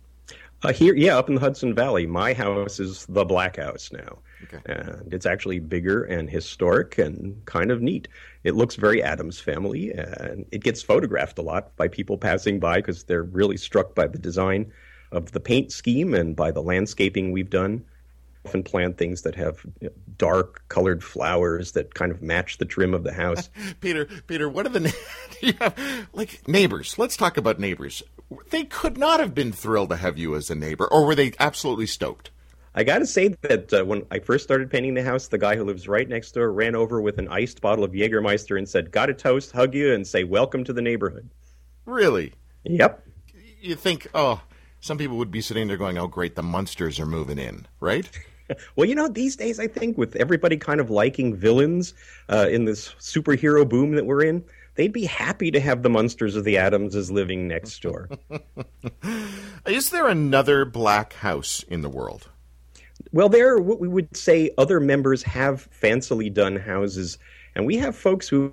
Uh, 0.65 0.73
here, 0.73 0.95
yeah, 0.95 1.17
up 1.17 1.29
in 1.29 1.37
the 1.37 1.41
Hudson 1.41 1.73
Valley. 1.73 2.07
My 2.07 2.33
house 2.33 2.81
is 2.81 3.07
the 3.07 3.25
Black 3.25 3.57
House 3.57 3.93
now, 3.93 4.19
okay. 4.43 4.59
and 4.67 5.15
it's 5.15 5.27
actually 5.27 5.61
bigger 5.61 6.03
and 6.03 6.29
historic 6.29 6.99
and 6.99 7.45
kind 7.45 7.71
of 7.71 7.81
neat. 7.81 8.09
It 8.43 8.57
looks 8.57 8.75
very 8.75 9.01
Addams 9.01 9.39
Family, 9.39 9.93
and 9.93 10.45
it 10.51 10.65
gets 10.65 10.83
photographed 10.83 11.39
a 11.39 11.43
lot 11.43 11.77
by 11.77 11.87
people 11.87 12.19
passing 12.19 12.59
by 12.59 12.79
because 12.79 13.05
they're 13.05 13.23
really 13.23 13.57
struck 13.57 13.95
by 13.95 14.09
the 14.09 14.19
design 14.19 14.73
of 15.13 15.31
the 15.31 15.41
paint 15.41 15.71
scheme 15.71 16.13
and 16.13 16.35
by 16.35 16.51
the 16.51 16.63
landscaping 16.63 17.31
we've 17.31 17.51
done 17.51 17.85
often 18.45 18.63
plant 18.63 18.97
things 18.99 19.23
that 19.23 19.35
have 19.35 19.65
you 19.81 19.89
know, 19.89 19.95
dark 20.17 20.63
colored 20.69 21.03
flowers 21.03 21.73
that 21.73 21.95
kind 21.95 22.13
of 22.13 22.23
match 22.23 22.59
the 22.59 22.65
trim 22.65 22.95
of 22.95 23.05
the 23.05 23.13
house. 23.13 23.51
Peter, 23.81 24.07
Peter, 24.27 24.49
what 24.49 24.67
are 24.67 24.71
the 24.71 24.95
you 25.41 25.53
have, 25.61 26.09
like 26.13 26.47
neighbors? 26.49 26.99
Let's 26.99 27.17
talk 27.17 27.37
about 27.37 27.59
neighbors. 27.59 28.03
They 28.51 28.65
could 28.65 28.99
not 28.99 29.21
have 29.21 29.35
been 29.35 29.53
thrilled 29.53 29.91
to 29.91 29.97
have 29.97 30.19
you 30.19 30.35
as 30.35 30.51
a 30.51 30.55
neighbor, 30.55 30.87
or 30.87 31.07
were 31.07 31.15
they 31.15 31.33
absolutely 31.39 31.87
stoked? 31.87 32.31
I 32.75 32.85
got 32.85 32.99
to 32.99 33.07
say 33.07 33.29
that 33.43 33.73
uh, 33.73 33.85
when 33.85 34.05
I 34.11 34.19
first 34.21 34.45
started 34.45 34.71
painting 34.71 34.95
the 34.95 35.03
house, 35.03 35.29
the 35.29 35.39
guy 35.39 35.57
who 35.57 35.65
lives 35.65 35.89
right 35.89 36.09
next 36.09 36.33
door 36.33 36.53
ran 36.53 36.77
over 36.77 37.01
with 37.01 37.19
an 37.19 37.29
iced 37.29 37.61
bottle 37.61 37.83
of 37.83 37.93
Jägermeister 37.93 38.57
and 38.57 38.69
said, 38.69 38.93
"Got 38.93 39.11
a 39.11 39.15
toast, 39.15 39.53
hug 39.53 39.75
you, 39.75 39.93
and 39.93 40.07
say 40.07 40.25
welcome 40.25 40.63
to 40.65 40.73
the 40.73 40.83
neighborhood." 40.83 41.29
Really? 41.87 42.35
Yep. 42.65 43.05
You 43.61 43.75
think, 43.75 44.07
oh, 44.15 44.41
some 44.89 44.99
people 44.99 45.19
would 45.19 45.31
be 45.31 45.43
sitting 45.43 45.69
there 45.69 45.77
going, 45.77 45.99
"Oh, 45.99 46.09
great, 46.09 46.35
the 46.35 46.43
monsters 46.43 46.99
are 46.99 47.07
moving 47.07 47.39
in," 47.39 47.67
right? 47.79 48.09
well, 48.77 48.89
you 48.89 48.95
know, 48.95 49.07
these 49.07 49.37
days 49.37 49.61
I 49.61 49.69
think 49.69 49.99
with 49.99 50.17
everybody 50.17 50.57
kind 50.57 50.81
of 50.81 50.89
liking 50.91 51.37
villains 51.37 51.93
uh, 52.31 52.49
in 52.51 52.65
this 52.65 52.95
superhero 52.99 53.69
boom 53.69 53.93
that 53.93 54.07
we're 54.07 54.25
in, 54.25 54.43
they'd 54.77 54.93
be 54.93 55.05
happy 55.05 55.51
to 55.51 55.61
have 55.61 55.83
the 55.83 55.91
monsters 55.91 56.37
of 56.37 56.45
the 56.45 56.57
Addamses 56.57 57.11
living 57.11 57.47
next 57.47 57.83
door. 57.83 58.09
Is 59.67 59.91
there 59.91 60.09
another 60.09 60.65
black 60.65 61.13
house 61.13 61.63
in 61.69 61.83
the 61.83 61.91
world? 61.91 62.31
Well, 63.13 63.29
there 63.29 63.55
are 63.55 63.61
what 63.61 63.81
we 63.81 63.89
would 63.89 64.17
say 64.17 64.51
other 64.57 64.81
members 64.81 65.23
have 65.23 65.69
fancily 65.71 66.33
done 66.33 66.57
houses 66.57 67.19
and 67.59 67.67
we 67.67 67.77
have 67.77 67.97
folks 67.97 68.29
who, 68.29 68.53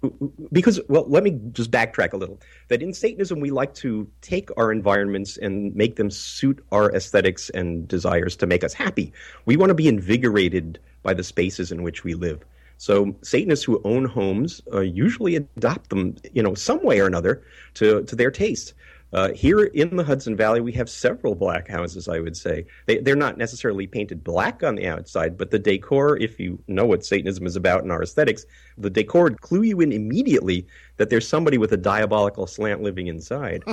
because, 0.51 0.81
well, 0.89 1.05
let 1.07 1.23
me 1.23 1.39
just 1.51 1.69
backtrack 1.69 2.13
a 2.13 2.17
little. 2.17 2.41
That 2.69 2.81
in 2.81 2.91
Satanism, 2.91 3.39
we 3.39 3.51
like 3.51 3.75
to 3.75 4.09
take 4.21 4.49
our 4.57 4.71
environments 4.71 5.37
and 5.37 5.73
make 5.75 5.95
them 5.95 6.09
suit 6.09 6.65
our 6.71 6.91
aesthetics 6.91 7.51
and 7.51 7.87
desires 7.87 8.35
to 8.37 8.47
make 8.47 8.63
us 8.63 8.73
happy. 8.73 9.13
We 9.45 9.57
want 9.57 9.69
to 9.69 9.75
be 9.75 9.87
invigorated 9.87 10.79
by 11.03 11.13
the 11.13 11.23
spaces 11.23 11.71
in 11.71 11.83
which 11.83 12.03
we 12.03 12.15
live. 12.15 12.43
So 12.77 13.15
Satanists 13.21 13.63
who 13.63 13.79
own 13.83 14.05
homes 14.05 14.59
uh, 14.73 14.81
usually 14.81 15.35
adopt 15.35 15.91
them, 15.91 16.15
you 16.33 16.41
know, 16.41 16.55
some 16.55 16.83
way 16.83 16.99
or 16.99 17.05
another 17.05 17.43
to, 17.75 18.03
to 18.05 18.15
their 18.15 18.31
taste. 18.31 18.73
Uh, 19.15 19.31
here 19.31 19.63
in 19.63 19.95
the 19.95 20.03
Hudson 20.03 20.35
Valley, 20.35 20.59
we 20.59 20.73
have 20.73 20.89
several 20.89 21.35
black 21.35 21.69
houses, 21.69 22.09
I 22.09 22.19
would 22.19 22.35
say. 22.35 22.65
They, 22.85 22.97
they're 22.97 23.15
not 23.15 23.37
necessarily 23.37 23.87
painted 23.87 24.25
black 24.25 24.61
on 24.61 24.75
the 24.75 24.87
outside, 24.87 25.37
but 25.37 25.51
the 25.51 25.57
decor, 25.57 26.17
if 26.17 26.37
you 26.37 26.61
know 26.67 26.85
what 26.85 27.05
Satanism 27.05 27.47
is 27.47 27.55
about 27.55 27.85
in 27.85 27.91
our 27.91 28.03
aesthetics, 28.03 28.45
the 28.77 28.89
decor 28.89 29.23
would 29.23 29.39
clue 29.39 29.61
you 29.61 29.79
in 29.79 29.93
immediately 29.93 30.67
that 30.97 31.09
there's 31.09 31.25
somebody 31.25 31.57
with 31.57 31.71
a 31.71 31.77
diabolical 31.77 32.45
slant 32.45 32.81
living 32.81 33.07
inside. 33.07 33.63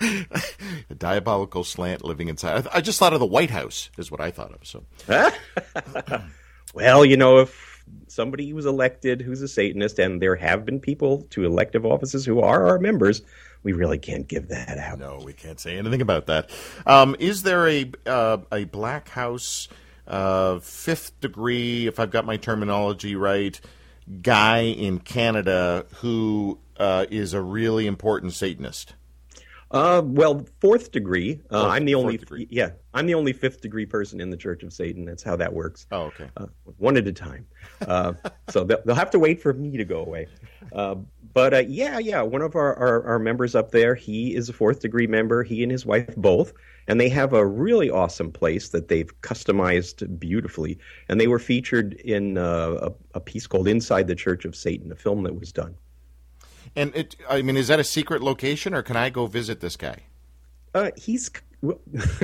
a 0.00 0.94
diabolical 0.98 1.64
slant 1.64 2.04
living 2.04 2.28
inside. 2.28 2.68
I, 2.68 2.76
I 2.76 2.80
just 2.80 3.00
thought 3.00 3.12
of 3.12 3.18
the 3.18 3.26
White 3.26 3.50
House, 3.50 3.90
is 3.98 4.12
what 4.12 4.20
I 4.20 4.30
thought 4.30 4.52
of. 4.52 4.64
So, 4.64 4.84
well, 6.74 7.04
you 7.04 7.16
know, 7.16 7.38
if 7.40 7.82
somebody 8.06 8.52
was 8.52 8.66
elected 8.66 9.20
who's 9.20 9.42
a 9.42 9.48
Satanist, 9.48 9.98
and 9.98 10.22
there 10.22 10.36
have 10.36 10.64
been 10.64 10.78
people 10.78 11.22
to 11.30 11.44
elective 11.44 11.84
offices 11.84 12.24
who 12.24 12.40
are 12.40 12.68
our 12.68 12.78
members, 12.78 13.22
we 13.64 13.72
really 13.72 13.98
can't 13.98 14.28
give 14.28 14.48
that 14.48 14.78
out. 14.78 15.00
No, 15.00 15.20
we 15.24 15.32
can't 15.32 15.58
say 15.58 15.76
anything 15.76 16.00
about 16.00 16.26
that. 16.26 16.50
Um, 16.86 17.16
is 17.18 17.42
there 17.42 17.66
a 17.68 17.90
uh, 18.06 18.38
a 18.52 18.64
Black 18.64 19.08
House 19.08 19.68
uh, 20.06 20.60
fifth 20.60 21.18
degree, 21.20 21.86
if 21.88 21.98
I've 21.98 22.10
got 22.10 22.24
my 22.24 22.36
terminology 22.36 23.16
right, 23.16 23.60
guy 24.22 24.60
in 24.60 25.00
Canada 25.00 25.86
who 25.96 26.58
uh, 26.76 27.06
is 27.10 27.32
a 27.34 27.40
really 27.40 27.86
important 27.86 28.34
Satanist? 28.34 28.94
Uh, 29.70 30.02
well, 30.04 30.46
fourth 30.60 30.92
degree. 30.92 31.40
Uh, 31.50 31.62
Fourth- 31.62 31.72
I'm 31.72 31.84
the 31.84 31.96
only. 31.96 32.16
degree. 32.16 32.46
Yeah, 32.48 32.70
I'm 32.92 33.06
the 33.06 33.14
only 33.14 33.32
fifth 33.32 33.60
degree 33.60 33.86
person 33.86 34.20
in 34.20 34.30
the 34.30 34.36
Church 34.36 34.62
of 34.62 34.72
Satan. 34.72 35.04
That's 35.04 35.22
how 35.22 35.34
that 35.36 35.52
works. 35.52 35.86
Oh, 35.90 36.02
okay. 36.02 36.28
uh, 36.36 36.46
one 36.78 36.96
at 36.96 37.08
a 37.08 37.12
time. 37.12 37.46
Uh, 37.84 38.12
so 38.50 38.62
they'll, 38.62 38.80
they'll 38.84 38.94
have 38.94 39.10
to 39.10 39.18
wait 39.18 39.42
for 39.42 39.52
me 39.52 39.76
to 39.76 39.84
go 39.84 40.00
away. 40.00 40.28
Uh, 40.74 40.96
but 41.32 41.54
uh, 41.54 41.58
yeah, 41.58 41.98
yeah, 41.98 42.22
one 42.22 42.42
of 42.42 42.56
our, 42.56 42.74
our, 42.76 43.04
our 43.04 43.18
members 43.18 43.54
up 43.54 43.70
there, 43.70 43.94
he 43.94 44.34
is 44.34 44.48
a 44.48 44.52
fourth 44.52 44.80
degree 44.80 45.06
member. 45.06 45.42
He 45.42 45.62
and 45.62 45.70
his 45.70 45.86
wife 45.86 46.14
both, 46.16 46.52
and 46.88 47.00
they 47.00 47.08
have 47.08 47.32
a 47.32 47.46
really 47.46 47.90
awesome 47.90 48.30
place 48.32 48.68
that 48.70 48.88
they've 48.88 49.20
customized 49.20 50.18
beautifully. 50.18 50.78
And 51.08 51.20
they 51.20 51.26
were 51.26 51.38
featured 51.38 51.94
in 51.94 52.38
uh, 52.38 52.90
a, 53.14 53.18
a 53.18 53.20
piece 53.20 53.46
called 53.46 53.68
"Inside 53.68 54.06
the 54.06 54.14
Church 54.14 54.44
of 54.44 54.56
Satan," 54.56 54.90
a 54.92 54.96
film 54.96 55.22
that 55.24 55.38
was 55.38 55.52
done. 55.52 55.76
And 56.76 56.94
it, 56.94 57.16
I 57.28 57.42
mean, 57.42 57.56
is 57.56 57.68
that 57.68 57.80
a 57.80 57.84
secret 57.84 58.22
location, 58.22 58.74
or 58.74 58.82
can 58.82 58.96
I 58.96 59.10
go 59.10 59.26
visit 59.26 59.60
this 59.60 59.76
guy? 59.76 59.98
Uh, 60.74 60.90
he's, 60.96 61.30
well, 61.62 61.80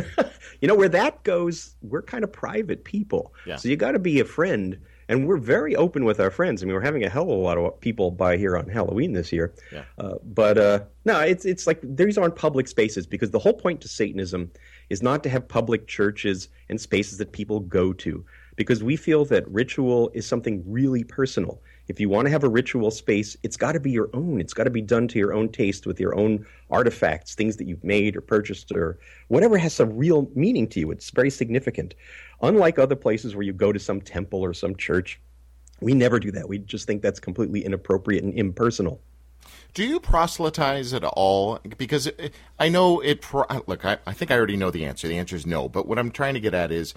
you 0.60 0.66
know, 0.66 0.74
where 0.74 0.88
that 0.88 1.22
goes, 1.22 1.76
we're 1.82 2.02
kind 2.02 2.24
of 2.24 2.32
private 2.32 2.84
people. 2.84 3.32
Yeah. 3.46 3.56
So 3.56 3.68
you 3.68 3.76
got 3.76 3.92
to 3.92 4.00
be 4.00 4.18
a 4.18 4.24
friend, 4.24 4.78
and 5.10 5.26
we're 5.26 5.38
very 5.38 5.74
open 5.74 6.04
with 6.04 6.20
our 6.20 6.30
friends. 6.30 6.62
I 6.62 6.66
mean, 6.66 6.74
we're 6.74 6.80
having 6.82 7.04
a 7.04 7.08
hell 7.08 7.24
of 7.24 7.30
a 7.30 7.32
lot 7.32 7.58
of 7.58 7.80
people 7.80 8.12
by 8.12 8.36
here 8.36 8.56
on 8.56 8.68
Halloween 8.68 9.12
this 9.12 9.32
year. 9.32 9.52
Yeah. 9.72 9.82
Uh, 9.98 10.14
but 10.22 10.56
uh, 10.56 10.80
no, 11.04 11.18
it's 11.18 11.44
it's 11.44 11.66
like 11.66 11.80
these 11.82 12.16
aren't 12.16 12.36
public 12.36 12.68
spaces 12.68 13.08
because 13.08 13.32
the 13.32 13.40
whole 13.40 13.52
point 13.52 13.80
to 13.80 13.88
Satanism 13.88 14.52
is 14.88 15.02
not 15.02 15.24
to 15.24 15.28
have 15.28 15.48
public 15.48 15.88
churches 15.88 16.48
and 16.68 16.80
spaces 16.80 17.18
that 17.18 17.32
people 17.32 17.58
go 17.58 17.92
to 17.94 18.24
because 18.54 18.84
we 18.84 18.94
feel 18.94 19.24
that 19.24 19.48
ritual 19.48 20.12
is 20.14 20.26
something 20.26 20.62
really 20.64 21.02
personal. 21.02 21.60
If 21.88 21.98
you 21.98 22.08
want 22.08 22.26
to 22.26 22.30
have 22.30 22.44
a 22.44 22.48
ritual 22.48 22.90
space, 22.90 23.36
it's 23.42 23.56
got 23.56 23.72
to 23.72 23.80
be 23.80 23.90
your 23.90 24.10
own. 24.14 24.40
It's 24.40 24.54
got 24.54 24.64
to 24.64 24.70
be 24.70 24.82
done 24.82 25.08
to 25.08 25.18
your 25.18 25.32
own 25.32 25.48
taste 25.48 25.86
with 25.86 25.98
your 25.98 26.16
own 26.16 26.46
artifacts, 26.70 27.34
things 27.34 27.56
that 27.56 27.66
you've 27.66 27.82
made 27.82 28.16
or 28.16 28.20
purchased 28.20 28.70
or 28.72 28.98
whatever 29.28 29.58
has 29.58 29.74
some 29.74 29.96
real 29.96 30.30
meaning 30.34 30.68
to 30.68 30.80
you. 30.80 30.90
It's 30.90 31.10
very 31.10 31.30
significant. 31.30 31.94
Unlike 32.42 32.78
other 32.78 32.96
places 32.96 33.34
where 33.34 33.44
you 33.44 33.52
go 33.52 33.72
to 33.72 33.78
some 33.78 34.00
temple 34.00 34.40
or 34.40 34.54
some 34.54 34.76
church, 34.76 35.20
we 35.80 35.94
never 35.94 36.20
do 36.20 36.30
that. 36.32 36.48
We 36.48 36.58
just 36.58 36.86
think 36.86 37.02
that's 37.02 37.20
completely 37.20 37.64
inappropriate 37.64 38.22
and 38.22 38.34
impersonal. 38.34 39.00
Do 39.72 39.84
you 39.84 40.00
proselytize 40.00 40.92
at 40.92 41.04
all? 41.04 41.58
Because 41.78 42.10
I 42.58 42.68
know 42.68 43.00
it. 43.00 43.24
Look, 43.66 43.84
I, 43.84 43.98
I 44.06 44.12
think 44.12 44.30
I 44.30 44.36
already 44.36 44.56
know 44.56 44.70
the 44.70 44.84
answer. 44.84 45.08
The 45.08 45.18
answer 45.18 45.36
is 45.36 45.46
no. 45.46 45.68
But 45.68 45.86
what 45.86 45.98
I'm 45.98 46.10
trying 46.10 46.34
to 46.34 46.40
get 46.40 46.54
at 46.54 46.70
is, 46.70 46.92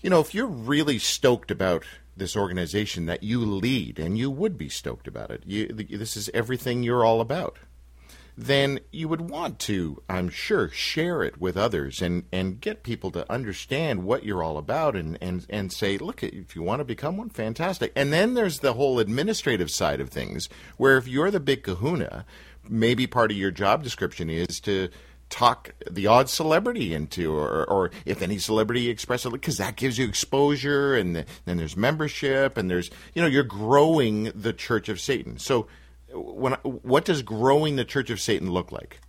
you 0.00 0.08
know, 0.08 0.20
if 0.20 0.34
you're 0.34 0.46
really 0.46 0.98
stoked 0.98 1.50
about 1.50 1.84
this 2.16 2.36
organization 2.36 3.06
that 3.06 3.22
you 3.22 3.40
lead, 3.40 3.98
and 3.98 4.16
you 4.16 4.30
would 4.30 4.56
be 4.56 4.68
stoked 4.68 5.08
about 5.08 5.30
it, 5.30 5.42
you, 5.46 5.66
this 5.66 6.16
is 6.16 6.30
everything 6.32 6.82
you're 6.82 7.04
all 7.04 7.20
about. 7.20 7.58
Then 8.36 8.80
you 8.90 9.06
would 9.06 9.30
want 9.30 9.60
to, 9.60 10.02
I'm 10.08 10.28
sure, 10.28 10.68
share 10.68 11.22
it 11.22 11.40
with 11.40 11.56
others 11.56 12.02
and, 12.02 12.24
and 12.32 12.60
get 12.60 12.82
people 12.82 13.12
to 13.12 13.30
understand 13.32 14.02
what 14.02 14.24
you're 14.24 14.42
all 14.42 14.58
about 14.58 14.96
and, 14.96 15.16
and, 15.20 15.46
and 15.48 15.72
say, 15.72 15.98
look, 15.98 16.24
if 16.24 16.56
you 16.56 16.62
want 16.62 16.80
to 16.80 16.84
become 16.84 17.16
one, 17.16 17.28
fantastic. 17.28 17.92
And 17.94 18.12
then 18.12 18.34
there's 18.34 18.58
the 18.58 18.72
whole 18.72 18.98
administrative 18.98 19.70
side 19.70 20.00
of 20.00 20.10
things, 20.10 20.48
where 20.76 20.96
if 20.96 21.06
you're 21.06 21.30
the 21.30 21.38
big 21.38 21.62
kahuna, 21.62 22.26
maybe 22.68 23.06
part 23.06 23.30
of 23.30 23.36
your 23.36 23.52
job 23.52 23.84
description 23.84 24.28
is 24.28 24.58
to 24.60 24.88
talk 25.30 25.74
the 25.90 26.06
odd 26.06 26.28
celebrity 26.28 26.94
into, 26.94 27.34
or, 27.34 27.64
or 27.68 27.90
if 28.04 28.22
any 28.22 28.38
celebrity 28.38 28.88
expresses, 28.88 29.32
because 29.32 29.58
that 29.58 29.76
gives 29.76 29.98
you 29.98 30.06
exposure, 30.06 30.94
and 30.94 31.16
the, 31.16 31.26
then 31.44 31.56
there's 31.56 31.76
membership, 31.76 32.56
and 32.56 32.70
there's, 32.70 32.90
you 33.14 33.22
know, 33.22 33.28
you're 33.28 33.42
growing 33.42 34.24
the 34.34 34.52
Church 34.52 34.88
of 34.88 35.00
Satan. 35.00 35.38
So, 35.38 35.66
when 36.12 36.52
what 36.62 37.04
does 37.04 37.22
growing 37.22 37.76
the 37.76 37.84
Church 37.84 38.10
of 38.10 38.20
Satan 38.20 38.50
look 38.50 38.70
like? 38.70 39.00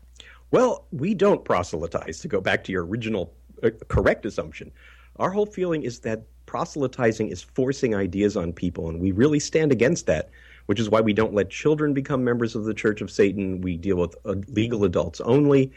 Well, 0.52 0.86
we 0.92 1.14
don't 1.14 1.44
proselytize, 1.44 2.20
to 2.20 2.28
go 2.28 2.42
back 2.42 2.64
to 2.66 2.72
your 2.72 2.86
original 2.86 3.34
uh, 3.64 3.72
correct 3.88 4.26
assumption. 4.26 4.72
Our 5.18 5.30
whole 5.30 5.46
feeling 5.46 5.84
is 5.84 6.00
that 6.02 6.24
proselytizing 6.46 7.30
is 7.30 7.42
forcing 7.42 7.96
ideas 7.96 8.38
on 8.38 8.54
people, 8.54 8.90
and 8.90 9.00
we 9.00 9.12
really 9.12 9.40
stand 9.40 9.72
against 9.72 10.06
that, 10.08 10.30
which 10.68 10.80
is 10.80 10.90
why 10.90 11.02
we 11.02 11.14
don't 11.14 11.34
let 11.34 11.50
children 11.50 11.94
become 11.94 12.24
members 12.24 12.56
of 12.56 12.66
the 12.66 12.74
Church 12.74 13.02
of 13.02 13.12
Satan. 13.12 13.62
We 13.62 13.78
deal 13.78 13.98
with 13.98 14.16
uh, 14.26 14.36
legal 14.48 14.84
adults 14.84 15.22
only. 15.22 15.72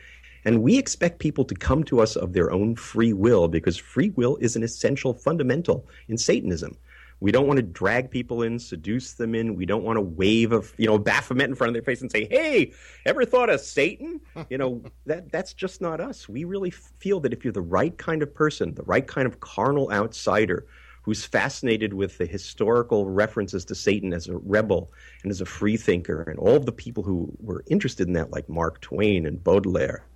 And 0.48 0.62
we 0.62 0.78
expect 0.78 1.18
people 1.18 1.44
to 1.44 1.54
come 1.54 1.84
to 1.84 2.00
us 2.00 2.16
of 2.16 2.32
their 2.32 2.50
own 2.50 2.74
free 2.74 3.12
will 3.12 3.48
because 3.48 3.76
free 3.76 4.08
will 4.16 4.38
is 4.38 4.56
an 4.56 4.62
essential 4.62 5.12
fundamental 5.12 5.86
in 6.08 6.16
Satanism. 6.16 6.74
We 7.20 7.30
don't 7.30 7.46
want 7.46 7.58
to 7.58 7.62
drag 7.62 8.10
people 8.10 8.42
in, 8.42 8.58
seduce 8.58 9.12
them 9.12 9.34
in. 9.34 9.56
We 9.56 9.66
don't 9.66 9.84
want 9.84 9.98
to 9.98 10.00
wave 10.00 10.54
a 10.54 10.62
you 10.78 10.86
know 10.86 10.98
Baphomet 10.98 11.50
in 11.50 11.54
front 11.54 11.68
of 11.68 11.74
their 11.74 11.82
face 11.82 12.00
and 12.00 12.10
say, 12.10 12.26
"Hey, 12.30 12.72
ever 13.04 13.26
thought 13.26 13.50
of 13.50 13.60
Satan?" 13.60 14.22
You 14.48 14.56
know 14.56 14.82
that 15.04 15.30
that's 15.30 15.52
just 15.52 15.82
not 15.82 16.00
us. 16.00 16.30
We 16.30 16.44
really 16.44 16.70
feel 16.70 17.20
that 17.20 17.34
if 17.34 17.44
you're 17.44 17.52
the 17.52 17.60
right 17.60 17.98
kind 17.98 18.22
of 18.22 18.34
person, 18.34 18.72
the 18.72 18.84
right 18.84 19.06
kind 19.06 19.26
of 19.26 19.40
carnal 19.40 19.92
outsider 19.92 20.66
who's 21.02 21.26
fascinated 21.26 21.92
with 21.92 22.16
the 22.16 22.24
historical 22.24 23.04
references 23.04 23.66
to 23.66 23.74
Satan 23.74 24.14
as 24.14 24.28
a 24.28 24.38
rebel 24.38 24.90
and 25.22 25.30
as 25.30 25.42
a 25.42 25.46
free 25.46 25.76
thinker, 25.76 26.22
and 26.22 26.38
all 26.38 26.56
of 26.56 26.64
the 26.64 26.72
people 26.72 27.02
who 27.02 27.30
were 27.38 27.64
interested 27.66 28.06
in 28.06 28.14
that, 28.14 28.30
like 28.30 28.48
Mark 28.48 28.80
Twain 28.80 29.26
and 29.26 29.44
Baudelaire, 29.44 30.06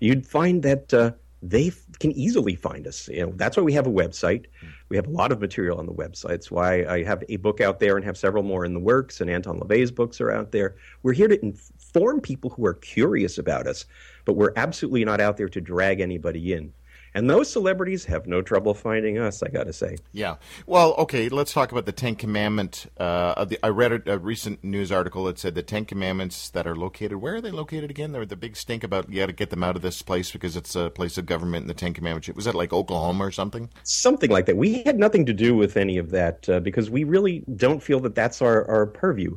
you'd 0.00 0.26
find 0.26 0.62
that. 0.62 0.92
Uh, 0.92 1.12
they 1.42 1.68
f- 1.68 1.86
can 1.98 2.12
easily 2.12 2.54
find 2.54 2.86
us. 2.86 3.08
You 3.08 3.26
know, 3.26 3.32
that's 3.36 3.56
why 3.56 3.62
we 3.62 3.72
have 3.72 3.86
a 3.86 3.90
website. 3.90 4.46
We 4.90 4.96
have 4.96 5.06
a 5.06 5.10
lot 5.10 5.32
of 5.32 5.40
material 5.40 5.78
on 5.78 5.86
the 5.86 5.92
website. 5.92 6.32
It's 6.32 6.50
why 6.50 6.84
I 6.84 7.02
have 7.04 7.24
a 7.28 7.36
book 7.36 7.60
out 7.60 7.80
there 7.80 7.96
and 7.96 8.04
have 8.04 8.18
several 8.18 8.42
more 8.42 8.64
in 8.64 8.74
the 8.74 8.80
works, 8.80 9.20
and 9.20 9.30
Anton 9.30 9.58
LaVey's 9.58 9.90
books 9.90 10.20
are 10.20 10.30
out 10.30 10.52
there. 10.52 10.76
We're 11.02 11.14
here 11.14 11.28
to 11.28 11.42
inform 11.42 12.20
people 12.20 12.50
who 12.50 12.66
are 12.66 12.74
curious 12.74 13.38
about 13.38 13.66
us, 13.66 13.86
but 14.24 14.34
we're 14.34 14.52
absolutely 14.56 15.04
not 15.04 15.20
out 15.20 15.36
there 15.36 15.48
to 15.48 15.60
drag 15.60 16.00
anybody 16.00 16.52
in. 16.52 16.72
And 17.14 17.28
those 17.28 17.50
celebrities 17.52 18.04
have 18.04 18.26
no 18.26 18.40
trouble 18.40 18.74
finding 18.74 19.18
us, 19.18 19.42
I 19.42 19.48
got 19.48 19.64
to 19.64 19.72
say. 19.72 19.96
Yeah. 20.12 20.36
Well, 20.66 20.94
okay, 20.94 21.28
let's 21.28 21.52
talk 21.52 21.72
about 21.72 21.86
the 21.86 21.92
Ten 21.92 22.14
Commandment. 22.14 22.86
Uh, 22.98 23.44
the, 23.44 23.58
I 23.64 23.68
read 23.68 23.92
a, 23.92 24.14
a, 24.14 24.18
recent 24.18 24.62
news 24.62 24.92
article 24.92 25.24
that 25.24 25.38
said 25.38 25.54
the 25.54 25.62
Ten 25.62 25.84
Commandments 25.84 26.50
that 26.50 26.66
are 26.66 26.76
located, 26.76 27.16
where 27.16 27.34
are 27.34 27.40
they 27.40 27.50
located 27.50 27.90
again? 27.90 28.12
They're 28.12 28.26
the 28.26 28.36
big 28.36 28.56
stink 28.56 28.84
about 28.84 29.10
you 29.10 29.20
got 29.20 29.26
to 29.26 29.32
get 29.32 29.50
them 29.50 29.64
out 29.64 29.76
of 29.76 29.82
this 29.82 30.02
place 30.02 30.30
because 30.30 30.56
it's 30.56 30.76
a 30.76 30.90
place 30.90 31.18
of 31.18 31.26
government 31.26 31.62
and 31.62 31.70
the 31.70 31.74
Ten 31.74 31.94
Commandments. 31.94 32.28
Was 32.28 32.44
that 32.44 32.54
like 32.54 32.72
Oklahoma 32.72 33.24
or 33.24 33.32
something? 33.32 33.70
Something 33.82 34.30
like 34.30 34.46
that. 34.46 34.56
We 34.56 34.82
had 34.84 34.98
nothing 34.98 35.26
to 35.26 35.32
do 35.32 35.56
with 35.56 35.76
any 35.76 35.98
of 35.98 36.10
that 36.10 36.48
uh, 36.48 36.60
because 36.60 36.90
we 36.90 37.04
really 37.04 37.44
don't 37.56 37.82
feel 37.82 38.00
that 38.00 38.14
that's 38.14 38.40
our, 38.40 38.68
our 38.68 38.86
purview 38.86 39.36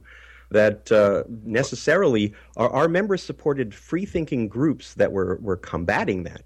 that 0.52 0.92
uh, 0.92 1.24
necessarily 1.44 2.34
our, 2.58 2.70
our, 2.70 2.88
members 2.88 3.24
supported 3.24 3.74
free 3.74 4.06
thinking 4.06 4.48
groups 4.48 4.94
that 4.94 5.12
were, 5.12 5.40
were 5.42 5.58
combating 5.58 6.24
that. 6.24 6.44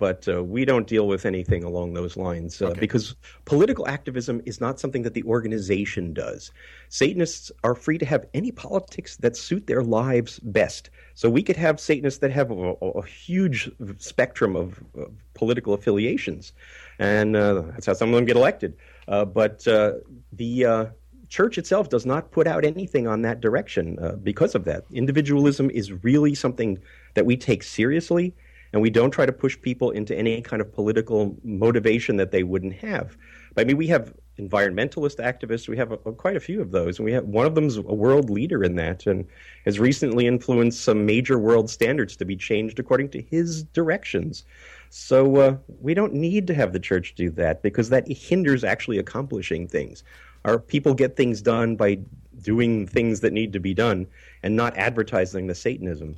But 0.00 0.26
uh, 0.26 0.42
we 0.42 0.64
don't 0.64 0.86
deal 0.86 1.06
with 1.06 1.26
anything 1.26 1.62
along 1.62 1.92
those 1.92 2.16
lines 2.16 2.62
uh, 2.62 2.68
Okay. 2.68 2.80
because 2.80 3.14
political 3.44 3.86
activism 3.86 4.40
is 4.46 4.58
not 4.58 4.80
something 4.80 5.02
that 5.02 5.12
the 5.12 5.22
organization 5.24 6.14
does. 6.14 6.52
Satanists 6.88 7.52
are 7.64 7.74
free 7.74 7.98
to 7.98 8.06
have 8.06 8.24
any 8.32 8.50
politics 8.50 9.18
that 9.18 9.36
suit 9.36 9.66
their 9.66 9.82
lives 9.82 10.38
best. 10.38 10.88
So 11.14 11.28
we 11.28 11.42
could 11.42 11.58
have 11.58 11.78
Satanists 11.78 12.20
that 12.20 12.30
have 12.30 12.50
a, 12.50 12.72
a, 12.80 13.04
huge 13.04 13.70
spectrum 13.98 14.56
of, 14.56 14.82
of 14.94 15.12
political 15.34 15.74
affiliations, 15.74 16.54
and 16.98 17.36
uh, 17.36 17.64
that's 17.72 17.84
how 17.84 17.92
some 17.92 18.08
of 18.08 18.14
them 18.14 18.24
get 18.24 18.36
elected. 18.36 18.74
Uh, 19.06 19.26
but 19.26 19.68
uh, 19.68 19.92
the 20.32 20.64
uh, 20.64 20.86
church 21.28 21.58
itself 21.58 21.90
does 21.90 22.06
not 22.06 22.30
put 22.30 22.46
out 22.46 22.64
anything 22.64 23.06
on 23.06 23.20
that 23.20 23.42
direction 23.42 23.98
uh, 23.98 24.12
because 24.12 24.54
of 24.54 24.64
that. 24.64 24.84
Individualism 24.92 25.68
is 25.70 25.92
really 26.02 26.34
something 26.34 26.78
that 27.14 27.26
we 27.26 27.36
take 27.36 27.62
seriously, 27.62 28.34
and 28.72 28.80
we 28.80 28.90
don't 28.90 29.10
try 29.10 29.26
to 29.26 29.32
push 29.32 29.60
people 29.60 29.90
into 29.90 30.16
any 30.16 30.40
kind 30.40 30.62
of 30.62 30.72
political 30.72 31.36
motivation 31.42 32.16
that 32.16 32.30
they 32.30 32.42
wouldn't 32.42 32.74
have. 32.74 33.16
I 33.56 33.64
mean, 33.64 33.76
we 33.76 33.88
have 33.88 34.14
environmentalist 34.38 35.18
activists. 35.18 35.68
We 35.68 35.76
have 35.76 35.92
a, 35.92 35.98
a, 36.06 36.12
quite 36.12 36.36
a 36.36 36.40
few 36.40 36.60
of 36.60 36.70
those, 36.70 36.98
and 36.98 37.04
we 37.04 37.12
have 37.12 37.24
one 37.24 37.46
of 37.46 37.54
them's 37.54 37.76
a 37.76 37.82
world 37.82 38.30
leader 38.30 38.62
in 38.62 38.76
that, 38.76 39.06
and 39.06 39.26
has 39.64 39.78
recently 39.78 40.26
influenced 40.26 40.82
some 40.82 41.04
major 41.04 41.38
world 41.38 41.68
standards 41.68 42.16
to 42.16 42.24
be 42.24 42.36
changed 42.36 42.78
according 42.78 43.10
to 43.10 43.22
his 43.22 43.64
directions. 43.64 44.44
So 44.90 45.36
uh, 45.36 45.56
we 45.80 45.94
don't 45.94 46.14
need 46.14 46.46
to 46.46 46.54
have 46.54 46.72
the 46.72 46.80
church 46.80 47.14
do 47.14 47.30
that 47.30 47.62
because 47.62 47.90
that 47.90 48.08
hinders 48.08 48.64
actually 48.64 48.98
accomplishing 48.98 49.66
things. 49.66 50.02
Our 50.44 50.58
people 50.58 50.94
get 50.94 51.16
things 51.16 51.42
done 51.42 51.76
by 51.76 52.00
doing 52.40 52.86
things 52.86 53.20
that 53.20 53.32
need 53.32 53.52
to 53.52 53.60
be 53.60 53.74
done 53.74 54.06
and 54.42 54.56
not 54.56 54.76
advertising 54.76 55.46
the 55.46 55.54
Satanism. 55.54 56.16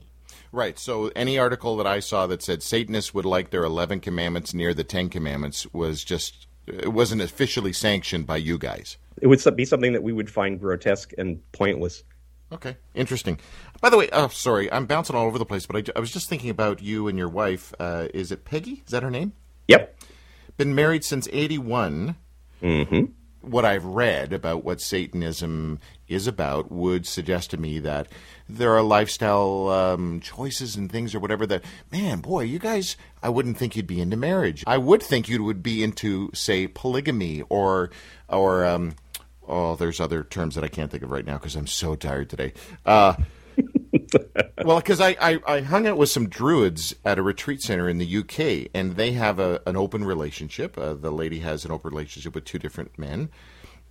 Right. 0.53 0.79
So 0.79 1.11
any 1.17 1.39
article 1.39 1.77
that 1.79 1.87
I 1.87 2.01
saw 2.01 2.27
that 2.27 2.43
said 2.43 2.63
Satanists 2.63 3.15
would 3.15 3.25
like 3.25 3.51
their 3.51 3.65
11 3.65 4.01
commandments 4.01 4.53
near 4.53 4.75
the 4.75 4.85
10 4.85 5.09
commandments 5.09 5.67
was 5.73 6.05
just, 6.05 6.47
it 6.67 6.93
wasn't 6.93 7.23
officially 7.23 7.73
sanctioned 7.73 8.27
by 8.27 8.37
you 8.37 8.59
guys. 8.59 8.99
It 9.21 9.29
would 9.29 9.43
be 9.57 9.65
something 9.65 9.95
that 9.95 10.03
we 10.03 10.13
would 10.13 10.31
find 10.31 10.61
grotesque 10.61 11.13
and 11.17 11.41
pointless. 11.53 12.05
Okay, 12.53 12.77
interesting. 12.95 13.41
By 13.81 13.89
the 13.89 13.97
way, 13.97 14.11
oh, 14.13 14.29
sorry, 14.29 14.71
I'm 14.71 14.85
bouncing 14.85 15.17
all 15.17 15.27
over 15.27 15.39
the 15.39 15.47
place, 15.47 15.65
but 15.65 15.77
I, 15.77 15.85
I 15.97 16.01
was 16.01 16.11
just 16.11 16.29
thinking 16.29 16.51
about 16.51 16.83
you 16.83 17.09
and 17.09 17.17
your 17.17 17.31
wife. 17.31 17.73
Uh, 17.81 18.09
is 18.13 18.31
it 18.31 18.45
Peggy? 18.45 18.83
Is 18.85 18.93
that 18.93 19.03
her 19.03 19.11
name? 19.11 19.33
Yep. 19.69 19.99
Been 20.59 20.75
married 20.75 21.03
since 21.03 21.29
81. 21.33 22.17
Mm-hmm. 22.63 23.05
What 23.43 23.65
I've 23.65 23.85
read 23.85 24.33
about 24.33 24.65
what 24.65 24.81
Satanism 24.81 25.81
is 26.09 26.27
about 26.27 26.71
would 26.71 27.07
suggest 27.07 27.51
to 27.51 27.57
me 27.57 27.79
that 27.81 28.09
there 28.49 28.75
are 28.75 28.83
lifestyle 28.83 29.69
um, 29.69 30.21
choices 30.21 30.77
and 30.77 30.91
things 30.91 31.15
or 31.15 31.21
whatever 31.21 31.47
that, 31.47 31.65
man, 31.91 32.21
boy, 32.21 32.43
you 32.45 32.59
guys, 32.59 32.97
I 33.23 33.29
wouldn't 33.29 33.57
think 33.57 33.77
you'd 33.77 33.87
be 33.87 34.01
into 34.01 34.17
marriage. 34.17 34.65
I 34.67 34.79
would 34.79 35.03
think 35.03 35.29
you 35.29 35.43
would 35.45 35.63
be 35.63 35.83
into, 35.83 36.31
say, 36.35 36.67
polygamy 36.67 37.43
or, 37.49 37.91
or, 38.29 38.65
um, 38.65 38.95
oh, 39.47 39.77
there's 39.77 40.01
other 40.01 40.23
terms 40.23 40.55
that 40.55 40.65
I 40.65 40.69
can't 40.69 40.91
think 40.91 41.03
of 41.03 41.11
right 41.11 41.27
now 41.27 41.39
because 41.39 41.57
I'm 41.57 41.67
so 41.67 41.95
tired 41.95 42.31
today. 42.31 42.53
Uh, 42.85 43.15
well, 44.65 44.79
because 44.79 45.01
I, 45.01 45.17
I, 45.21 45.39
I, 45.47 45.61
hung 45.61 45.87
out 45.87 45.97
with 45.97 46.11
some 46.11 46.29
druids 46.29 46.95
at 47.05 47.19
a 47.19 47.23
retreat 47.23 47.63
center 47.63 47.89
in 47.89 47.99
the 47.99 48.19
UK, 48.19 48.71
and 48.75 48.97
they 48.97 49.13
have 49.13 49.39
a, 49.39 49.61
an 49.67 49.77
open 49.77 50.05
relationship. 50.05 50.77
Uh, 50.77 50.95
the 50.95 51.11
lady 51.11 51.41
has 51.41 51.65
an 51.65 51.71
open 51.71 51.91
relationship 51.91 52.35
with 52.35 52.45
two 52.45 52.59
different 52.59 52.99
men. 52.99 53.31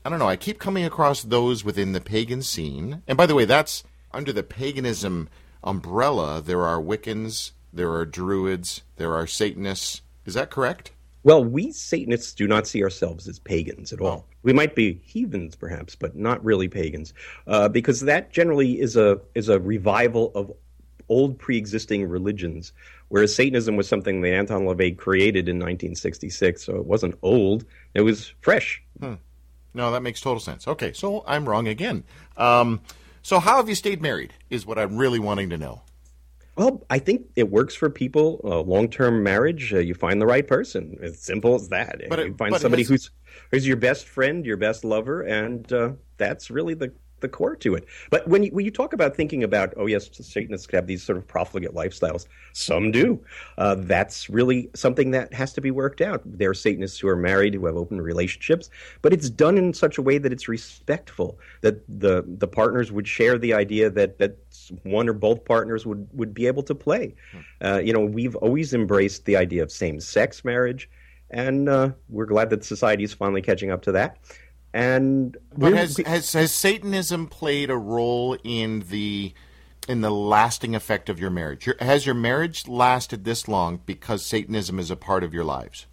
I 0.03 0.09
don't 0.09 0.19
know. 0.19 0.27
I 0.27 0.35
keep 0.35 0.59
coming 0.59 0.83
across 0.83 1.21
those 1.21 1.63
within 1.63 1.91
the 1.91 2.01
pagan 2.01 2.41
scene. 2.41 3.03
And 3.07 3.17
by 3.17 3.25
the 3.25 3.35
way, 3.35 3.45
that's 3.45 3.83
under 4.11 4.33
the 4.33 4.43
paganism 4.43 5.29
umbrella. 5.63 6.41
There 6.41 6.65
are 6.65 6.81
Wiccans, 6.81 7.51
there 7.71 7.91
are 7.91 8.05
druids, 8.05 8.81
there 8.97 9.13
are 9.13 9.27
Satanists. 9.27 10.01
Is 10.25 10.33
that 10.33 10.49
correct? 10.49 10.91
Well, 11.23 11.43
we 11.43 11.71
Satanists 11.71 12.33
do 12.33 12.47
not 12.47 12.67
see 12.67 12.83
ourselves 12.83 13.27
as 13.27 13.37
pagans 13.37 13.93
at 13.93 14.01
all. 14.01 14.27
We 14.43 14.53
might 14.53 14.75
be 14.75 14.99
heathens, 15.03 15.55
perhaps, 15.55 15.95
but 15.95 16.15
not 16.15 16.43
really 16.43 16.67
pagans, 16.67 17.13
uh, 17.45 17.69
because 17.69 18.01
that 18.01 18.31
generally 18.31 18.79
is 18.79 18.95
a 18.95 19.19
is 19.35 19.49
a 19.49 19.59
revival 19.59 20.31
of 20.33 20.51
old 21.09 21.37
pre-existing 21.37 22.07
religions. 22.07 22.73
Whereas 23.09 23.35
Satanism 23.35 23.75
was 23.75 23.87
something 23.87 24.21
that 24.21 24.33
Anton 24.33 24.63
LaVey 24.63 24.97
created 24.97 25.47
in 25.49 25.57
1966, 25.57 26.63
so 26.63 26.77
it 26.77 26.85
wasn't 26.85 27.15
old; 27.21 27.65
it 27.93 28.01
was 28.01 28.33
fresh. 28.41 28.81
Hmm. 28.99 29.15
No, 29.73 29.91
that 29.91 30.01
makes 30.01 30.21
total 30.21 30.39
sense. 30.39 30.67
Okay, 30.67 30.91
so 30.91 31.23
I'm 31.27 31.47
wrong 31.47 31.67
again. 31.67 32.03
Um, 32.35 32.81
so 33.21 33.39
how 33.39 33.57
have 33.57 33.69
you 33.69 33.75
stayed 33.75 34.01
married? 34.01 34.33
Is 34.49 34.65
what 34.65 34.79
I'm 34.79 34.97
really 34.97 35.19
wanting 35.19 35.51
to 35.51 35.57
know. 35.57 35.81
Well, 36.55 36.85
I 36.89 36.99
think 36.99 37.27
it 37.35 37.49
works 37.49 37.75
for 37.75 37.89
people. 37.89 38.41
Uh, 38.43 38.59
long-term 38.61 39.23
marriage, 39.23 39.73
uh, 39.73 39.79
you 39.79 39.93
find 39.93 40.21
the 40.21 40.25
right 40.25 40.45
person. 40.45 40.97
As 41.01 41.19
simple 41.19 41.55
as 41.55 41.69
that. 41.69 42.01
But 42.09 42.19
it, 42.19 42.27
you 42.27 42.33
find 42.35 42.55
somebody 42.57 42.83
has... 42.83 42.89
who's 42.89 43.11
who's 43.51 43.67
your 43.67 43.77
best 43.77 44.07
friend, 44.07 44.45
your 44.45 44.57
best 44.57 44.83
lover, 44.83 45.21
and 45.21 45.71
uh, 45.71 45.91
that's 46.17 46.51
really 46.51 46.73
the 46.73 46.91
the 47.21 47.29
core 47.29 47.55
to 47.55 47.75
it. 47.75 47.85
But 48.09 48.27
when 48.27 48.43
you, 48.43 48.51
when 48.51 48.65
you 48.65 48.71
talk 48.71 48.93
about 48.93 49.15
thinking 49.15 49.43
about, 49.43 49.73
oh 49.77 49.85
yes, 49.85 50.09
Satanists 50.11 50.67
could 50.67 50.75
have 50.75 50.87
these 50.87 51.03
sort 51.03 51.17
of 51.17 51.27
profligate 51.27 51.73
lifestyles. 51.73 52.25
Some 52.53 52.91
do. 52.91 53.19
Uh, 53.57 53.75
that's 53.77 54.29
really 54.29 54.69
something 54.73 55.11
that 55.11 55.33
has 55.33 55.53
to 55.53 55.61
be 55.61 55.71
worked 55.71 56.01
out. 56.01 56.21
There 56.25 56.49
are 56.49 56.53
Satanists 56.53 56.99
who 56.99 57.07
are 57.07 57.15
married 57.15 57.53
who 57.53 57.65
have 57.65 57.77
open 57.77 58.01
relationships, 58.01 58.69
but 59.01 59.13
it's 59.13 59.29
done 59.29 59.57
in 59.57 59.73
such 59.73 59.97
a 59.97 60.01
way 60.01 60.17
that 60.17 60.33
it's 60.33 60.47
respectful. 60.47 61.39
That 61.61 61.81
the 61.87 62.25
the 62.27 62.47
partners 62.47 62.91
would 62.91 63.07
share 63.07 63.37
the 63.37 63.53
idea 63.53 63.89
that 63.89 64.17
that 64.19 64.37
one 64.83 65.07
or 65.07 65.13
both 65.13 65.45
partners 65.45 65.85
would 65.85 66.07
would 66.13 66.33
be 66.33 66.47
able 66.47 66.63
to 66.63 66.75
play. 66.75 67.15
Hmm. 67.31 67.65
Uh, 67.65 67.77
you 67.77 67.93
know, 67.93 68.01
we've 68.01 68.35
always 68.35 68.73
embraced 68.73 69.25
the 69.25 69.37
idea 69.37 69.63
of 69.63 69.71
same 69.71 69.99
sex 69.99 70.43
marriage. 70.43 70.89
And 71.33 71.69
uh, 71.69 71.91
we're 72.09 72.25
glad 72.25 72.49
that 72.49 72.65
society 72.65 73.05
is 73.05 73.13
finally 73.13 73.41
catching 73.41 73.71
up 73.71 73.81
to 73.83 73.93
that. 73.93 74.17
And 74.73 75.35
but 75.57 75.73
has, 75.73 75.97
has 75.97 76.31
has 76.33 76.53
Satanism 76.53 77.27
played 77.27 77.69
a 77.69 77.77
role 77.77 78.37
in 78.43 78.85
the 78.89 79.33
in 79.87 80.01
the 80.01 80.11
lasting 80.11 80.75
effect 80.75 81.09
of 81.09 81.19
your 81.19 81.29
marriage? 81.29 81.65
Your, 81.65 81.75
has 81.79 82.05
your 82.05 82.15
marriage 82.15 82.67
lasted 82.67 83.25
this 83.25 83.47
long 83.47 83.81
because 83.85 84.25
Satanism 84.25 84.79
is 84.79 84.89
a 84.89 84.95
part 84.95 85.23
of 85.23 85.33
your 85.33 85.43
lives? 85.43 85.87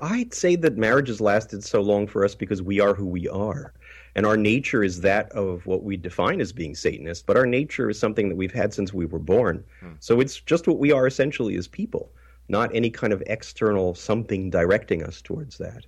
I'd 0.00 0.34
say 0.34 0.56
that 0.56 0.76
marriage 0.76 1.08
has 1.08 1.20
lasted 1.20 1.62
so 1.62 1.80
long 1.80 2.08
for 2.08 2.24
us 2.24 2.34
because 2.34 2.60
we 2.60 2.80
are 2.80 2.94
who 2.94 3.06
we 3.06 3.28
are. 3.28 3.72
And 4.14 4.26
our 4.26 4.36
nature 4.36 4.82
is 4.82 5.00
that 5.02 5.30
of 5.32 5.64
what 5.64 5.84
we 5.84 5.96
define 5.96 6.40
as 6.40 6.52
being 6.52 6.74
Satanist, 6.74 7.24
but 7.24 7.36
our 7.36 7.46
nature 7.46 7.88
is 7.88 7.98
something 7.98 8.28
that 8.28 8.34
we've 8.34 8.52
had 8.52 8.74
since 8.74 8.92
we 8.92 9.06
were 9.06 9.18
born. 9.18 9.64
Hmm. 9.80 9.92
So 10.00 10.20
it's 10.20 10.40
just 10.40 10.66
what 10.66 10.78
we 10.78 10.92
are 10.92 11.06
essentially 11.06 11.56
as 11.56 11.68
people, 11.68 12.10
not 12.48 12.74
any 12.74 12.90
kind 12.90 13.12
of 13.12 13.22
external 13.26 13.94
something 13.94 14.50
directing 14.50 15.02
us 15.02 15.22
towards 15.22 15.56
that. 15.58 15.86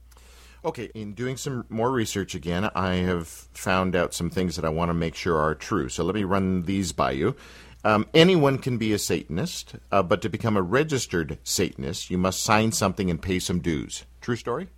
Okay, 0.64 0.90
in 0.94 1.12
doing 1.12 1.36
some 1.36 1.66
more 1.68 1.90
research 1.90 2.34
again, 2.34 2.70
I 2.74 2.94
have 2.94 3.28
found 3.28 3.94
out 3.94 4.14
some 4.14 4.30
things 4.30 4.56
that 4.56 4.64
I 4.64 4.70
want 4.70 4.88
to 4.88 4.94
make 4.94 5.14
sure 5.14 5.36
are 5.36 5.54
true. 5.54 5.90
So 5.90 6.04
let 6.04 6.14
me 6.14 6.24
run 6.24 6.62
these 6.62 6.92
by 6.92 7.10
you. 7.10 7.36
Um, 7.84 8.06
anyone 8.14 8.56
can 8.56 8.78
be 8.78 8.94
a 8.94 8.98
Satanist, 8.98 9.74
uh, 9.92 10.02
but 10.02 10.22
to 10.22 10.30
become 10.30 10.56
a 10.56 10.62
registered 10.62 11.36
Satanist, 11.44 12.08
you 12.08 12.16
must 12.16 12.42
sign 12.42 12.72
something 12.72 13.10
and 13.10 13.20
pay 13.20 13.38
some 13.38 13.58
dues. 13.60 14.04
True 14.22 14.36
story? 14.36 14.68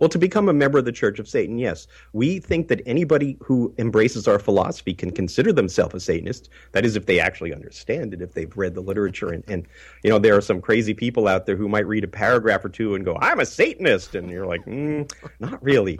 Well, 0.00 0.08
to 0.08 0.18
become 0.18 0.48
a 0.48 0.52
member 0.52 0.78
of 0.78 0.86
the 0.86 0.92
Church 0.92 1.18
of 1.18 1.28
Satan, 1.28 1.58
yes. 1.58 1.86
We 2.12 2.40
think 2.40 2.68
that 2.68 2.80
anybody 2.86 3.36
who 3.40 3.72
embraces 3.78 4.26
our 4.26 4.38
philosophy 4.38 4.94
can 4.94 5.10
consider 5.10 5.52
themselves 5.52 5.94
a 5.94 6.00
Satanist. 6.00 6.48
That 6.72 6.84
is, 6.86 6.96
if 6.96 7.06
they 7.06 7.20
actually 7.20 7.54
understand 7.54 8.14
it, 8.14 8.22
if 8.22 8.32
they've 8.32 8.56
read 8.56 8.74
the 8.74 8.80
literature. 8.80 9.28
And, 9.28 9.44
and, 9.46 9.68
you 10.02 10.10
know, 10.10 10.18
there 10.18 10.36
are 10.36 10.40
some 10.40 10.60
crazy 10.60 10.94
people 10.94 11.28
out 11.28 11.44
there 11.44 11.56
who 11.56 11.68
might 11.68 11.86
read 11.86 12.02
a 12.02 12.08
paragraph 12.08 12.64
or 12.64 12.70
two 12.70 12.94
and 12.94 13.04
go, 13.04 13.16
I'm 13.20 13.40
a 13.40 13.46
Satanist. 13.46 14.14
And 14.14 14.30
you're 14.30 14.46
like, 14.46 14.64
mm, 14.64 15.10
not 15.38 15.62
really. 15.62 15.98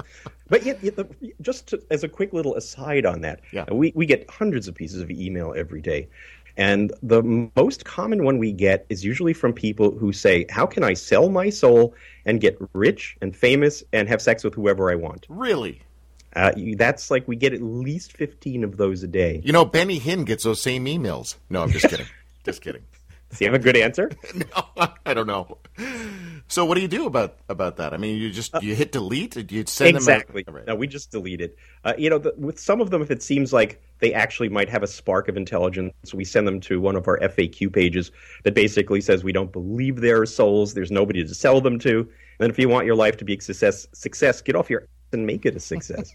But 0.48 0.64
yet, 0.64 0.82
yet 0.82 0.96
the, 0.96 1.06
just 1.42 1.68
to, 1.68 1.82
as 1.90 2.02
a 2.02 2.08
quick 2.08 2.32
little 2.32 2.56
aside 2.56 3.06
on 3.06 3.20
that, 3.20 3.40
yeah. 3.52 3.66
we, 3.70 3.92
we 3.94 4.06
get 4.06 4.28
hundreds 4.28 4.66
of 4.66 4.74
pieces 4.74 5.00
of 5.00 5.10
email 5.10 5.54
every 5.56 5.80
day. 5.80 6.08
And 6.56 6.92
the 7.02 7.22
most 7.56 7.84
common 7.84 8.24
one 8.24 8.38
we 8.38 8.52
get 8.52 8.86
is 8.88 9.04
usually 9.04 9.32
from 9.32 9.52
people 9.52 9.96
who 9.96 10.12
say, 10.12 10.46
How 10.50 10.66
can 10.66 10.82
I 10.84 10.94
sell 10.94 11.28
my 11.28 11.50
soul 11.50 11.94
and 12.24 12.40
get 12.40 12.58
rich 12.72 13.16
and 13.20 13.34
famous 13.34 13.82
and 13.92 14.08
have 14.08 14.20
sex 14.20 14.44
with 14.44 14.54
whoever 14.54 14.90
I 14.90 14.94
want? 14.94 15.26
Really? 15.28 15.80
Uh, 16.34 16.52
that's 16.76 17.10
like 17.10 17.26
we 17.26 17.34
get 17.36 17.52
at 17.52 17.62
least 17.62 18.12
15 18.12 18.62
of 18.62 18.76
those 18.76 19.02
a 19.02 19.08
day. 19.08 19.40
You 19.44 19.52
know, 19.52 19.64
Benny 19.64 19.98
Hinn 19.98 20.24
gets 20.24 20.44
those 20.44 20.62
same 20.62 20.84
emails. 20.86 21.36
No, 21.48 21.62
I'm 21.62 21.70
just 21.70 21.88
kidding. 21.90 22.06
just 22.44 22.62
kidding. 22.62 22.82
Does 23.30 23.38
he 23.38 23.44
have 23.44 23.54
a 23.54 23.60
good 23.60 23.76
answer? 23.76 24.10
no, 24.34 24.88
I 25.06 25.14
don't 25.14 25.28
know. 25.28 25.58
So 26.48 26.64
what 26.64 26.74
do 26.74 26.80
you 26.80 26.88
do 26.88 27.06
about 27.06 27.36
about 27.48 27.76
that? 27.76 27.94
I 27.94 27.96
mean, 27.96 28.18
you 28.18 28.30
just 28.30 28.60
you 28.60 28.74
hit 28.74 28.90
delete. 28.90 29.46
Do 29.46 29.54
you 29.54 29.64
send 29.66 29.96
exactly. 29.96 30.42
them 30.42 30.56
exactly? 30.56 30.72
No, 30.72 30.74
we 30.74 30.88
just 30.88 31.12
delete 31.12 31.40
it. 31.40 31.56
Uh, 31.84 31.92
you 31.96 32.10
know, 32.10 32.18
the, 32.18 32.34
with 32.36 32.58
some 32.58 32.80
of 32.80 32.90
them, 32.90 33.02
if 33.02 33.10
it 33.12 33.22
seems 33.22 33.52
like 33.52 33.80
they 34.00 34.12
actually 34.12 34.48
might 34.48 34.68
have 34.68 34.82
a 34.82 34.88
spark 34.88 35.28
of 35.28 35.36
intelligence, 35.36 36.12
we 36.12 36.24
send 36.24 36.48
them 36.48 36.58
to 36.62 36.80
one 36.80 36.96
of 36.96 37.06
our 37.06 37.20
FAQ 37.20 37.72
pages 37.72 38.10
that 38.42 38.54
basically 38.54 39.00
says 39.00 39.22
we 39.22 39.30
don't 39.30 39.52
believe 39.52 40.00
there 40.00 40.20
are 40.22 40.26
souls. 40.26 40.74
There's 40.74 40.90
nobody 40.90 41.22
to 41.22 41.34
sell 41.34 41.60
them 41.60 41.78
to. 41.80 42.00
And 42.00 42.08
then 42.38 42.50
if 42.50 42.58
you 42.58 42.68
want 42.68 42.84
your 42.84 42.96
life 42.96 43.16
to 43.18 43.24
be 43.24 43.36
a 43.36 43.40
success, 43.40 43.86
success, 43.92 44.42
get 44.42 44.56
off 44.56 44.68
your 44.68 44.88
and 45.12 45.24
make 45.24 45.46
it 45.46 45.54
a 45.54 45.60
success. 45.60 46.12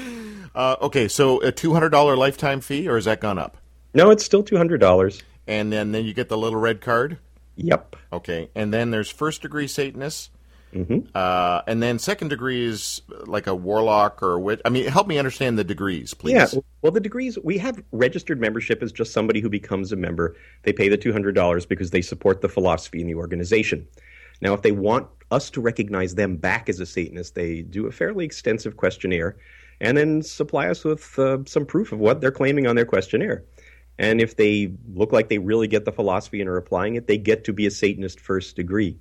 uh, 0.54 0.76
okay, 0.80 1.08
so 1.08 1.42
a 1.42 1.52
two 1.52 1.74
hundred 1.74 1.90
dollar 1.90 2.16
lifetime 2.16 2.62
fee, 2.62 2.88
or 2.88 2.94
has 2.94 3.04
that 3.04 3.20
gone 3.20 3.38
up? 3.38 3.58
No, 3.92 4.10
it's 4.10 4.24
still 4.24 4.42
two 4.42 4.56
hundred 4.56 4.78
dollars. 4.78 5.22
And 5.46 5.72
then 5.72 5.92
then 5.92 6.04
you 6.04 6.14
get 6.14 6.28
the 6.28 6.38
little 6.38 6.58
red 6.58 6.80
card. 6.80 7.18
Yep. 7.56 7.96
Okay, 8.12 8.50
and 8.54 8.72
then 8.72 8.90
there's 8.90 9.10
first 9.10 9.42
degree 9.42 9.66
Satanists. 9.66 10.30
Mm-hmm. 10.74 11.06
Uh, 11.14 11.62
and 11.68 11.80
then 11.80 12.00
second 12.00 12.28
degree 12.28 12.66
is 12.66 13.02
like 13.26 13.46
a 13.46 13.54
warlock 13.54 14.20
or 14.24 14.32
a 14.32 14.40
witch. 14.40 14.60
I 14.64 14.70
mean, 14.70 14.86
help 14.88 15.06
me 15.06 15.18
understand 15.18 15.56
the 15.56 15.62
degrees, 15.62 16.14
please. 16.14 16.34
Yeah, 16.34 16.60
well, 16.82 16.90
the 16.90 16.98
degrees 16.98 17.38
we 17.44 17.58
have 17.58 17.80
registered 17.92 18.40
membership 18.40 18.82
is 18.82 18.90
just 18.90 19.12
somebody 19.12 19.40
who 19.40 19.48
becomes 19.48 19.92
a 19.92 19.96
member. 19.96 20.34
They 20.64 20.72
pay 20.72 20.88
the 20.88 20.96
two 20.96 21.12
hundred 21.12 21.36
dollars 21.36 21.64
because 21.64 21.90
they 21.90 22.02
support 22.02 22.40
the 22.40 22.48
philosophy 22.48 23.00
in 23.00 23.06
the 23.06 23.14
organization. 23.14 23.86
Now, 24.40 24.52
if 24.52 24.62
they 24.62 24.72
want 24.72 25.06
us 25.30 25.48
to 25.50 25.60
recognize 25.60 26.16
them 26.16 26.36
back 26.36 26.68
as 26.68 26.80
a 26.80 26.86
Satanist, 26.86 27.36
they 27.36 27.62
do 27.62 27.86
a 27.86 27.92
fairly 27.92 28.24
extensive 28.24 28.76
questionnaire, 28.76 29.36
and 29.80 29.96
then 29.96 30.22
supply 30.22 30.68
us 30.68 30.82
with 30.82 31.16
uh, 31.20 31.38
some 31.46 31.66
proof 31.66 31.92
of 31.92 32.00
what 32.00 32.20
they're 32.20 32.32
claiming 32.32 32.66
on 32.66 32.74
their 32.74 32.84
questionnaire. 32.84 33.44
And 33.98 34.20
if 34.20 34.36
they 34.36 34.72
look 34.92 35.12
like 35.12 35.28
they 35.28 35.38
really 35.38 35.68
get 35.68 35.84
the 35.84 35.92
philosophy 35.92 36.40
and 36.40 36.48
are 36.48 36.56
applying 36.56 36.96
it, 36.96 37.06
they 37.06 37.18
get 37.18 37.44
to 37.44 37.52
be 37.52 37.66
a 37.66 37.70
Satanist 37.70 38.18
first 38.18 38.56
degree. 38.56 38.96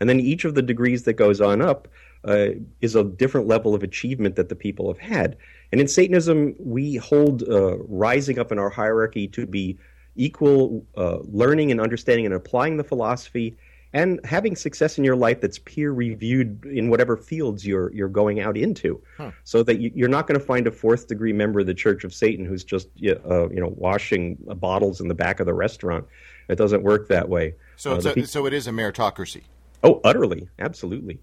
And 0.00 0.08
then 0.08 0.20
each 0.20 0.44
of 0.44 0.54
the 0.54 0.62
degrees 0.62 1.04
that 1.04 1.14
goes 1.14 1.40
on 1.40 1.60
up 1.60 1.88
uh, 2.24 2.48
is 2.80 2.94
a 2.94 3.04
different 3.04 3.46
level 3.46 3.74
of 3.74 3.82
achievement 3.82 4.36
that 4.36 4.48
the 4.48 4.56
people 4.56 4.88
have 4.88 4.98
had. 4.98 5.36
And 5.72 5.80
in 5.80 5.88
Satanism, 5.88 6.54
we 6.58 6.96
hold 6.96 7.42
uh, 7.48 7.78
rising 7.78 8.38
up 8.38 8.52
in 8.52 8.58
our 8.58 8.70
hierarchy 8.70 9.26
to 9.28 9.46
be 9.46 9.78
equal 10.16 10.84
uh, 10.96 11.18
learning 11.24 11.70
and 11.70 11.80
understanding 11.80 12.26
and 12.26 12.34
applying 12.34 12.76
the 12.76 12.84
philosophy 12.84 13.56
and 13.92 14.20
having 14.24 14.56
success 14.56 14.98
in 14.98 15.04
your 15.04 15.16
life 15.16 15.40
that's 15.40 15.58
peer 15.58 15.92
reviewed 15.92 16.64
in 16.66 16.90
whatever 16.90 17.16
fields 17.16 17.66
you're 17.66 17.92
you're 17.92 18.08
going 18.08 18.40
out 18.40 18.56
into, 18.56 19.00
huh. 19.16 19.30
so 19.44 19.62
that 19.62 19.80
you, 19.80 20.04
are 20.04 20.08
not 20.08 20.26
going 20.26 20.38
to 20.38 20.44
find 20.44 20.66
a 20.66 20.70
fourth 20.70 21.08
degree 21.08 21.32
member 21.32 21.60
of 21.60 21.66
the 21.66 21.74
Church 21.74 22.04
of 22.04 22.12
Satan 22.12 22.44
who's 22.44 22.64
just 22.64 22.88
uh, 23.04 23.48
you 23.48 23.60
know 23.60 23.72
washing 23.76 24.36
bottles 24.56 25.00
in 25.00 25.08
the 25.08 25.14
back 25.14 25.40
of 25.40 25.46
the 25.46 25.54
restaurant. 25.54 26.06
It 26.48 26.56
doesn't 26.56 26.82
work 26.82 27.08
that 27.08 27.28
way. 27.28 27.54
So 27.76 27.92
uh, 27.92 28.12
a, 28.16 28.26
so 28.26 28.46
it 28.46 28.52
is 28.52 28.66
a 28.66 28.70
meritocracy. 28.70 29.42
Oh, 29.82 30.00
utterly, 30.04 30.48
absolutely. 30.58 31.20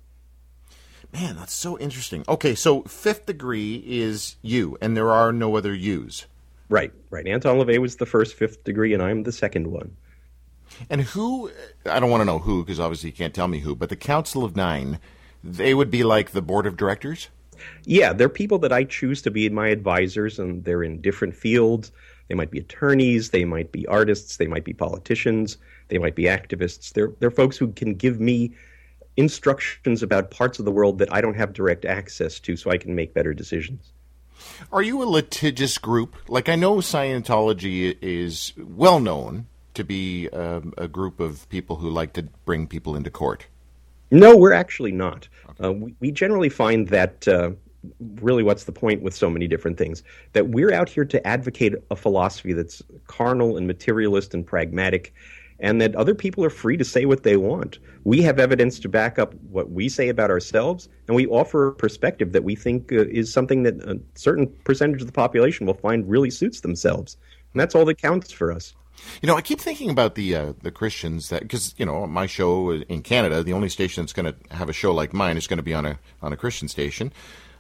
Man, 1.11 1.35
that's 1.35 1.53
so 1.53 1.77
interesting. 1.77 2.23
Okay, 2.27 2.55
so 2.55 2.81
fifth 2.83 3.27
degree 3.27 3.83
is 3.85 4.35
you, 4.41 4.77
and 4.81 4.97
there 4.97 5.11
are 5.11 5.31
no 5.31 5.55
other 5.55 5.73
yous. 5.73 6.25
Right, 6.69 6.91
right. 7.11 7.27
Anton 7.27 7.57
LaVey 7.57 7.77
was 7.77 7.97
the 7.97 8.07
first 8.07 8.35
fifth 8.35 8.63
degree, 8.63 8.93
and 8.93 9.03
I'm 9.03 9.23
the 9.23 9.31
second 9.31 9.67
one. 9.67 9.95
And 10.89 11.01
who, 11.01 11.51
I 11.85 11.99
don't 11.99 12.09
want 12.09 12.21
to 12.21 12.25
know 12.25 12.39
who, 12.39 12.63
because 12.63 12.79
obviously 12.79 13.09
you 13.09 13.15
can't 13.15 13.33
tell 13.33 13.47
me 13.47 13.59
who, 13.59 13.75
but 13.75 13.89
the 13.89 13.95
Council 13.95 14.43
of 14.43 14.55
Nine, 14.55 14.99
they 15.43 15.73
would 15.73 15.91
be 15.91 16.03
like 16.03 16.31
the 16.31 16.41
board 16.41 16.65
of 16.65 16.77
directors? 16.77 17.29
Yeah, 17.85 18.13
they're 18.13 18.29
people 18.29 18.59
that 18.59 18.73
I 18.73 18.83
choose 18.83 19.21
to 19.23 19.31
be 19.31 19.49
my 19.49 19.69
advisors, 19.69 20.39
and 20.39 20.63
they're 20.63 20.83
in 20.83 21.01
different 21.01 21.35
fields. 21.35 21.91
They 22.27 22.35
might 22.35 22.51
be 22.51 22.59
attorneys, 22.59 23.29
they 23.29 23.45
might 23.45 23.71
be 23.71 23.85
artists, 23.87 24.37
they 24.37 24.47
might 24.47 24.63
be 24.63 24.73
politicians, 24.73 25.57
they 25.89 25.97
might 25.97 26.15
be 26.15 26.23
activists. 26.23 26.93
They're, 26.93 27.11
they're 27.19 27.31
folks 27.31 27.57
who 27.57 27.71
can 27.73 27.95
give 27.95 28.19
me 28.19 28.53
instructions 29.17 30.01
about 30.01 30.31
parts 30.31 30.57
of 30.57 30.65
the 30.65 30.71
world 30.71 30.97
that 30.99 31.13
I 31.13 31.21
don't 31.21 31.35
have 31.35 31.53
direct 31.53 31.85
access 31.85 32.39
to 32.39 32.55
so 32.55 32.71
I 32.71 32.77
can 32.77 32.95
make 32.95 33.13
better 33.13 33.33
decisions. 33.33 33.91
Are 34.71 34.81
you 34.81 35.03
a 35.03 35.05
litigious 35.05 35.77
group? 35.77 36.15
Like, 36.27 36.49
I 36.49 36.55
know 36.55 36.77
Scientology 36.77 37.95
is 38.01 38.53
well 38.57 38.99
known 38.99 39.47
to 39.73 39.83
be 39.83 40.29
um, 40.29 40.73
a 40.77 40.87
group 40.87 41.19
of 41.19 41.47
people 41.49 41.75
who 41.75 41.89
like 41.89 42.13
to 42.13 42.23
bring 42.45 42.67
people 42.67 42.95
into 42.95 43.09
court. 43.09 43.45
No, 44.11 44.37
we're 44.37 44.53
actually 44.53 44.91
not. 44.91 45.27
Okay. 45.49 45.65
Uh, 45.65 45.71
we, 45.71 45.95
we, 45.99 46.11
generally 46.11 46.49
find 46.49 46.87
that 46.89 47.27
uh, 47.27 47.51
really 48.21 48.43
what's 48.43 48.65
the 48.65 48.71
point 48.71 49.01
with 49.01 49.15
so 49.15 49.29
many 49.29 49.47
different 49.47 49.77
things? 49.77 50.03
That 50.33 50.49
we're 50.49 50.71
out 50.71 50.87
here 50.87 51.05
to 51.05 51.27
advocate 51.27 51.73
a 51.89 51.95
philosophy 51.95 52.53
that's 52.53 52.83
carnal 53.07 53.57
and 53.57 53.65
materialist 53.65 54.33
and 54.33 54.45
pragmatic, 54.45 55.13
and 55.59 55.81
that 55.81 55.95
other 55.95 56.13
people 56.13 56.45
are 56.45 56.51
free 56.51 56.77
to 56.77 56.83
say 56.83 57.05
what 57.05 57.23
they 57.23 57.37
want. 57.37 57.79
We 58.03 58.21
have 58.21 58.39
evidence 58.39 58.79
to 58.81 58.89
back 58.89 59.17
up 59.17 59.33
what 59.49 59.71
we 59.71 59.89
say 59.89 60.09
about 60.09 60.29
ourselves, 60.29 60.89
and 61.07 61.15
we 61.15 61.25
offer 61.27 61.69
a 61.69 61.73
perspective 61.73 62.33
that 62.33 62.43
we 62.43 62.55
think 62.55 62.91
uh, 62.91 63.05
is 63.09 63.33
something 63.33 63.63
that 63.63 63.75
a 63.83 63.99
certain 64.13 64.47
percentage 64.63 65.01
of 65.01 65.07
the 65.07 65.13
population 65.13 65.65
will 65.65 65.73
find 65.73 66.07
really 66.07 66.29
suits 66.29 66.61
themselves. 66.61 67.17
And 67.53 67.59
that's 67.59 67.75
all 67.75 67.85
that 67.85 68.01
counts 68.01 68.31
for 68.31 68.51
us. 68.51 68.75
You 69.21 69.27
know, 69.27 69.35
I 69.35 69.41
keep 69.41 69.59
thinking 69.59 69.89
about 69.89 70.15
the 70.15 70.35
uh, 70.35 70.53
the 70.61 70.71
Christians 70.71 71.29
that 71.29 71.41
because 71.41 71.73
you 71.77 71.85
know 71.85 72.05
my 72.07 72.25
show 72.25 72.71
in 72.71 73.01
Canada, 73.01 73.43
the 73.43 73.53
only 73.53 73.69
station 73.69 74.03
that's 74.03 74.13
going 74.13 74.33
to 74.33 74.55
have 74.55 74.69
a 74.69 74.73
show 74.73 74.93
like 74.93 75.13
mine 75.13 75.37
is 75.37 75.47
going 75.47 75.57
to 75.57 75.63
be 75.63 75.73
on 75.73 75.85
a 75.85 75.99
on 76.21 76.33
a 76.33 76.37
Christian 76.37 76.67
station, 76.67 77.13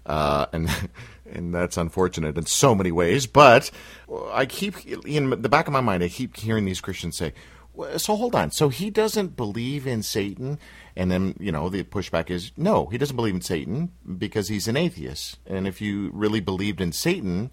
uh, 0.05 0.45
and 0.53 0.69
and 1.31 1.53
that's 1.53 1.77
unfortunate 1.77 2.37
in 2.37 2.45
so 2.45 2.75
many 2.75 2.91
ways. 2.91 3.27
But 3.27 3.71
I 4.31 4.45
keep 4.45 4.85
in 5.05 5.29
the 5.41 5.49
back 5.49 5.67
of 5.67 5.73
my 5.73 5.81
mind, 5.81 6.03
I 6.03 6.09
keep 6.09 6.37
hearing 6.37 6.65
these 6.65 6.81
Christians 6.81 7.17
say, 7.17 7.33
"So 7.97 8.15
hold 8.15 8.35
on, 8.35 8.51
so 8.51 8.69
he 8.69 8.89
doesn't 8.89 9.35
believe 9.35 9.87
in 9.87 10.03
Satan." 10.03 10.59
And 10.95 11.09
then, 11.09 11.35
you 11.39 11.51
know, 11.51 11.69
the 11.69 11.83
pushback 11.83 12.29
is 12.29 12.51
no, 12.55 12.85
he 12.87 12.97
doesn't 12.97 13.15
believe 13.15 13.35
in 13.35 13.41
Satan 13.41 13.91
because 14.17 14.47
he's 14.47 14.67
an 14.67 14.77
atheist. 14.77 15.39
And 15.47 15.67
if 15.67 15.81
you 15.81 16.11
really 16.13 16.39
believed 16.39 16.81
in 16.81 16.91
Satan, 16.91 17.51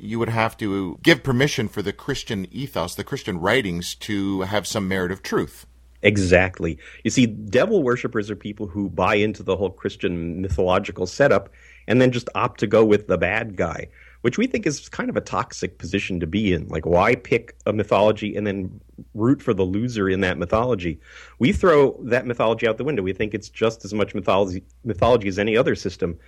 you 0.00 0.18
would 0.18 0.28
have 0.28 0.56
to 0.58 0.98
give 1.02 1.22
permission 1.22 1.68
for 1.68 1.82
the 1.82 1.92
Christian 1.92 2.46
ethos, 2.50 2.94
the 2.94 3.04
Christian 3.04 3.38
writings, 3.38 3.94
to 3.96 4.42
have 4.42 4.66
some 4.66 4.88
merit 4.88 5.12
of 5.12 5.22
truth. 5.22 5.66
Exactly. 6.02 6.78
You 7.04 7.10
see, 7.10 7.26
devil 7.26 7.82
worshippers 7.82 8.30
are 8.30 8.36
people 8.36 8.66
who 8.66 8.88
buy 8.88 9.16
into 9.16 9.42
the 9.42 9.56
whole 9.56 9.70
Christian 9.70 10.40
mythological 10.40 11.06
setup 11.06 11.50
and 11.86 12.00
then 12.00 12.10
just 12.10 12.28
opt 12.34 12.60
to 12.60 12.66
go 12.66 12.84
with 12.84 13.06
the 13.06 13.18
bad 13.18 13.56
guy, 13.56 13.88
which 14.22 14.38
we 14.38 14.46
think 14.46 14.66
is 14.66 14.88
kind 14.88 15.10
of 15.10 15.16
a 15.16 15.20
toxic 15.20 15.76
position 15.76 16.20
to 16.20 16.26
be 16.26 16.52
in. 16.52 16.68
Like, 16.68 16.86
why 16.86 17.16
pick 17.16 17.56
a 17.66 17.72
mythology 17.72 18.34
and 18.34 18.46
then 18.46 18.80
root 19.14 19.42
for 19.42 19.52
the 19.52 19.62
loser 19.62 20.08
in 20.08 20.20
that 20.20 20.38
mythology? 20.38 21.00
We 21.38 21.52
throw 21.52 22.00
that 22.04 22.26
mythology 22.26 22.66
out 22.66 22.78
the 22.78 22.84
window. 22.84 23.02
We 23.02 23.12
think 23.12 23.34
it's 23.34 23.50
just 23.50 23.84
as 23.84 23.92
much 23.92 24.14
mythology, 24.14 24.62
mythology 24.84 25.28
as 25.28 25.38
any 25.38 25.56
other 25.56 25.74
system. 25.74 26.18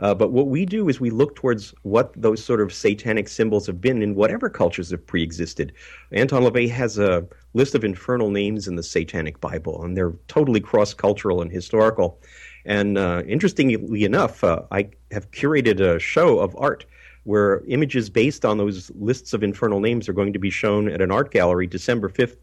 Uh, 0.00 0.14
but 0.14 0.32
what 0.32 0.48
we 0.48 0.64
do 0.64 0.88
is 0.88 0.98
we 0.98 1.10
look 1.10 1.36
towards 1.36 1.74
what 1.82 2.12
those 2.20 2.42
sort 2.42 2.60
of 2.60 2.72
satanic 2.72 3.28
symbols 3.28 3.66
have 3.66 3.80
been 3.80 4.02
in 4.02 4.14
whatever 4.14 4.48
cultures 4.48 4.90
have 4.90 5.06
pre-existed. 5.06 5.72
Anton 6.12 6.42
LaVey 6.42 6.70
has 6.70 6.98
a 6.98 7.26
list 7.52 7.74
of 7.74 7.84
infernal 7.84 8.30
names 8.30 8.66
in 8.66 8.76
the 8.76 8.82
Satanic 8.82 9.40
Bible, 9.40 9.84
and 9.84 9.96
they're 9.96 10.14
totally 10.26 10.60
cross-cultural 10.60 11.42
and 11.42 11.52
historical. 11.52 12.18
And 12.64 12.96
uh, 12.96 13.22
interestingly 13.26 14.04
enough, 14.04 14.42
uh, 14.42 14.62
I 14.72 14.90
have 15.10 15.30
curated 15.30 15.80
a 15.80 15.98
show 15.98 16.38
of 16.38 16.56
art 16.56 16.86
where 17.24 17.62
images 17.68 18.08
based 18.08 18.44
on 18.44 18.56
those 18.56 18.90
lists 18.94 19.34
of 19.34 19.42
infernal 19.42 19.80
names 19.80 20.08
are 20.08 20.14
going 20.14 20.32
to 20.32 20.38
be 20.38 20.50
shown 20.50 20.88
at 20.88 21.02
an 21.02 21.10
art 21.10 21.30
gallery 21.30 21.66
December 21.66 22.08
5th 22.08 22.36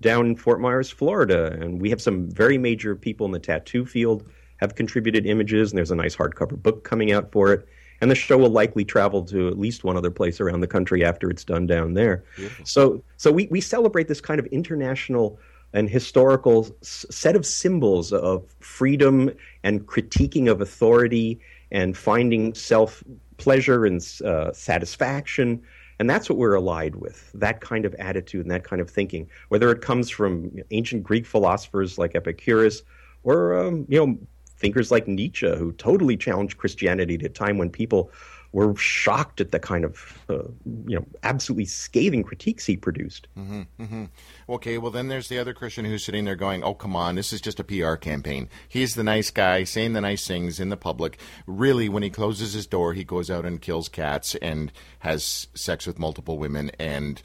down 0.00 0.26
in 0.26 0.36
Fort 0.36 0.60
Myers, 0.60 0.90
Florida. 0.90 1.52
And 1.60 1.80
we 1.80 1.90
have 1.90 2.00
some 2.00 2.30
very 2.30 2.58
major 2.58 2.96
people 2.96 3.26
in 3.26 3.32
the 3.32 3.38
tattoo 3.38 3.84
field 3.84 4.28
have 4.62 4.76
contributed 4.76 5.26
images, 5.26 5.72
and 5.72 5.76
there's 5.76 5.90
a 5.90 5.96
nice 5.96 6.14
hardcover 6.14 6.60
book 6.62 6.84
coming 6.84 7.10
out 7.10 7.32
for 7.32 7.52
it. 7.52 7.68
And 8.00 8.08
the 8.10 8.14
show 8.14 8.38
will 8.38 8.50
likely 8.50 8.84
travel 8.84 9.24
to 9.24 9.48
at 9.48 9.58
least 9.58 9.82
one 9.82 9.96
other 9.96 10.10
place 10.10 10.40
around 10.40 10.60
the 10.60 10.68
country 10.68 11.04
after 11.04 11.28
it's 11.30 11.44
done 11.44 11.66
down 11.66 11.94
there. 11.94 12.24
Beautiful. 12.36 12.64
So, 12.64 13.04
so 13.16 13.32
we, 13.32 13.48
we 13.50 13.60
celebrate 13.60 14.06
this 14.06 14.20
kind 14.20 14.38
of 14.38 14.46
international 14.46 15.38
and 15.72 15.90
historical 15.90 16.76
s- 16.80 17.04
set 17.10 17.34
of 17.34 17.44
symbols 17.44 18.12
of 18.12 18.44
freedom 18.60 19.30
and 19.64 19.84
critiquing 19.86 20.48
of 20.48 20.60
authority 20.60 21.40
and 21.72 21.96
finding 21.96 22.54
self 22.54 23.02
pleasure 23.38 23.84
and 23.84 24.00
uh, 24.24 24.52
satisfaction. 24.52 25.60
And 25.98 26.08
that's 26.08 26.28
what 26.28 26.38
we're 26.38 26.54
allied 26.54 26.96
with 26.96 27.32
that 27.34 27.60
kind 27.60 27.84
of 27.84 27.94
attitude 27.94 28.42
and 28.42 28.50
that 28.52 28.62
kind 28.62 28.80
of 28.80 28.88
thinking, 28.88 29.28
whether 29.48 29.72
it 29.72 29.80
comes 29.80 30.08
from 30.08 30.52
ancient 30.70 31.02
Greek 31.02 31.26
philosophers 31.26 31.98
like 31.98 32.14
Epicurus 32.14 32.82
or 33.24 33.58
um, 33.58 33.86
you 33.88 34.04
know 34.04 34.18
thinkers 34.62 34.90
like 34.90 35.06
Nietzsche, 35.06 35.54
who 35.56 35.72
totally 35.72 36.16
challenged 36.16 36.56
Christianity 36.56 37.16
at 37.16 37.22
a 37.22 37.28
time 37.28 37.58
when 37.58 37.68
people 37.68 38.10
were 38.52 38.76
shocked 38.76 39.40
at 39.40 39.50
the 39.50 39.58
kind 39.58 39.84
of 39.84 40.22
uh, 40.28 40.44
you 40.86 40.96
know 40.96 41.04
absolutely 41.22 41.64
scathing 41.64 42.22
critiques 42.22 42.64
he 42.64 42.76
produced. 42.76 43.26
Mm-hmm, 43.36 43.62
mm-hmm. 43.80 44.04
Okay, 44.48 44.78
well 44.78 44.90
then 44.90 45.08
there's 45.08 45.28
the 45.28 45.38
other 45.38 45.52
Christian 45.52 45.84
who's 45.84 46.04
sitting 46.04 46.24
there 46.24 46.36
going, 46.36 46.62
"Oh 46.62 46.74
come 46.74 46.94
on, 46.94 47.16
this 47.16 47.32
is 47.32 47.40
just 47.40 47.60
a 47.60 47.64
PR 47.64 47.94
campaign. 47.94 48.48
He's 48.68 48.94
the 48.94 49.02
nice 49.02 49.30
guy 49.30 49.64
saying 49.64 49.94
the 49.94 50.00
nice 50.00 50.26
things 50.26 50.60
in 50.60 50.68
the 50.68 50.76
public. 50.76 51.18
Really, 51.46 51.88
when 51.88 52.02
he 52.02 52.10
closes 52.10 52.52
his 52.52 52.66
door, 52.66 52.92
he 52.92 53.04
goes 53.04 53.30
out 53.30 53.44
and 53.44 53.60
kills 53.60 53.88
cats 53.88 54.34
and 54.36 54.70
has 55.00 55.48
sex 55.54 55.86
with 55.86 55.98
multiple 55.98 56.38
women 56.38 56.70
and." 56.78 57.20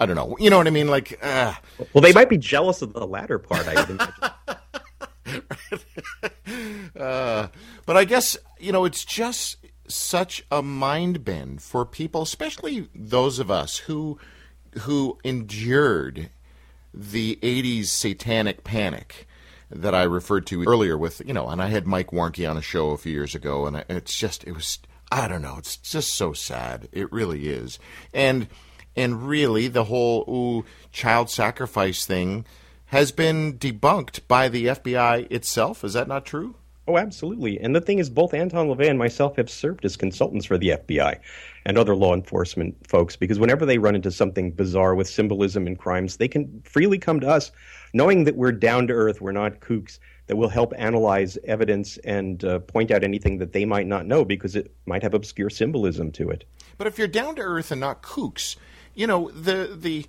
I 0.00 0.06
don't 0.06 0.16
know. 0.16 0.36
You 0.40 0.50
know 0.50 0.56
what 0.56 0.66
I 0.66 0.70
mean? 0.70 0.88
Like, 0.88 1.18
uh, 1.22 1.52
well, 1.92 2.02
they 2.02 2.10
so, 2.10 2.18
might 2.18 2.28
be 2.28 2.38
jealous 2.38 2.82
of 2.82 2.92
the 2.92 3.06
latter 3.06 3.38
part. 3.38 3.68
I 3.68 3.72
imagine. 3.72 4.00
uh, 6.98 7.48
but 7.86 7.96
I 7.96 8.04
guess 8.04 8.36
you 8.58 8.72
know 8.72 8.84
it's 8.84 9.04
just 9.04 9.56
such 9.88 10.44
a 10.50 10.62
mind 10.62 11.24
bend 11.24 11.62
for 11.62 11.84
people, 11.84 12.22
especially 12.22 12.88
those 12.94 13.38
of 13.38 13.50
us 13.50 13.78
who 13.78 14.18
who 14.80 15.18
endured 15.24 16.30
the 16.92 17.38
'80s 17.42 17.86
satanic 17.86 18.64
panic 18.64 19.26
that 19.70 19.94
I 19.94 20.02
referred 20.02 20.46
to 20.46 20.64
earlier. 20.64 20.98
With 20.98 21.22
you 21.26 21.34
know, 21.34 21.48
and 21.48 21.62
I 21.62 21.68
had 21.68 21.86
Mike 21.86 22.10
Warnke 22.10 22.48
on 22.48 22.56
a 22.56 22.62
show 22.62 22.90
a 22.90 22.98
few 22.98 23.12
years 23.12 23.34
ago, 23.34 23.66
and 23.66 23.84
it's 23.88 24.16
just 24.16 24.44
it 24.44 24.52
was 24.52 24.78
I 25.10 25.28
don't 25.28 25.42
know, 25.42 25.56
it's 25.58 25.76
just 25.76 26.14
so 26.14 26.32
sad. 26.32 26.88
It 26.90 27.12
really 27.12 27.48
is, 27.48 27.78
and 28.12 28.48
and 28.96 29.28
really 29.28 29.68
the 29.68 29.84
whole 29.84 30.24
ooh 30.28 30.64
child 30.90 31.30
sacrifice 31.30 32.04
thing 32.04 32.44
has 32.92 33.10
been 33.10 33.54
debunked 33.54 34.20
by 34.28 34.50
the 34.50 34.66
FBI 34.66 35.26
itself. 35.32 35.82
Is 35.82 35.94
that 35.94 36.08
not 36.08 36.26
true? 36.26 36.56
Oh, 36.86 36.98
absolutely. 36.98 37.58
And 37.58 37.74
the 37.74 37.80
thing 37.80 37.98
is, 37.98 38.10
both 38.10 38.34
Anton 38.34 38.68
LaVey 38.68 38.90
and 38.90 38.98
myself 38.98 39.36
have 39.36 39.48
served 39.48 39.86
as 39.86 39.96
consultants 39.96 40.44
for 40.44 40.58
the 40.58 40.70
FBI 40.70 41.18
and 41.64 41.78
other 41.78 41.96
law 41.96 42.12
enforcement 42.12 42.76
folks 42.86 43.16
because 43.16 43.38
whenever 43.38 43.64
they 43.64 43.78
run 43.78 43.94
into 43.94 44.10
something 44.10 44.50
bizarre 44.50 44.94
with 44.94 45.08
symbolism 45.08 45.66
and 45.66 45.78
crimes, 45.78 46.18
they 46.18 46.28
can 46.28 46.60
freely 46.66 46.98
come 46.98 47.18
to 47.20 47.28
us, 47.28 47.50
knowing 47.94 48.24
that 48.24 48.36
we're 48.36 48.52
down 48.52 48.86
to 48.88 48.92
earth, 48.92 49.22
we're 49.22 49.32
not 49.32 49.60
kooks, 49.60 49.98
that 50.26 50.36
will 50.36 50.50
help 50.50 50.74
analyze 50.76 51.38
evidence 51.44 51.96
and 51.98 52.44
uh, 52.44 52.58
point 52.58 52.90
out 52.90 53.02
anything 53.02 53.38
that 53.38 53.54
they 53.54 53.64
might 53.64 53.86
not 53.86 54.04
know 54.04 54.22
because 54.22 54.54
it 54.54 54.70
might 54.84 55.02
have 55.02 55.14
obscure 55.14 55.48
symbolism 55.48 56.12
to 56.12 56.28
it. 56.28 56.44
But 56.76 56.88
if 56.88 56.98
you're 56.98 57.08
down 57.08 57.36
to 57.36 57.42
earth 57.42 57.70
and 57.70 57.80
not 57.80 58.02
kooks, 58.02 58.56
you 58.94 59.06
know 59.06 59.30
the 59.30 59.74
the 59.74 60.04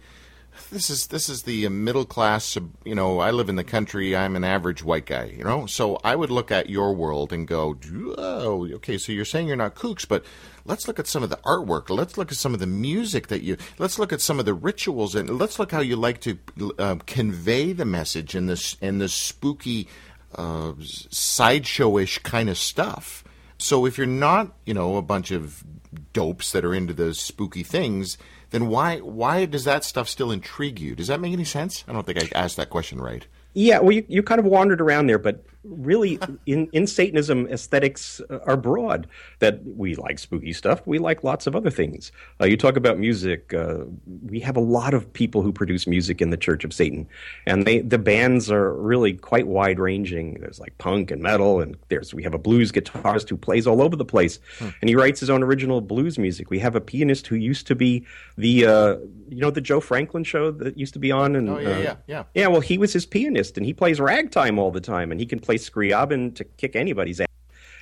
this 0.71 0.89
is 0.89 1.07
this 1.07 1.29
is 1.29 1.43
the 1.43 1.67
middle 1.69 2.05
class. 2.05 2.57
You 2.83 2.95
know, 2.95 3.19
I 3.19 3.31
live 3.31 3.49
in 3.49 3.55
the 3.55 3.63
country. 3.63 4.15
I'm 4.15 4.35
an 4.35 4.43
average 4.43 4.83
white 4.83 5.05
guy. 5.05 5.25
You 5.25 5.43
know, 5.43 5.65
so 5.65 5.99
I 6.03 6.15
would 6.15 6.29
look 6.29 6.51
at 6.51 6.69
your 6.69 6.93
world 6.93 7.33
and 7.33 7.47
go, 7.47 7.77
"Oh, 8.17 8.67
okay. 8.75 8.97
So 8.97 9.11
you're 9.11 9.25
saying 9.25 9.47
you're 9.47 9.55
not 9.55 9.75
kooks, 9.75 10.07
but 10.07 10.23
let's 10.65 10.87
look 10.87 10.99
at 10.99 11.07
some 11.07 11.23
of 11.23 11.29
the 11.29 11.37
artwork. 11.37 11.89
Let's 11.89 12.17
look 12.17 12.31
at 12.31 12.37
some 12.37 12.53
of 12.53 12.59
the 12.59 12.67
music 12.67 13.27
that 13.27 13.43
you. 13.43 13.57
Let's 13.77 13.99
look 13.99 14.13
at 14.13 14.21
some 14.21 14.39
of 14.39 14.45
the 14.45 14.53
rituals, 14.53 15.15
and 15.15 15.37
let's 15.37 15.59
look 15.59 15.71
how 15.71 15.81
you 15.81 15.95
like 15.95 16.21
to 16.21 16.37
uh, 16.79 16.95
convey 17.05 17.73
the 17.73 17.85
message 17.85 18.35
in 18.35 18.47
this 18.47 18.75
in 18.81 18.99
this 18.99 19.13
spooky, 19.13 19.87
uh, 20.35 20.73
sideshowish 20.77 22.19
kind 22.19 22.49
of 22.49 22.57
stuff. 22.57 23.23
So 23.57 23.85
if 23.85 23.97
you're 23.97 24.07
not, 24.07 24.51
you 24.65 24.73
know, 24.73 24.97
a 24.97 25.01
bunch 25.01 25.31
of 25.31 25.63
dopes 26.11 26.51
that 26.51 26.65
are 26.65 26.73
into 26.73 26.93
those 26.93 27.19
spooky 27.19 27.63
things, 27.63 28.17
then 28.53 28.67
why 28.67 28.99
why 28.99 29.45
does 29.45 29.63
that 29.63 29.83
stuff 29.83 30.07
still 30.07 30.31
intrigue 30.31 30.79
you? 30.79 30.93
Does 30.95 31.07
that 31.07 31.19
make 31.19 31.33
any 31.33 31.43
sense? 31.43 31.83
I 31.87 31.91
don't 31.91 32.05
think 32.05 32.21
I 32.23 32.39
asked 32.39 32.55
that 32.57 32.69
question 32.69 33.01
right. 33.01 33.25
Yeah, 33.55 33.79
well, 33.79 33.91
you, 33.91 34.05
you 34.07 34.21
kind 34.21 34.39
of 34.39 34.45
wandered 34.45 34.79
around 34.79 35.07
there, 35.07 35.17
but 35.17 35.43
really 35.63 36.19
in, 36.45 36.67
in 36.73 36.87
Satanism, 36.87 37.47
aesthetics 37.47 38.21
are 38.29 38.57
broad. 38.57 39.07
That 39.39 39.63
we 39.65 39.95
like 39.95 40.19
spooky 40.19 40.53
stuff, 40.53 40.85
we 40.85 40.99
like 40.99 41.23
lots 41.23 41.47
of 41.47 41.55
other 41.55 41.69
things. 41.69 42.11
Uh, 42.39 42.45
you 42.45 42.57
talk 42.57 42.75
about 42.75 42.97
music. 42.97 43.53
Uh, 43.53 43.85
we 44.25 44.39
have 44.39 44.57
a 44.57 44.61
lot 44.61 44.93
of 44.93 45.11
people 45.13 45.41
who 45.41 45.51
produce 45.51 45.87
music 45.87 46.21
in 46.21 46.29
the 46.29 46.37
Church 46.37 46.63
of 46.63 46.73
Satan, 46.73 47.07
and 47.45 47.65
they 47.65 47.79
the 47.79 47.97
bands 47.97 48.51
are 48.51 48.73
really 48.73 49.13
quite 49.13 49.47
wide 49.47 49.79
ranging. 49.79 50.35
There's 50.35 50.59
like 50.59 50.77
punk 50.77 51.11
and 51.11 51.21
metal, 51.21 51.61
and 51.61 51.77
there's 51.89 52.13
we 52.13 52.23
have 52.23 52.33
a 52.33 52.39
blues 52.39 52.71
guitarist 52.71 53.29
who 53.29 53.37
plays 53.37 53.67
all 53.67 53.81
over 53.81 53.95
the 53.95 54.05
place, 54.05 54.39
hmm. 54.59 54.69
and 54.81 54.89
he 54.89 54.95
writes 54.95 55.19
his 55.19 55.29
own 55.29 55.43
original 55.43 55.81
blues 55.81 56.17
music. 56.17 56.49
We 56.49 56.59
have 56.59 56.75
a 56.75 56.81
pianist 56.81 57.27
who 57.27 57.35
used 57.35 57.67
to 57.67 57.75
be 57.75 58.05
the 58.37 58.65
uh, 58.65 58.97
you 59.29 59.39
know 59.39 59.51
the 59.51 59.61
Joe 59.61 59.79
Franklin 59.79 60.23
show 60.23 60.51
that 60.51 60.77
used 60.77 60.93
to 60.93 60.99
be 60.99 61.11
on, 61.11 61.35
and 61.35 61.49
oh 61.49 61.57
yeah, 61.57 61.69
uh, 61.69 61.77
yeah, 61.77 61.95
yeah, 62.07 62.23
yeah. 62.33 62.47
Well, 62.47 62.61
he 62.61 62.77
was 62.77 62.93
his 62.93 63.05
pianist, 63.05 63.57
and 63.57 63.65
he 63.65 63.73
plays 63.73 63.99
ragtime 63.99 64.59
all 64.59 64.71
the 64.71 64.81
time, 64.81 65.11
and 65.11 65.19
he 65.19 65.25
can 65.25 65.39
play 65.39 65.52
Scriabin 65.55 66.35
to 66.35 66.43
kick 66.43 66.75
anybody's 66.75 67.21
ass. 67.21 67.27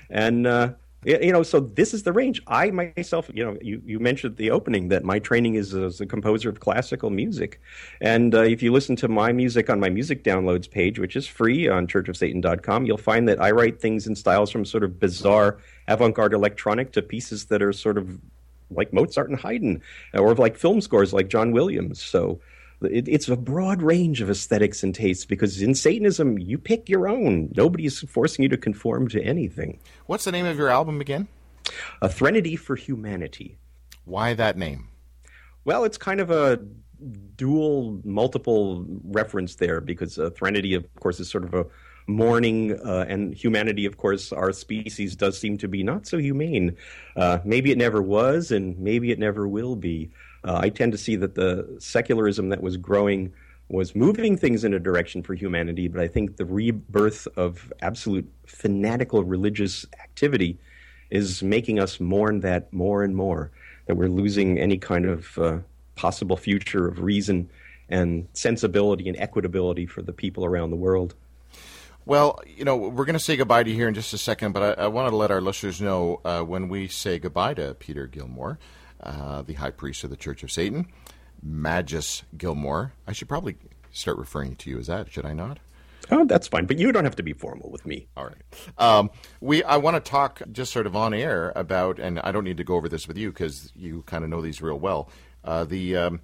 And 0.10 0.46
uh, 0.46 0.74
you 1.04 1.32
know, 1.32 1.42
so 1.42 1.60
this 1.60 1.96
is 1.96 2.04
the 2.04 2.14
range. 2.14 2.44
I 2.46 2.70
myself, 2.70 3.30
you 3.34 3.44
know, 3.44 3.58
you, 3.60 3.82
you 3.84 4.00
mentioned 4.00 4.38
the 4.38 4.52
opening 4.52 4.90
that 4.90 5.04
my 5.04 5.18
training 5.18 5.56
is 5.56 5.74
as 5.74 6.00
a 6.00 6.06
composer 6.06 6.48
of 6.48 6.60
classical 6.60 7.10
music, 7.10 7.60
and 8.02 8.36
uh, 8.36 8.42
if 8.42 8.62
you 8.62 8.72
listen 8.72 8.96
to 8.98 9.08
my 9.08 9.32
music 9.32 9.70
on 9.72 9.80
my 9.80 9.90
music 9.90 10.24
downloads 10.24 10.70
page, 10.70 11.00
which 11.00 11.16
is 11.16 11.26
free 11.26 11.68
on 11.68 11.88
churchofsatan.com, 11.88 12.86
you'll 12.86 12.98
find 12.98 13.28
that 13.28 13.42
I 13.42 13.50
write 13.50 13.82
things 13.82 14.06
in 14.06 14.16
styles 14.16 14.52
from 14.52 14.64
sort 14.64 14.84
of 14.84 15.00
bizarre 15.00 15.58
avant-garde 15.88 16.34
electronic 16.34 16.92
to 16.92 17.02
pieces 17.02 17.46
that 17.46 17.64
are 17.64 17.74
sort 17.74 17.98
of 17.98 18.20
like 18.70 18.94
Mozart 18.94 19.32
and 19.32 19.40
Haydn, 19.40 19.82
or 20.14 20.36
like 20.36 20.56
film 20.56 20.82
scores 20.82 21.14
like 21.14 21.30
John 21.30 21.52
Williams. 21.52 22.00
So 22.00 22.40
it, 22.84 23.08
it's 23.08 23.28
a 23.30 23.36
broad 23.36 23.82
range 23.82 24.22
of 24.22 24.30
aesthetics 24.30 24.84
and 24.84 24.94
tastes 24.94 25.26
because 25.26 25.62
in 25.62 25.76
Satanism, 25.76 26.38
you 26.38 26.58
pick 26.58 26.90
your 26.90 27.08
own. 27.08 27.52
Nobody's 27.56 28.00
forcing 28.00 28.44
you 28.44 28.50
to 28.50 28.58
conform 28.58 29.08
to 29.10 29.22
anything. 29.22 29.80
What's 30.08 30.26
the 30.26 30.32
name 30.32 30.46
of 30.46 30.58
your 30.58 30.70
album 30.70 31.02
again? 31.02 31.28
A 32.02 32.10
Threnody 32.10 32.56
for 32.56 32.76
Humanity. 32.76 33.58
Why 34.06 34.34
that 34.34 34.58
name? 34.58 34.88
Well, 35.64 35.84
it's 35.84 35.98
kind 35.98 36.20
of 36.20 36.32
a 36.32 36.60
dual, 37.36 38.02
multiple 38.04 38.86
reference 39.04 39.56
there 39.56 39.82
because 39.82 40.18
uh, 40.18 40.32
Threnody, 40.32 40.74
of 40.74 40.94
course, 40.96 41.20
is 41.20 41.30
sort 41.30 41.44
of 41.44 41.54
a 41.54 41.66
mourning, 42.08 42.80
uh, 42.84 43.06
and 43.08 43.34
humanity, 43.34 43.86
of 43.86 43.98
course, 43.98 44.32
our 44.32 44.52
species 44.52 45.16
does 45.16 45.40
seem 45.40 45.58
to 45.60 45.68
be 45.68 45.84
not 45.84 46.08
so 46.08 46.18
humane. 46.18 46.76
Uh, 47.16 47.40
maybe 47.46 47.72
it 47.72 47.78
never 47.78 48.02
was, 48.02 48.52
and 48.52 48.78
maybe 48.80 49.12
it 49.12 49.20
never 49.20 49.48
will 49.48 49.76
be. 49.76 50.10
Uh, 50.44 50.60
I 50.62 50.70
tend 50.70 50.92
to 50.92 50.98
see 50.98 51.16
that 51.18 51.36
the 51.36 51.68
secularism 51.80 52.50
that 52.50 52.62
was 52.62 52.78
growing 52.78 53.34
was 53.70 53.96
moving 53.96 54.36
things 54.38 54.64
in 54.64 54.74
a 54.74 54.80
direction 54.80 55.24
for 55.24 55.34
humanity, 55.34 55.88
but 55.88 56.02
I 56.02 56.08
think 56.08 56.38
the 56.38 56.46
rebirth 56.46 57.28
of 57.38 57.72
absolute 57.82 58.30
fanatical 58.46 59.24
religious 59.24 59.86
activity 60.02 60.58
is 61.10 61.42
making 61.42 61.80
us 61.80 62.00
mourn 62.00 62.42
that 62.42 62.72
more 62.74 63.04
and 63.04 63.16
more, 63.16 63.52
that 63.86 63.96
we're 63.96 64.10
losing 64.10 64.60
any 64.60 64.78
kind 64.78 65.06
of 65.06 65.38
uh, 65.38 65.58
possible 65.96 66.38
future 66.38 66.88
of 66.88 67.02
reason 67.02 67.50
and 67.88 68.28
sensibility 68.34 69.08
and 69.08 69.18
equitability 69.18 69.88
for 69.88 70.02
the 70.02 70.14
people 70.14 70.46
around 70.46 70.72
the 70.72 70.78
world. 70.78 71.14
Well, 72.06 72.40
you 72.48 72.66
know, 72.66 72.76
we're 72.76 73.06
going 73.06 73.14
to 73.14 73.20
say 73.20 73.38
goodbye 73.38 73.64
to 73.64 73.70
you 73.70 73.76
here 73.76 73.88
in 73.88 73.94
just 73.94 74.14
a 74.14 74.18
second, 74.18 74.54
but 74.54 74.80
I, 74.80 74.86
I 74.86 74.88
want 74.88 75.10
to 75.12 75.16
let 75.16 75.30
our 75.30 75.42
listeners 75.42 75.80
know 75.80 76.20
uh, 76.26 76.42
when 76.42 76.68
we 76.68 76.88
say 76.88 77.20
goodbye 77.20 77.54
to 77.54 77.76
Peter 77.76 78.08
Gilmore 78.08 78.58
uh, 79.04 79.42
the 79.42 79.54
high 79.54 79.72
priest 79.72 80.04
of 80.04 80.10
the 80.10 80.18
Church 80.18 80.44
of 80.44 80.52
Satan, 80.52 80.88
Magus 81.42 82.24
Gilmore. 82.38 82.94
I 83.08 83.14
should 83.14 83.30
probably 83.30 83.58
start 83.92 84.18
referring 84.18 84.56
to 84.58 84.70
you 84.70 84.80
as 84.80 84.88
that, 84.88 85.12
should 85.12 85.26
I 85.26 85.34
not? 85.34 85.60
Oh, 86.10 86.26
that's 86.26 86.48
fine, 86.48 86.66
but 86.66 86.78
you 86.78 86.92
don't 86.92 87.06
have 87.06 87.16
to 87.18 87.24
be 87.24 87.34
formal 87.34 87.70
with 87.70 87.86
me. 87.86 88.08
All 88.18 88.26
right. 88.26 88.36
Um, 88.78 89.12
we 89.40 89.64
I 89.64 89.78
want 89.78 90.04
to 90.04 90.12
talk 90.12 90.42
just 90.52 90.74
sort 90.74 90.86
of 90.86 90.96
on 90.96 91.14
air 91.14 91.54
about, 91.56 92.00
and 92.00 92.20
I 92.20 92.32
don't 92.32 92.44
need 92.44 92.58
to 92.58 92.64
go 92.64 92.76
over 92.76 92.90
this 92.90 93.08
with 93.08 93.18
you 93.18 93.30
because 93.30 93.72
you 93.76 94.04
kind 94.08 94.24
of 94.24 94.30
know 94.30 94.42
these 94.42 94.62
real 94.62 94.80
well. 94.80 95.10
Uh, 95.44 95.64
the 95.64 95.96
um, 95.96 96.22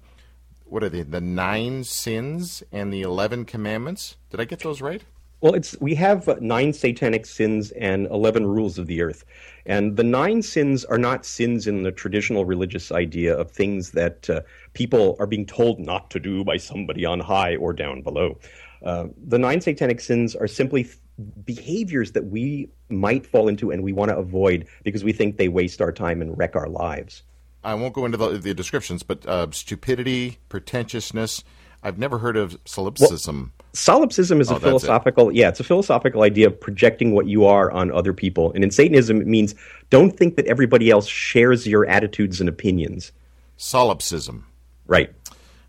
what 0.64 0.82
are 0.82 0.88
they? 0.88 1.02
The 1.02 1.20
nine 1.20 1.84
sins 1.84 2.62
and 2.70 2.92
the 2.92 3.02
eleven 3.02 3.44
commandments. 3.44 4.16
Did 4.30 4.40
I 4.40 4.44
get 4.44 4.60
those 4.60 4.82
right? 4.82 5.04
Well, 5.40 5.54
it's 5.54 5.80
we 5.80 5.94
have 5.94 6.26
nine 6.40 6.72
satanic 6.72 7.24
sins 7.24 7.70
and 7.72 8.06
eleven 8.08 8.44
rules 8.44 8.76
of 8.76 8.88
the 8.88 9.02
earth, 9.02 9.24
and 9.66 9.96
the 9.96 10.02
nine 10.02 10.42
sins 10.42 10.84
are 10.84 10.98
not 10.98 11.24
sins 11.24 11.68
in 11.68 11.84
the 11.84 11.92
traditional 11.92 12.44
religious 12.44 12.90
idea 12.90 13.36
of 13.36 13.50
things 13.50 13.92
that 13.92 14.28
uh, 14.28 14.40
people 14.72 15.16
are 15.20 15.28
being 15.28 15.46
told 15.46 15.78
not 15.78 16.10
to 16.10 16.18
do 16.18 16.42
by 16.42 16.56
somebody 16.56 17.04
on 17.04 17.20
high 17.20 17.54
or 17.54 17.72
down 17.72 18.02
below. 18.02 18.36
Uh, 18.82 19.06
the 19.26 19.38
nine 19.38 19.60
satanic 19.60 20.00
sins 20.00 20.34
are 20.34 20.48
simply 20.48 20.84
th- 20.84 20.96
behaviors 21.44 22.12
that 22.12 22.26
we 22.26 22.68
might 22.88 23.26
fall 23.26 23.48
into 23.48 23.70
and 23.70 23.82
we 23.82 23.92
want 23.92 24.08
to 24.08 24.16
avoid 24.16 24.66
because 24.84 25.04
we 25.04 25.12
think 25.12 25.36
they 25.36 25.48
waste 25.48 25.80
our 25.80 25.92
time 25.92 26.22
and 26.22 26.36
wreck 26.38 26.54
our 26.54 26.68
lives. 26.68 27.22
I 27.64 27.74
won't 27.74 27.92
go 27.92 28.04
into 28.04 28.16
the, 28.16 28.38
the 28.38 28.54
descriptions, 28.54 29.02
but 29.02 29.26
uh, 29.26 29.48
stupidity, 29.50 30.38
pretentiousness. 30.48 31.42
I've 31.82 31.98
never 31.98 32.18
heard 32.18 32.36
of 32.36 32.58
solipsism. 32.64 33.52
Well, 33.56 33.57
solipsism 33.72 34.40
is 34.40 34.50
oh, 34.50 34.56
a 34.56 34.60
philosophical, 34.60 35.28
it. 35.30 35.36
yeah, 35.36 35.48
it's 35.48 35.60
a 35.60 35.64
philosophical 35.64 36.22
idea 36.22 36.46
of 36.46 36.60
projecting 36.60 37.12
what 37.12 37.26
you 37.26 37.44
are 37.44 37.70
on 37.70 37.92
other 37.92 38.12
people. 38.12 38.52
And 38.52 38.64
in 38.64 38.70
Satanism, 38.70 39.20
it 39.20 39.26
means 39.26 39.54
don't 39.90 40.10
think 40.10 40.36
that 40.36 40.46
everybody 40.46 40.90
else 40.90 41.06
shares 41.06 41.66
your 41.66 41.86
attitudes 41.86 42.40
and 42.40 42.48
opinions. 42.48 43.12
Solipsism. 43.56 44.46
Right. 44.86 45.12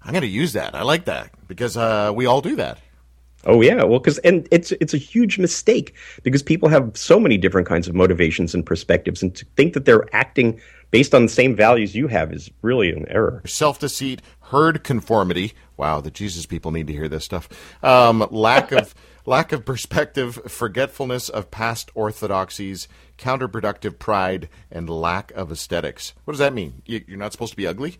I'm 0.02 0.12
going 0.12 0.22
to 0.22 0.28
use 0.28 0.54
that. 0.54 0.76
I 0.76 0.84
like 0.84 1.06
that 1.06 1.32
because 1.48 1.76
uh, 1.76 2.12
we 2.16 2.26
all 2.26 2.42
do 2.42 2.56
that. 2.56 2.80
Oh 3.46 3.62
yeah, 3.62 3.84
well, 3.84 4.00
because 4.00 4.18
and 4.20 4.48
it's 4.52 4.72
it's 4.74 4.94
a 4.94 4.98
huge 4.98 5.40
mistake 5.40 5.96
because 6.24 6.44
people 6.44 6.68
have 6.68 6.96
so 6.98 7.20
many 7.20 7.38
different 7.38 7.68
kinds 7.68 7.88
of 7.88 7.96
motivations 7.96 8.54
and 8.54 8.66
perspectives, 8.66 9.24
and 9.24 9.34
to 9.36 9.46
think 9.56 9.74
that 9.74 9.86
they're 9.86 10.14
acting 10.14 10.60
based 10.92 11.16
on 11.16 11.24
the 11.24 11.32
same 11.32 11.56
values 11.56 11.96
you 11.96 12.08
have 12.08 12.34
is 12.34 12.52
really 12.62 12.92
an 12.92 13.08
error. 13.08 13.42
Self 13.46 13.80
deceit, 13.80 14.22
herd 14.42 14.84
conformity. 14.84 15.54
Wow, 15.78 16.02
the 16.02 16.12
Jesus 16.12 16.46
people 16.46 16.72
need 16.72 16.88
to 16.88 16.94
hear 16.94 17.08
this 17.08 17.24
stuff. 17.24 17.48
Um, 17.82 18.28
lack 18.30 18.74
of 18.74 18.94
lack 19.26 19.54
of 19.54 19.64
perspective, 19.64 20.42
forgetfulness 20.48 21.30
of 21.30 21.50
past 21.50 21.92
orthodoxies, 21.96 22.90
counterproductive 23.18 24.00
pride, 24.00 24.50
and 24.70 24.90
lack 24.90 25.32
of 25.32 25.50
aesthetics. 25.50 26.14
What 26.26 26.34
does 26.34 26.40
that 26.40 26.54
mean? 26.54 26.82
You're 26.86 27.18
not 27.18 27.32
supposed 27.32 27.52
to 27.52 27.58
be 27.58 27.68
ugly? 27.68 28.00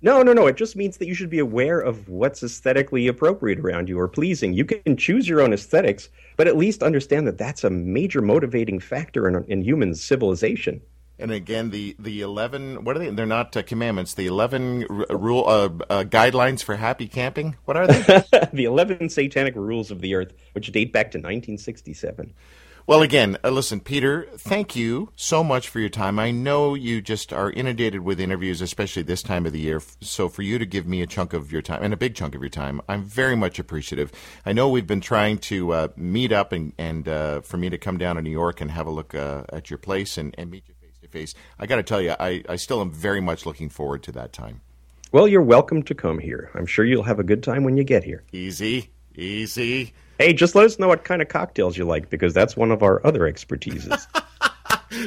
No, 0.00 0.22
no, 0.22 0.32
no. 0.32 0.46
It 0.46 0.56
just 0.56 0.76
means 0.76 0.96
that 0.98 1.08
you 1.08 1.14
should 1.14 1.30
be 1.30 1.40
aware 1.40 1.80
of 1.80 2.08
what's 2.08 2.42
aesthetically 2.42 3.08
appropriate 3.08 3.58
around 3.58 3.88
you 3.88 3.98
or 3.98 4.06
pleasing. 4.06 4.52
You 4.52 4.64
can 4.64 4.96
choose 4.96 5.28
your 5.28 5.40
own 5.40 5.52
aesthetics, 5.52 6.08
but 6.36 6.46
at 6.46 6.56
least 6.56 6.84
understand 6.84 7.26
that 7.26 7.38
that's 7.38 7.64
a 7.64 7.70
major 7.70 8.22
motivating 8.22 8.78
factor 8.78 9.26
in, 9.26 9.44
in 9.48 9.62
human 9.62 9.94
civilization. 9.96 10.80
And 11.18 11.32
again, 11.32 11.70
the 11.70 11.96
the 11.98 12.20
eleven 12.20 12.84
what 12.84 12.94
are 12.94 13.00
they? 13.00 13.10
They're 13.10 13.26
not 13.26 13.56
uh, 13.56 13.64
commandments. 13.64 14.14
The 14.14 14.26
eleven 14.26 14.86
r- 14.88 15.16
rule 15.16 15.44
uh, 15.48 15.68
uh, 15.90 16.04
guidelines 16.04 16.62
for 16.62 16.76
happy 16.76 17.08
camping. 17.08 17.56
What 17.64 17.76
are 17.76 17.88
they? 17.88 18.02
the 18.52 18.64
eleven 18.64 19.08
satanic 19.08 19.56
rules 19.56 19.90
of 19.90 20.00
the 20.00 20.14
earth, 20.14 20.32
which 20.52 20.70
date 20.70 20.92
back 20.92 21.10
to 21.10 21.18
1967. 21.18 22.32
Well, 22.88 23.02
again, 23.02 23.36
uh, 23.44 23.50
listen, 23.50 23.80
Peter, 23.80 24.26
thank 24.38 24.74
you 24.74 25.10
so 25.14 25.44
much 25.44 25.68
for 25.68 25.78
your 25.78 25.90
time. 25.90 26.18
I 26.18 26.30
know 26.30 26.72
you 26.72 27.02
just 27.02 27.34
are 27.34 27.50
inundated 27.50 28.00
with 28.00 28.18
interviews, 28.18 28.62
especially 28.62 29.02
this 29.02 29.22
time 29.22 29.44
of 29.44 29.52
the 29.52 29.60
year. 29.60 29.82
So, 30.00 30.30
for 30.30 30.40
you 30.40 30.58
to 30.58 30.64
give 30.64 30.86
me 30.86 31.02
a 31.02 31.06
chunk 31.06 31.34
of 31.34 31.52
your 31.52 31.60
time 31.60 31.82
and 31.82 31.92
a 31.92 31.98
big 31.98 32.14
chunk 32.14 32.34
of 32.34 32.40
your 32.40 32.48
time, 32.48 32.80
I'm 32.88 33.04
very 33.04 33.36
much 33.36 33.58
appreciative. 33.58 34.10
I 34.46 34.54
know 34.54 34.70
we've 34.70 34.86
been 34.86 35.02
trying 35.02 35.36
to 35.36 35.72
uh, 35.74 35.88
meet 35.96 36.32
up 36.32 36.50
and, 36.50 36.72
and 36.78 37.06
uh, 37.06 37.42
for 37.42 37.58
me 37.58 37.68
to 37.68 37.76
come 37.76 37.98
down 37.98 38.16
to 38.16 38.22
New 38.22 38.30
York 38.30 38.62
and 38.62 38.70
have 38.70 38.86
a 38.86 38.90
look 38.90 39.14
uh, 39.14 39.42
at 39.52 39.68
your 39.68 39.78
place 39.78 40.16
and, 40.16 40.34
and 40.38 40.50
meet 40.50 40.64
you 40.66 40.72
face 40.80 40.98
to 41.02 41.08
face. 41.08 41.34
I 41.58 41.66
got 41.66 41.76
to 41.76 41.82
tell 41.82 42.00
you, 42.00 42.14
I, 42.18 42.42
I 42.48 42.56
still 42.56 42.80
am 42.80 42.90
very 42.90 43.20
much 43.20 43.44
looking 43.44 43.68
forward 43.68 44.02
to 44.04 44.12
that 44.12 44.32
time. 44.32 44.62
Well, 45.12 45.28
you're 45.28 45.42
welcome 45.42 45.82
to 45.82 45.94
come 45.94 46.20
here. 46.20 46.50
I'm 46.54 46.64
sure 46.64 46.86
you'll 46.86 47.02
have 47.02 47.18
a 47.18 47.24
good 47.24 47.42
time 47.42 47.64
when 47.64 47.76
you 47.76 47.84
get 47.84 48.04
here. 48.04 48.24
Easy, 48.32 48.92
easy. 49.14 49.92
Hey, 50.18 50.32
just 50.32 50.56
let 50.56 50.66
us 50.66 50.80
know 50.80 50.88
what 50.88 51.04
kind 51.04 51.22
of 51.22 51.28
cocktails 51.28 51.78
you 51.78 51.84
like 51.84 52.10
because 52.10 52.34
that's 52.34 52.56
one 52.56 52.72
of 52.72 52.82
our 52.82 53.04
other 53.06 53.20
expertises. 53.20 54.06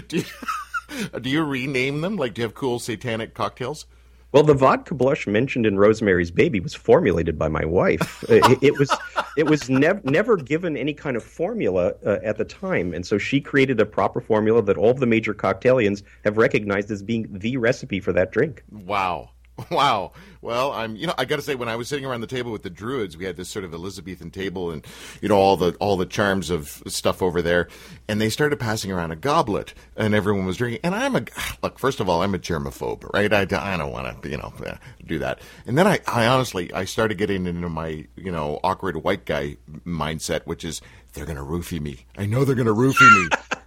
do, 0.08 0.18
you, 0.20 1.20
do 1.20 1.30
you 1.30 1.44
rename 1.44 2.00
them? 2.00 2.16
Like, 2.16 2.34
do 2.34 2.42
you 2.42 2.48
have 2.48 2.56
cool 2.56 2.80
satanic 2.80 3.34
cocktails? 3.34 3.86
Well, 4.32 4.44
the 4.44 4.54
vodka 4.54 4.96
blush 4.96 5.28
mentioned 5.28 5.66
in 5.66 5.78
Rosemary's 5.78 6.32
Baby 6.32 6.62
was 6.62 6.74
formulated 6.74 7.38
by 7.38 7.50
my 7.50 7.66
wife. 7.66 8.24
it, 8.30 8.64
it, 8.64 8.80
was 8.80 8.90
it 9.36 9.48
was 9.48 9.70
nev- 9.70 10.06
never 10.06 10.38
given 10.38 10.78
any 10.78 10.94
kind 10.94 11.18
of 11.18 11.24
formula 11.24 11.94
uh, 12.06 12.20
at 12.24 12.38
the 12.38 12.46
time, 12.46 12.94
and 12.94 13.06
so 13.06 13.18
she 13.18 13.42
created 13.42 13.82
a 13.82 13.86
proper 13.86 14.22
formula 14.22 14.62
that 14.62 14.78
all 14.78 14.92
of 14.92 15.02
the 15.02 15.06
major 15.06 15.34
cocktailians 15.34 16.04
have 16.24 16.38
recognized 16.38 16.90
as 16.92 17.04
being 17.04 17.28
the 17.30 17.58
recipe 17.58 18.00
for 18.00 18.14
that 18.14 18.32
drink. 18.32 18.64
Wow. 18.72 19.32
Wow. 19.70 20.12
Well, 20.42 20.72
I'm 20.72 20.96
you 20.96 21.06
know 21.06 21.14
I 21.18 21.26
got 21.26 21.36
to 21.36 21.42
say 21.42 21.54
when 21.56 21.70
I 21.70 21.76
was 21.76 21.88
sitting 21.88 22.06
around 22.06 22.22
the 22.22 22.28
table 22.28 22.52
with 22.52 22.64
the 22.64 22.70
Druids, 22.70 23.16
we 23.16 23.26
had 23.26 23.38
this 23.38 23.48
sort 23.50 23.64
of 23.64 23.74
Elizabethan 23.74 24.32
table 24.32 24.72
and 24.72 24.86
you 25.22 25.30
know 25.30 25.38
all 25.38 25.56
the 25.56 25.74
all 25.80 25.98
the 25.98 26.06
charms 26.06 26.50
of 26.50 26.82
stuff 26.88 27.22
over 27.22 27.42
there, 27.42 27.68
and 28.08 28.20
they 28.20 28.30
started 28.30 28.60
passing 28.60 28.92
around 28.92 29.12
a 29.12 29.16
goblet 29.16 29.74
and 29.96 30.16
everyone 30.16 30.46
was 30.46 30.58
drinking. 30.58 30.80
And 30.84 30.96
I'm 30.96 31.16
a 31.16 31.24
look. 31.62 31.78
First 31.78 32.00
of 32.00 32.10
all, 32.10 32.24
I'm 32.24 32.34
a 32.34 32.40
germaphobe, 32.40 33.12
right? 33.14 33.32
I, 33.32 33.42
I 33.42 33.78
don't 33.78 33.92
want 33.92 34.24
to 34.24 34.30
you 34.30 34.38
know 34.38 34.52
eh, 34.66 34.78
do 35.06 35.20
that. 35.20 35.42
And 35.68 35.78
then 35.78 35.86
I 35.86 36.00
I 36.08 36.26
honestly 36.26 36.74
I 36.74 36.86
started 36.86 37.18
getting 37.18 37.46
into 37.46 37.70
my 37.70 38.08
you 38.16 38.32
know 38.32 38.60
awkward 38.64 38.98
white 39.04 39.26
guy 39.26 39.58
mindset, 39.86 40.42
which 40.46 40.66
is 40.66 40.82
they're 41.14 41.26
to 41.38 41.44
roofie 41.44 41.82
me. 41.82 42.06
I 42.18 42.26
know 42.26 42.46
they're 42.46 42.56
to 42.68 42.74
roofie 42.74 43.24
me. 43.24 43.30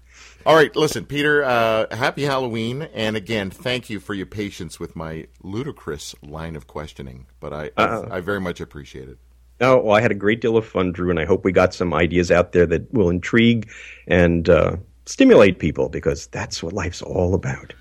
All 0.47 0.55
right, 0.55 0.75
listen, 0.77 1.07
Peter, 1.07 1.43
uh, 1.43 1.95
happy 1.97 2.25
Halloween. 2.25 2.83
And 2.93 3.17
again, 3.17 3.49
thank 3.49 3.89
you 3.89 3.99
for 3.99 4.13
your 4.13 4.27
patience 4.27 4.79
with 4.79 4.95
my 4.95 5.27
ludicrous 5.43 6.15
line 6.23 6.55
of 6.55 6.67
questioning, 6.67 7.27
but 7.41 7.55
I, 7.55 7.71
uh, 7.79 8.07
I, 8.11 8.17
I 8.17 8.21
very 8.21 8.41
much 8.41 8.61
appreciate 8.61 9.09
it. 9.09 9.17
Oh, 9.63 9.79
well, 9.79 9.97
I 9.97 10.03
had 10.03 10.11
a 10.11 10.17
great 10.17 10.43
deal 10.43 10.59
of 10.59 10.67
fun, 10.67 10.93
Drew, 10.93 11.09
and 11.09 11.19
I 11.19 11.25
hope 11.25 11.45
we 11.45 11.53
got 11.53 11.73
some 11.73 11.95
ideas 11.95 12.31
out 12.31 12.53
there 12.53 12.67
that 12.67 12.93
will 12.93 13.09
intrigue 13.09 13.71
and 14.07 14.47
uh, 14.49 14.77
stimulate 15.07 15.59
people 15.59 15.89
because 15.89 16.27
that's 16.27 16.63
what 16.63 16.75
life's 16.75 17.01
all 17.01 17.35
about. 17.35 17.73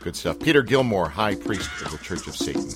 Good 0.00 0.16
stuff. 0.16 0.38
Peter 0.40 0.62
Gilmore, 0.62 1.08
High 1.08 1.36
Priest 1.36 1.70
of 1.84 1.92
the 1.92 1.98
Church 1.98 2.26
of 2.26 2.36
Satan. 2.36 2.68